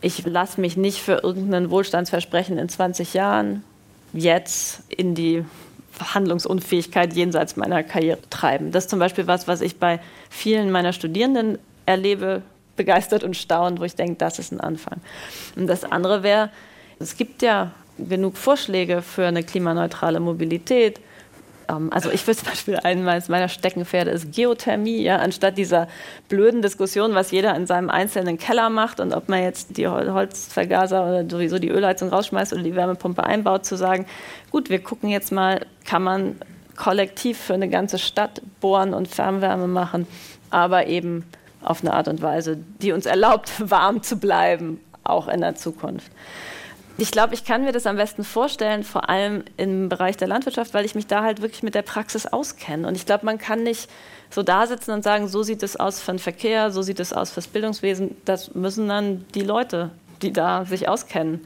ich 0.00 0.24
lasse 0.24 0.60
mich 0.60 0.76
nicht 0.76 1.02
für 1.02 1.20
irgendein 1.22 1.70
Wohlstandsversprechen 1.70 2.58
in 2.58 2.68
20 2.68 3.14
Jahren 3.14 3.64
jetzt 4.12 4.82
in 4.88 5.14
die 5.14 5.44
Handlungsunfähigkeit 6.00 7.14
jenseits 7.14 7.56
meiner 7.56 7.82
Karriere 7.82 8.18
treiben. 8.30 8.70
Das 8.70 8.84
ist 8.84 8.90
zum 8.90 8.98
Beispiel 8.98 9.26
was, 9.26 9.48
was 9.48 9.60
ich 9.60 9.78
bei 9.78 10.00
vielen 10.30 10.70
meiner 10.70 10.92
Studierenden 10.92 11.58
erlebe, 11.86 12.42
begeistert 12.76 13.24
und 13.24 13.36
staunend, 13.36 13.80
wo 13.80 13.84
ich 13.84 13.96
denke, 13.96 14.14
das 14.18 14.38
ist 14.38 14.52
ein 14.52 14.60
Anfang. 14.60 15.00
Und 15.56 15.66
das 15.66 15.84
andere 15.84 16.22
wäre, 16.22 16.50
es 17.00 17.16
gibt 17.16 17.42
ja 17.42 17.72
genug 17.98 18.36
Vorschläge 18.36 19.02
für 19.02 19.26
eine 19.26 19.42
klimaneutrale 19.42 20.20
Mobilität. 20.20 21.00
Ähm, 21.68 21.92
also 21.92 22.10
ich 22.10 22.26
will 22.26 22.34
zum 22.34 22.48
Beispiel 22.48 22.76
eines 22.76 23.28
meiner 23.28 23.48
Steckenpferde 23.48 24.10
ist 24.10 24.32
Geothermie, 24.32 25.02
ja, 25.02 25.16
anstatt 25.16 25.58
dieser 25.58 25.88
blöden 26.28 26.62
Diskussion, 26.62 27.14
was 27.14 27.30
jeder 27.30 27.54
in 27.54 27.66
seinem 27.66 27.90
einzelnen 27.90 28.38
Keller 28.38 28.70
macht 28.70 29.00
und 29.00 29.12
ob 29.12 29.28
man 29.28 29.42
jetzt 29.42 29.76
die 29.76 29.86
Holzvergaser 29.86 31.06
oder 31.06 31.28
sowieso 31.28 31.58
die 31.58 31.68
Ölheizung 31.68 32.08
rausschmeißt 32.08 32.52
oder 32.52 32.62
die 32.62 32.74
Wärmepumpe 32.74 33.24
einbaut, 33.24 33.64
zu 33.64 33.76
sagen, 33.76 34.06
gut, 34.50 34.70
wir 34.70 34.80
gucken 34.80 35.10
jetzt 35.10 35.32
mal, 35.32 35.66
kann 35.84 36.02
man 36.02 36.36
kollektiv 36.76 37.38
für 37.38 37.54
eine 37.54 37.68
ganze 37.68 37.98
Stadt 37.98 38.40
bohren 38.60 38.94
und 38.94 39.08
Fernwärme 39.08 39.66
machen, 39.66 40.06
aber 40.50 40.86
eben 40.86 41.24
auf 41.62 41.82
eine 41.82 41.92
Art 41.92 42.08
und 42.08 42.22
Weise, 42.22 42.58
die 42.80 42.92
uns 42.92 43.04
erlaubt, 43.04 43.52
warm 43.70 44.02
zu 44.02 44.18
bleiben, 44.18 44.80
auch 45.04 45.28
in 45.28 45.40
der 45.40 45.56
Zukunft. 45.56 46.10
Ich 47.00 47.12
glaube, 47.12 47.32
ich 47.32 47.44
kann 47.44 47.62
mir 47.62 47.70
das 47.70 47.86
am 47.86 47.94
besten 47.94 48.24
vorstellen, 48.24 48.82
vor 48.82 49.08
allem 49.08 49.44
im 49.56 49.88
Bereich 49.88 50.16
der 50.16 50.26
Landwirtschaft, 50.26 50.74
weil 50.74 50.84
ich 50.84 50.96
mich 50.96 51.06
da 51.06 51.22
halt 51.22 51.40
wirklich 51.40 51.62
mit 51.62 51.76
der 51.76 51.82
Praxis 51.82 52.26
auskenne. 52.26 52.88
Und 52.88 52.96
ich 52.96 53.06
glaube, 53.06 53.24
man 53.24 53.38
kann 53.38 53.62
nicht 53.62 53.88
so 54.30 54.42
da 54.42 54.66
sitzen 54.66 54.90
und 54.90 55.04
sagen, 55.04 55.28
so 55.28 55.44
sieht 55.44 55.62
es 55.62 55.76
aus 55.76 56.00
für 56.00 56.10
den 56.10 56.18
Verkehr, 56.18 56.72
so 56.72 56.82
sieht 56.82 56.98
es 56.98 57.12
aus 57.12 57.30
fürs 57.30 57.46
Bildungswesen. 57.46 58.16
Das 58.24 58.52
müssen 58.56 58.88
dann 58.88 59.24
die 59.36 59.42
Leute, 59.42 59.90
die 60.22 60.32
da 60.32 60.64
sich 60.64 60.88
auskennen, 60.88 61.40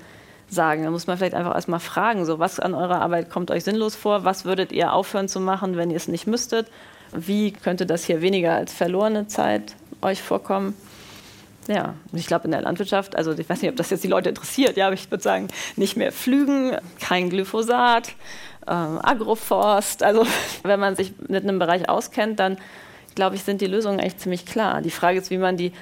sagen. 0.48 0.84
Da 0.84 0.90
muss 0.90 1.06
man 1.06 1.18
vielleicht 1.18 1.34
einfach 1.34 1.54
erstmal 1.54 1.80
fragen, 1.80 2.24
so 2.24 2.38
was 2.38 2.58
an 2.58 2.72
eurer 2.72 3.02
Arbeit 3.02 3.28
kommt 3.28 3.50
euch 3.50 3.64
sinnlos 3.64 3.94
vor, 3.94 4.24
was 4.24 4.46
würdet 4.46 4.72
ihr 4.72 4.94
aufhören 4.94 5.28
zu 5.28 5.38
machen, 5.38 5.76
wenn 5.76 5.90
ihr 5.90 5.98
es 5.98 6.08
nicht 6.08 6.26
müsstet? 6.26 6.68
Wie 7.12 7.52
könnte 7.52 7.84
das 7.84 8.04
hier 8.04 8.22
weniger 8.22 8.54
als 8.54 8.72
verlorene 8.72 9.26
Zeit 9.26 9.74
euch 10.00 10.22
vorkommen? 10.22 10.74
Ja, 11.68 11.94
ich 12.12 12.26
glaube 12.26 12.46
in 12.46 12.50
der 12.50 12.62
Landwirtschaft, 12.62 13.14
also 13.14 13.32
ich 13.32 13.48
weiß 13.48 13.62
nicht, 13.62 13.70
ob 13.70 13.76
das 13.76 13.90
jetzt 13.90 14.02
die 14.02 14.08
Leute 14.08 14.30
interessiert, 14.30 14.76
ja, 14.76 14.86
aber 14.86 14.94
ich 14.94 15.10
würde 15.10 15.22
sagen, 15.22 15.48
nicht 15.76 15.96
mehr 15.96 16.10
Flügen, 16.10 16.76
kein 17.00 17.30
Glyphosat, 17.30 18.08
ähm, 18.66 18.98
Agroforst. 19.02 20.02
Also 20.02 20.26
wenn 20.64 20.80
man 20.80 20.96
sich 20.96 21.12
mit 21.28 21.44
einem 21.44 21.58
Bereich 21.58 21.88
auskennt, 21.88 22.40
dann 22.40 22.58
glaube 23.14 23.36
ich, 23.36 23.42
sind 23.42 23.60
die 23.60 23.66
Lösungen 23.66 24.00
eigentlich 24.00 24.16
ziemlich 24.16 24.46
klar. 24.46 24.80
Die 24.80 24.90
Frage 24.90 25.18
ist, 25.18 25.30
wie 25.30 25.38
man 25.38 25.56
die 25.56 25.72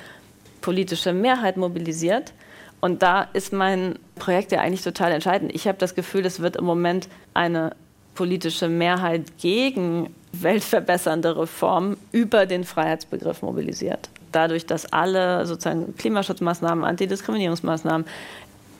politische 0.60 1.12
Mehrheit 1.12 1.56
mobilisiert. 1.56 2.32
Und 2.80 3.02
da 3.02 3.28
ist 3.32 3.52
mein 3.52 3.98
Projekt 4.16 4.52
ja 4.52 4.60
eigentlich 4.60 4.82
total 4.82 5.12
entscheidend. 5.12 5.54
Ich 5.54 5.68
habe 5.68 5.78
das 5.78 5.94
Gefühl, 5.94 6.26
es 6.26 6.40
wird 6.40 6.56
im 6.56 6.64
Moment 6.64 7.08
eine 7.34 7.76
politische 8.14 8.68
Mehrheit 8.68 9.38
gegen 9.38 10.14
weltverbessernde 10.32 11.36
Reformen 11.36 11.96
über 12.12 12.46
den 12.46 12.64
Freiheitsbegriff 12.64 13.42
mobilisiert 13.42 14.10
dadurch, 14.32 14.66
dass 14.66 14.92
alle 14.92 15.46
sozusagen 15.46 15.96
Klimaschutzmaßnahmen, 15.96 16.84
Antidiskriminierungsmaßnahmen, 16.84 18.06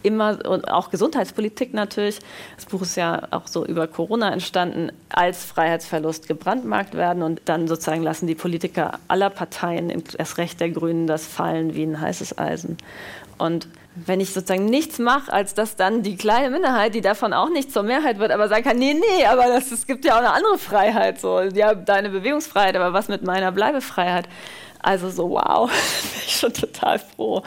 immer 0.02 0.38
und 0.48 0.68
auch 0.68 0.90
Gesundheitspolitik 0.90 1.74
natürlich. 1.74 2.18
Das 2.56 2.66
Buch 2.66 2.82
ist 2.82 2.96
ja 2.96 3.28
auch 3.30 3.46
so 3.46 3.64
über 3.66 3.86
Corona 3.86 4.32
entstanden, 4.32 4.92
als 5.08 5.44
Freiheitsverlust 5.44 6.28
gebrandmarkt 6.28 6.94
werden 6.94 7.22
und 7.22 7.42
dann 7.44 7.68
sozusagen 7.68 8.02
lassen 8.02 8.26
die 8.26 8.34
Politiker 8.34 8.98
aller 9.08 9.30
Parteien, 9.30 9.90
erst 10.16 10.38
Recht 10.38 10.60
der 10.60 10.70
Grünen, 10.70 11.06
das 11.06 11.26
fallen 11.26 11.74
wie 11.74 11.82
ein 11.82 12.00
heißes 12.00 12.38
Eisen. 12.38 12.78
Und 13.38 13.68
wenn 13.94 14.20
ich 14.20 14.32
sozusagen 14.32 14.66
nichts 14.66 14.98
mache, 14.98 15.32
als 15.32 15.54
dass 15.54 15.76
dann 15.76 16.02
die 16.02 16.16
kleine 16.16 16.50
Minderheit, 16.50 16.94
die 16.94 17.00
davon 17.00 17.32
auch 17.32 17.48
nicht 17.48 17.72
zur 17.72 17.82
Mehrheit 17.82 18.18
wird, 18.18 18.30
aber 18.30 18.48
sagen 18.48 18.64
kann, 18.64 18.78
nee, 18.78 18.94
nee, 18.94 19.24
aber 19.26 19.46
es 19.56 19.86
gibt 19.86 20.04
ja 20.04 20.14
auch 20.14 20.18
eine 20.18 20.32
andere 20.32 20.58
Freiheit, 20.58 21.20
so, 21.20 21.40
ja, 21.40 21.74
deine 21.74 22.10
Bewegungsfreiheit, 22.10 22.76
aber 22.76 22.92
was 22.92 23.08
mit 23.08 23.22
meiner 23.22 23.50
Bleibefreiheit? 23.50 24.28
Also 24.82 25.10
so, 25.10 25.30
wow, 25.30 25.70
bin 26.02 26.22
ich 26.26 26.36
schon 26.36 26.52
total 26.52 26.98
froh. 26.98 27.42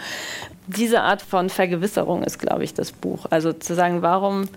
Diese 0.67 1.01
Art 1.01 1.21
von 1.21 1.49
Vergewisserung 1.49 2.23
ist, 2.23 2.39
glaube 2.39 2.63
ich, 2.63 2.73
das 2.73 2.91
Buch. 2.91 3.25
Also 3.29 3.53
zu 3.53 3.75
sagen, 3.75 4.01
warum, 4.01 4.47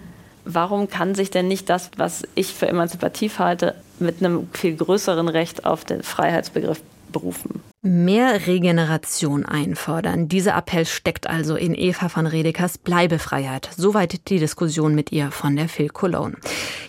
warum 0.44 0.88
kann 0.88 1.14
sich 1.14 1.30
denn 1.30 1.48
nicht 1.48 1.68
das, 1.68 1.90
was 1.96 2.22
ich 2.34 2.54
für 2.54 2.68
emanzipativ 2.68 3.38
halte, 3.38 3.74
mit 3.98 4.22
einem 4.22 4.48
viel 4.52 4.76
größeren 4.76 5.28
Recht 5.28 5.64
auf 5.64 5.84
den 5.84 6.02
Freiheitsbegriff 6.02 6.80
berufen? 7.16 7.62
Mehr 7.82 8.46
Regeneration 8.46 9.46
einfordern. 9.46 10.28
Dieser 10.28 10.56
Appell 10.56 10.84
steckt 10.84 11.26
also 11.26 11.56
in 11.56 11.74
Eva 11.74 12.08
von 12.08 12.26
Redekers 12.26 12.78
Bleibefreiheit. 12.78 13.70
Soweit 13.76 14.28
die 14.28 14.38
Diskussion 14.38 14.94
mit 14.94 15.12
ihr 15.12 15.30
von 15.30 15.56
der 15.56 15.68
Phil 15.68 15.88
Cologne. 15.88 16.36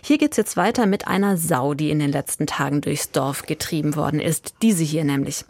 Hier 0.04 0.18
geht's 0.18 0.38
jetzt 0.38 0.58
weiter 0.58 0.86
mit 0.86 1.08
einer 1.08 1.38
Sau, 1.38 1.74
die 1.76 1.92
in 1.92 2.00
den 2.00 2.12
letzten 2.12 2.46
Tagen 2.46 2.82
durchs 2.82 3.12
Dorf 3.12 3.44
getrieben 3.44 3.96
worden 3.96 4.20
ist. 4.20 4.56
Diese 4.62 4.84
hier 4.84 5.06
nämlich. 5.06 5.46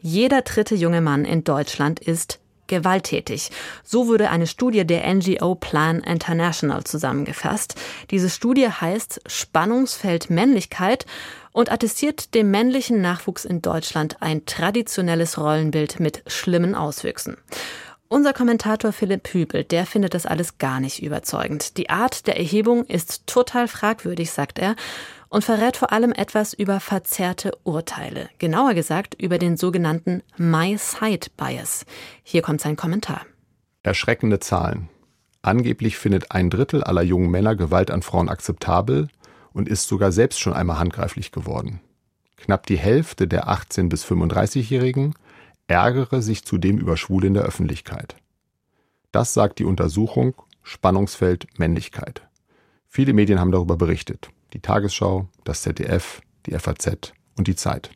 Jeder 0.00 0.42
dritte 0.42 0.74
junge 0.74 1.00
Mann 1.00 1.24
in 1.24 1.44
Deutschland 1.44 2.00
ist 2.00 2.40
gewalttätig. 2.66 3.50
So 3.84 4.08
wurde 4.08 4.30
eine 4.30 4.46
Studie 4.46 4.86
der 4.86 5.12
NGO 5.12 5.54
Plan 5.54 6.00
International 6.00 6.84
zusammengefasst. 6.84 7.74
Diese 8.10 8.30
Studie 8.30 8.68
heißt 8.68 9.20
Spannungsfeld 9.26 10.30
Männlichkeit 10.30 11.06
und 11.52 11.72
attestiert 11.72 12.34
dem 12.34 12.50
männlichen 12.50 13.00
Nachwuchs 13.00 13.44
in 13.44 13.62
Deutschland 13.62 14.16
ein 14.20 14.44
traditionelles 14.46 15.38
Rollenbild 15.38 16.00
mit 16.00 16.22
schlimmen 16.26 16.74
Auswüchsen. 16.74 17.36
Unser 18.08 18.32
Kommentator 18.32 18.92
Philipp 18.92 19.28
Hübel, 19.32 19.64
der 19.64 19.84
findet 19.84 20.14
das 20.14 20.26
alles 20.26 20.58
gar 20.58 20.78
nicht 20.78 21.02
überzeugend. 21.02 21.76
Die 21.76 21.90
Art 21.90 22.28
der 22.28 22.36
Erhebung 22.36 22.84
ist 22.84 23.26
total 23.26 23.66
fragwürdig, 23.66 24.30
sagt 24.30 24.60
er, 24.60 24.76
und 25.28 25.44
verrät 25.44 25.76
vor 25.76 25.92
allem 25.92 26.12
etwas 26.12 26.54
über 26.54 26.80
verzerrte 26.80 27.52
Urteile. 27.64 28.28
Genauer 28.38 28.74
gesagt 28.74 29.14
über 29.20 29.38
den 29.38 29.56
sogenannten 29.56 30.22
My 30.36 30.76
Side 30.78 31.28
Bias. 31.36 31.84
Hier 32.22 32.42
kommt 32.42 32.60
sein 32.60 32.76
Kommentar. 32.76 33.22
Erschreckende 33.82 34.40
Zahlen. 34.40 34.88
Angeblich 35.42 35.96
findet 35.96 36.32
ein 36.32 36.50
Drittel 36.50 36.82
aller 36.82 37.02
jungen 37.02 37.30
Männer 37.30 37.54
Gewalt 37.54 37.90
an 37.90 38.02
Frauen 38.02 38.28
akzeptabel, 38.28 39.08
und 39.56 39.70
ist 39.70 39.88
sogar 39.88 40.12
selbst 40.12 40.38
schon 40.38 40.52
einmal 40.52 40.78
handgreiflich 40.78 41.32
geworden. 41.32 41.80
Knapp 42.36 42.66
die 42.66 42.76
Hälfte 42.76 43.26
der 43.26 43.48
18- 43.48 43.88
bis 43.88 44.04
35-Jährigen 44.04 45.14
ärgere 45.66 46.20
sich 46.20 46.44
zudem 46.44 46.76
über 46.76 46.98
Schwule 46.98 47.28
in 47.28 47.32
der 47.32 47.44
Öffentlichkeit. 47.44 48.16
Das 49.12 49.32
sagt 49.32 49.58
die 49.58 49.64
Untersuchung 49.64 50.34
Spannungsfeld 50.62 51.46
Männlichkeit. 51.58 52.28
Viele 52.86 53.14
Medien 53.14 53.40
haben 53.40 53.50
darüber 53.50 53.78
berichtet. 53.78 54.28
Die 54.56 54.62
Tagesschau, 54.62 55.28
das 55.44 55.60
ZDF, 55.60 56.22
die 56.46 56.58
FAZ 56.58 57.12
und 57.36 57.46
die 57.46 57.56
Zeit. 57.56 57.90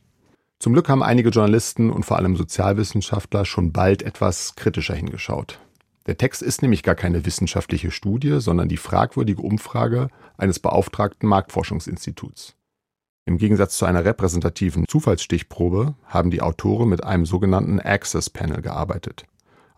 Zum 0.59 0.73
Glück 0.73 0.89
haben 0.89 1.01
einige 1.01 1.29
Journalisten 1.29 1.89
und 1.89 2.05
vor 2.05 2.17
allem 2.17 2.35
Sozialwissenschaftler 2.35 3.45
schon 3.45 3.71
bald 3.71 4.03
etwas 4.03 4.53
kritischer 4.55 4.93
hingeschaut. 4.93 5.59
Der 6.05 6.19
Text 6.19 6.43
ist 6.43 6.61
nämlich 6.61 6.83
gar 6.83 6.93
keine 6.93 7.25
wissenschaftliche 7.25 7.89
Studie, 7.89 8.39
sondern 8.41 8.69
die 8.69 8.77
fragwürdige 8.77 9.41
Umfrage 9.41 10.09
eines 10.37 10.59
beauftragten 10.59 11.27
Marktforschungsinstituts. 11.27 12.55
Im 13.25 13.39
Gegensatz 13.39 13.75
zu 13.75 13.85
einer 13.85 14.05
repräsentativen 14.05 14.85
Zufallsstichprobe 14.87 15.95
haben 16.05 16.29
die 16.29 16.43
Autoren 16.43 16.89
mit 16.89 17.03
einem 17.03 17.25
sogenannten 17.25 17.79
Access 17.79 18.29
Panel 18.29 18.61
gearbeitet, 18.61 19.25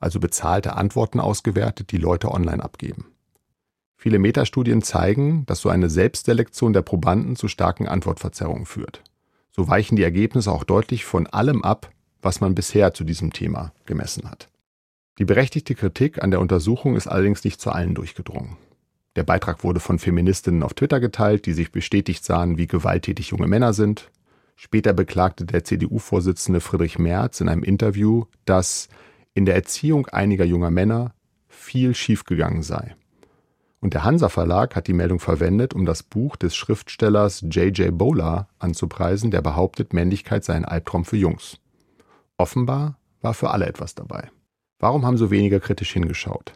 also 0.02 0.20
bezahlte 0.20 0.76
Antworten 0.76 1.22
ausgewertet, 1.22 1.94
die 1.94 1.98
Leute 1.98 2.30
online 2.30 2.62
abgeben. 2.62 3.13
Viele 4.04 4.20
Metastudien 4.20 4.82
zeigen, 4.82 5.46
dass 5.46 5.62
so 5.62 5.70
eine 5.70 5.90
Selbstselektion 5.90 6.74
der 6.74 6.82
Probanden 6.82 7.38
zu 7.38 7.48
starken 7.48 7.88
Antwortverzerrungen 7.88 8.66
führt. 8.66 9.02
So 9.50 9.70
weichen 9.70 9.96
die 9.96 10.04
Ergebnisse 10.04 10.52
auch 10.52 10.66
deutlich 10.66 11.06
von 11.06 11.26
allem 11.26 11.64
ab, 11.64 11.90
was 12.22 12.42
man 12.42 12.54
bisher 12.54 12.94
zu 12.94 13.06
diesem 13.06 13.32
Thema 13.32 13.72
gemessen 13.86 14.30
hat. 14.30 14.50
Die 15.20 15.24
berechtigte 15.24 15.74
Kritik 15.74 16.22
an 16.22 16.32
der 16.32 16.42
Untersuchung 16.42 16.98
ist 16.98 17.08
allerdings 17.08 17.46
nicht 17.46 17.62
zu 17.62 17.72
allen 17.72 17.96
durchgedrungen. 17.96 18.58
Der 19.16 19.24
Beitrag 19.24 19.64
wurde 19.64 19.80
von 19.80 20.00
Feministinnen 20.00 20.64
auf 20.64 20.74
Twitter 20.74 21.00
geteilt, 21.00 21.46
die 21.46 21.54
sich 21.54 21.72
bestätigt 21.72 22.26
sahen, 22.26 22.58
wie 22.58 22.68
gewalttätig 22.68 23.30
junge 23.30 23.48
Männer 23.48 23.72
sind. 23.72 24.12
Später 24.58 24.92
beklagte 24.92 25.46
der 25.46 25.64
CDU-Vorsitzende 25.64 26.60
Friedrich 26.60 27.00
Merz 27.00 27.40
in 27.40 27.48
einem 27.48 27.64
Interview, 27.64 28.26
dass 28.44 28.90
in 29.34 29.46
der 29.46 29.56
Erziehung 29.56 30.08
einiger 30.08 30.44
junger 30.44 30.72
Männer 30.72 31.14
viel 31.48 31.96
schiefgegangen 31.96 32.64
sei. 32.64 32.98
Und 33.84 33.94
der 33.94 34.06
Hansa 34.06 34.30
Verlag 34.30 34.78
hat 34.78 34.88
die 34.88 34.94
Meldung 34.94 35.20
verwendet, 35.20 35.74
um 35.74 35.86
das 35.86 36.04
Buch 36.04 36.38
des 36.38 36.56
Schriftstellers 36.56 37.42
J.J. 37.42 37.98
Bowler 37.98 38.48
anzupreisen, 38.58 39.30
der 39.30 39.42
behauptet, 39.42 39.92
Männlichkeit 39.92 40.46
sei 40.46 40.54
ein 40.54 40.64
Albtraum 40.64 41.04
für 41.04 41.18
Jungs. 41.18 41.58
Offenbar 42.38 42.98
war 43.20 43.34
für 43.34 43.50
alle 43.50 43.66
etwas 43.66 43.94
dabei. 43.94 44.32
Warum 44.80 45.06
haben 45.06 45.18
so 45.18 45.32
weniger 45.32 45.60
kritisch 45.60 45.92
hingeschaut? 45.92 46.54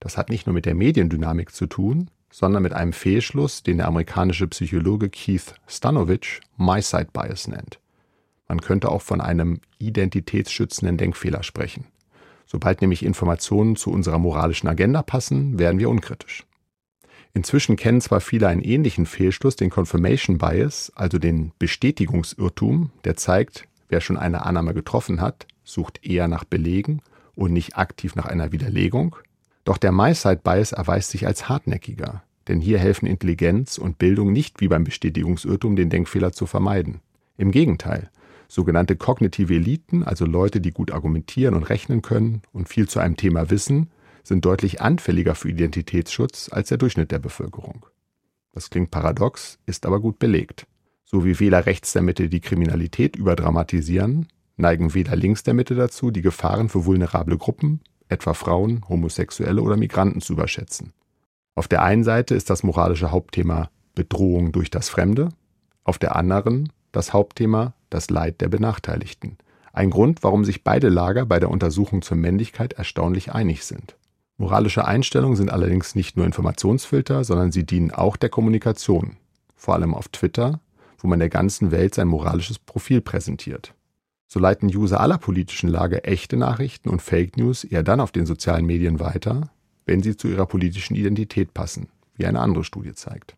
Das 0.00 0.18
hat 0.18 0.28
nicht 0.28 0.48
nur 0.48 0.54
mit 0.54 0.66
der 0.66 0.74
Mediendynamik 0.74 1.54
zu 1.54 1.66
tun, 1.66 2.10
sondern 2.32 2.64
mit 2.64 2.72
einem 2.72 2.92
Fehlschluss, 2.92 3.62
den 3.62 3.76
der 3.76 3.86
amerikanische 3.86 4.48
Psychologe 4.48 5.08
Keith 5.08 5.54
Stanovich 5.68 6.40
My-Side 6.56 7.10
Bias 7.12 7.46
nennt. 7.46 7.78
Man 8.48 8.60
könnte 8.60 8.88
auch 8.88 9.02
von 9.02 9.20
einem 9.20 9.60
identitätsschützenden 9.78 10.96
Denkfehler 10.96 11.44
sprechen. 11.44 11.86
Sobald 12.44 12.80
nämlich 12.80 13.04
Informationen 13.04 13.76
zu 13.76 13.92
unserer 13.92 14.18
moralischen 14.18 14.68
Agenda 14.68 15.02
passen, 15.02 15.60
werden 15.60 15.78
wir 15.78 15.88
unkritisch. 15.88 16.44
Inzwischen 17.36 17.76
kennen 17.76 18.00
zwar 18.00 18.22
viele 18.22 18.48
einen 18.48 18.62
ähnlichen 18.62 19.04
Fehlschluss, 19.04 19.56
den 19.56 19.68
Confirmation 19.68 20.38
Bias, 20.38 20.90
also 20.94 21.18
den 21.18 21.52
Bestätigungsirrtum, 21.58 22.92
der 23.04 23.16
zeigt, 23.16 23.68
wer 23.90 24.00
schon 24.00 24.16
eine 24.16 24.46
Annahme 24.46 24.72
getroffen 24.72 25.20
hat, 25.20 25.46
sucht 25.62 26.00
eher 26.02 26.28
nach 26.28 26.44
Belegen 26.44 27.02
und 27.34 27.52
nicht 27.52 27.76
aktiv 27.76 28.16
nach 28.16 28.24
einer 28.24 28.52
Widerlegung. 28.52 29.16
Doch 29.66 29.76
der 29.76 29.92
My-Side 29.92 30.40
Bias 30.42 30.72
erweist 30.72 31.10
sich 31.10 31.26
als 31.26 31.46
hartnäckiger. 31.46 32.22
Denn 32.48 32.62
hier 32.62 32.78
helfen 32.78 33.04
Intelligenz 33.04 33.76
und 33.76 33.98
Bildung 33.98 34.32
nicht 34.32 34.62
wie 34.62 34.68
beim 34.68 34.84
Bestätigungsirrtum 34.84 35.76
den 35.76 35.90
Denkfehler 35.90 36.32
zu 36.32 36.46
vermeiden. 36.46 37.00
Im 37.36 37.50
Gegenteil, 37.50 38.08
sogenannte 38.48 38.96
kognitive 38.96 39.56
Eliten, 39.56 40.04
also 40.04 40.24
Leute, 40.24 40.62
die 40.62 40.70
gut 40.70 40.90
argumentieren 40.90 41.54
und 41.54 41.64
rechnen 41.64 42.00
können 42.00 42.40
und 42.54 42.70
viel 42.70 42.88
zu 42.88 42.98
einem 42.98 43.18
Thema 43.18 43.50
wissen, 43.50 43.90
sind 44.26 44.44
deutlich 44.44 44.80
anfälliger 44.80 45.36
für 45.36 45.50
Identitätsschutz 45.50 46.48
als 46.50 46.68
der 46.68 46.78
Durchschnitt 46.78 47.12
der 47.12 47.20
Bevölkerung. 47.20 47.86
Das 48.52 48.70
klingt 48.70 48.90
paradox, 48.90 49.58
ist 49.66 49.86
aber 49.86 50.00
gut 50.00 50.18
belegt. 50.18 50.66
So 51.04 51.24
wie 51.24 51.38
Wähler 51.38 51.66
rechts 51.66 51.92
der 51.92 52.02
Mitte 52.02 52.28
die 52.28 52.40
Kriminalität 52.40 53.14
überdramatisieren, 53.14 54.26
neigen 54.56 54.94
Wähler 54.94 55.14
links 55.14 55.44
der 55.44 55.54
Mitte 55.54 55.76
dazu, 55.76 56.10
die 56.10 56.22
Gefahren 56.22 56.68
für 56.68 56.84
vulnerable 56.86 57.38
Gruppen, 57.38 57.80
etwa 58.08 58.34
Frauen, 58.34 58.88
Homosexuelle 58.88 59.62
oder 59.62 59.76
Migranten 59.76 60.20
zu 60.20 60.32
überschätzen. 60.32 60.92
Auf 61.54 61.68
der 61.68 61.82
einen 61.82 62.02
Seite 62.02 62.34
ist 62.34 62.50
das 62.50 62.64
moralische 62.64 63.12
Hauptthema 63.12 63.70
Bedrohung 63.94 64.50
durch 64.50 64.70
das 64.70 64.88
Fremde, 64.88 65.28
auf 65.84 65.98
der 65.98 66.16
anderen 66.16 66.72
das 66.90 67.12
Hauptthema 67.12 67.74
das 67.90 68.10
Leid 68.10 68.40
der 68.40 68.48
Benachteiligten. 68.48 69.38
Ein 69.72 69.90
Grund, 69.90 70.24
warum 70.24 70.44
sich 70.44 70.64
beide 70.64 70.88
Lager 70.88 71.26
bei 71.26 71.38
der 71.38 71.50
Untersuchung 71.50 72.02
zur 72.02 72.16
Männlichkeit 72.16 72.72
erstaunlich 72.72 73.32
einig 73.32 73.64
sind. 73.64 73.96
Moralische 74.38 74.84
Einstellungen 74.84 75.36
sind 75.36 75.50
allerdings 75.50 75.94
nicht 75.94 76.16
nur 76.16 76.26
Informationsfilter, 76.26 77.24
sondern 77.24 77.52
sie 77.52 77.64
dienen 77.64 77.90
auch 77.90 78.16
der 78.16 78.28
Kommunikation, 78.28 79.16
vor 79.54 79.74
allem 79.74 79.94
auf 79.94 80.08
Twitter, 80.08 80.60
wo 80.98 81.08
man 81.08 81.18
der 81.18 81.30
ganzen 81.30 81.70
Welt 81.70 81.94
sein 81.94 82.08
moralisches 82.08 82.58
Profil 82.58 83.00
präsentiert. 83.00 83.72
So 84.28 84.38
leiten 84.38 84.68
User 84.68 85.00
aller 85.00 85.18
politischen 85.18 85.68
Lager 85.68 86.06
echte 86.06 86.36
Nachrichten 86.36 86.90
und 86.90 87.00
Fake 87.00 87.36
News 87.38 87.64
eher 87.64 87.82
dann 87.82 88.00
auf 88.00 88.12
den 88.12 88.26
sozialen 88.26 88.66
Medien 88.66 89.00
weiter, 89.00 89.50
wenn 89.86 90.02
sie 90.02 90.16
zu 90.16 90.28
ihrer 90.28 90.46
politischen 90.46 90.96
Identität 90.96 91.54
passen, 91.54 91.88
wie 92.16 92.26
eine 92.26 92.40
andere 92.40 92.64
Studie 92.64 92.92
zeigt. 92.92 93.36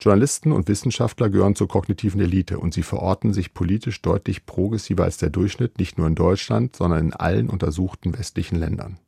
Journalisten 0.00 0.52
und 0.52 0.68
Wissenschaftler 0.68 1.28
gehören 1.28 1.56
zur 1.56 1.66
kognitiven 1.66 2.20
Elite 2.20 2.60
und 2.60 2.72
sie 2.72 2.84
verorten 2.84 3.32
sich 3.32 3.54
politisch 3.54 4.00
deutlich 4.02 4.46
progressiver 4.46 5.02
als 5.02 5.16
der 5.16 5.30
Durchschnitt 5.30 5.78
nicht 5.78 5.98
nur 5.98 6.06
in 6.06 6.14
Deutschland, 6.14 6.76
sondern 6.76 7.06
in 7.06 7.12
allen 7.14 7.50
untersuchten 7.50 8.16
westlichen 8.16 8.56
Ländern. 8.56 8.98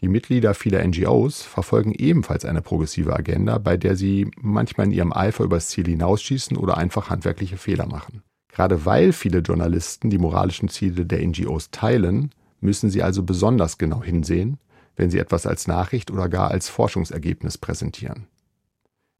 Die 0.00 0.08
Mitglieder 0.08 0.54
vieler 0.54 0.86
NGOs 0.86 1.42
verfolgen 1.42 1.92
ebenfalls 1.92 2.46
eine 2.46 2.62
progressive 2.62 3.14
Agenda, 3.14 3.58
bei 3.58 3.76
der 3.76 3.96
sie 3.96 4.30
manchmal 4.40 4.86
in 4.86 4.92
ihrem 4.92 5.12
Eifer 5.12 5.44
übers 5.44 5.68
Ziel 5.68 5.86
hinausschießen 5.86 6.56
oder 6.56 6.78
einfach 6.78 7.10
handwerkliche 7.10 7.58
Fehler 7.58 7.86
machen. 7.86 8.22
Gerade 8.48 8.86
weil 8.86 9.12
viele 9.12 9.40
Journalisten 9.40 10.08
die 10.08 10.18
moralischen 10.18 10.68
Ziele 10.68 11.04
der 11.04 11.26
NGOs 11.26 11.70
teilen, 11.70 12.30
müssen 12.60 12.90
sie 12.90 13.02
also 13.02 13.22
besonders 13.22 13.78
genau 13.78 14.02
hinsehen, 14.02 14.58
wenn 14.96 15.10
sie 15.10 15.18
etwas 15.18 15.46
als 15.46 15.66
Nachricht 15.66 16.10
oder 16.10 16.28
gar 16.28 16.50
als 16.50 16.68
Forschungsergebnis 16.68 17.58
präsentieren. 17.58 18.26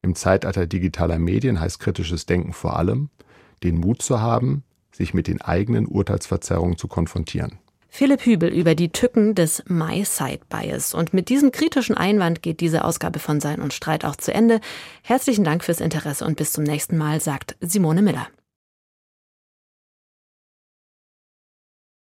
Im 0.02 0.14
Zeitalter 0.14 0.66
digitaler 0.66 1.18
Medien 1.18 1.60
heißt 1.60 1.78
kritisches 1.78 2.24
Denken 2.26 2.52
vor 2.52 2.78
allem, 2.78 3.10
den 3.62 3.78
Mut 3.78 4.00
zu 4.02 4.20
haben, 4.20 4.64
sich 4.92 5.14
mit 5.14 5.26
den 5.26 5.40
eigenen 5.40 5.86
Urteilsverzerrungen 5.86 6.76
zu 6.76 6.88
konfrontieren. 6.88 7.58
Philipp 7.90 8.24
Hübel 8.24 8.48
über 8.48 8.74
die 8.74 8.90
Tücken 8.90 9.34
des 9.34 9.62
My-Side-Bias. 9.66 10.94
Und 10.94 11.12
mit 11.12 11.28
diesem 11.28 11.52
kritischen 11.52 11.96
Einwand 11.96 12.40
geht 12.40 12.60
diese 12.60 12.84
Ausgabe 12.84 13.18
von 13.18 13.40
Sein 13.40 13.60
und 13.60 13.74
Streit 13.74 14.04
auch 14.04 14.16
zu 14.16 14.32
Ende. 14.32 14.60
Herzlichen 15.02 15.44
Dank 15.44 15.64
fürs 15.64 15.80
Interesse 15.80 16.24
und 16.24 16.36
bis 16.36 16.52
zum 16.52 16.64
nächsten 16.64 16.96
Mal, 16.96 17.20
sagt 17.20 17.56
Simone 17.60 18.00
Miller. 18.00 18.28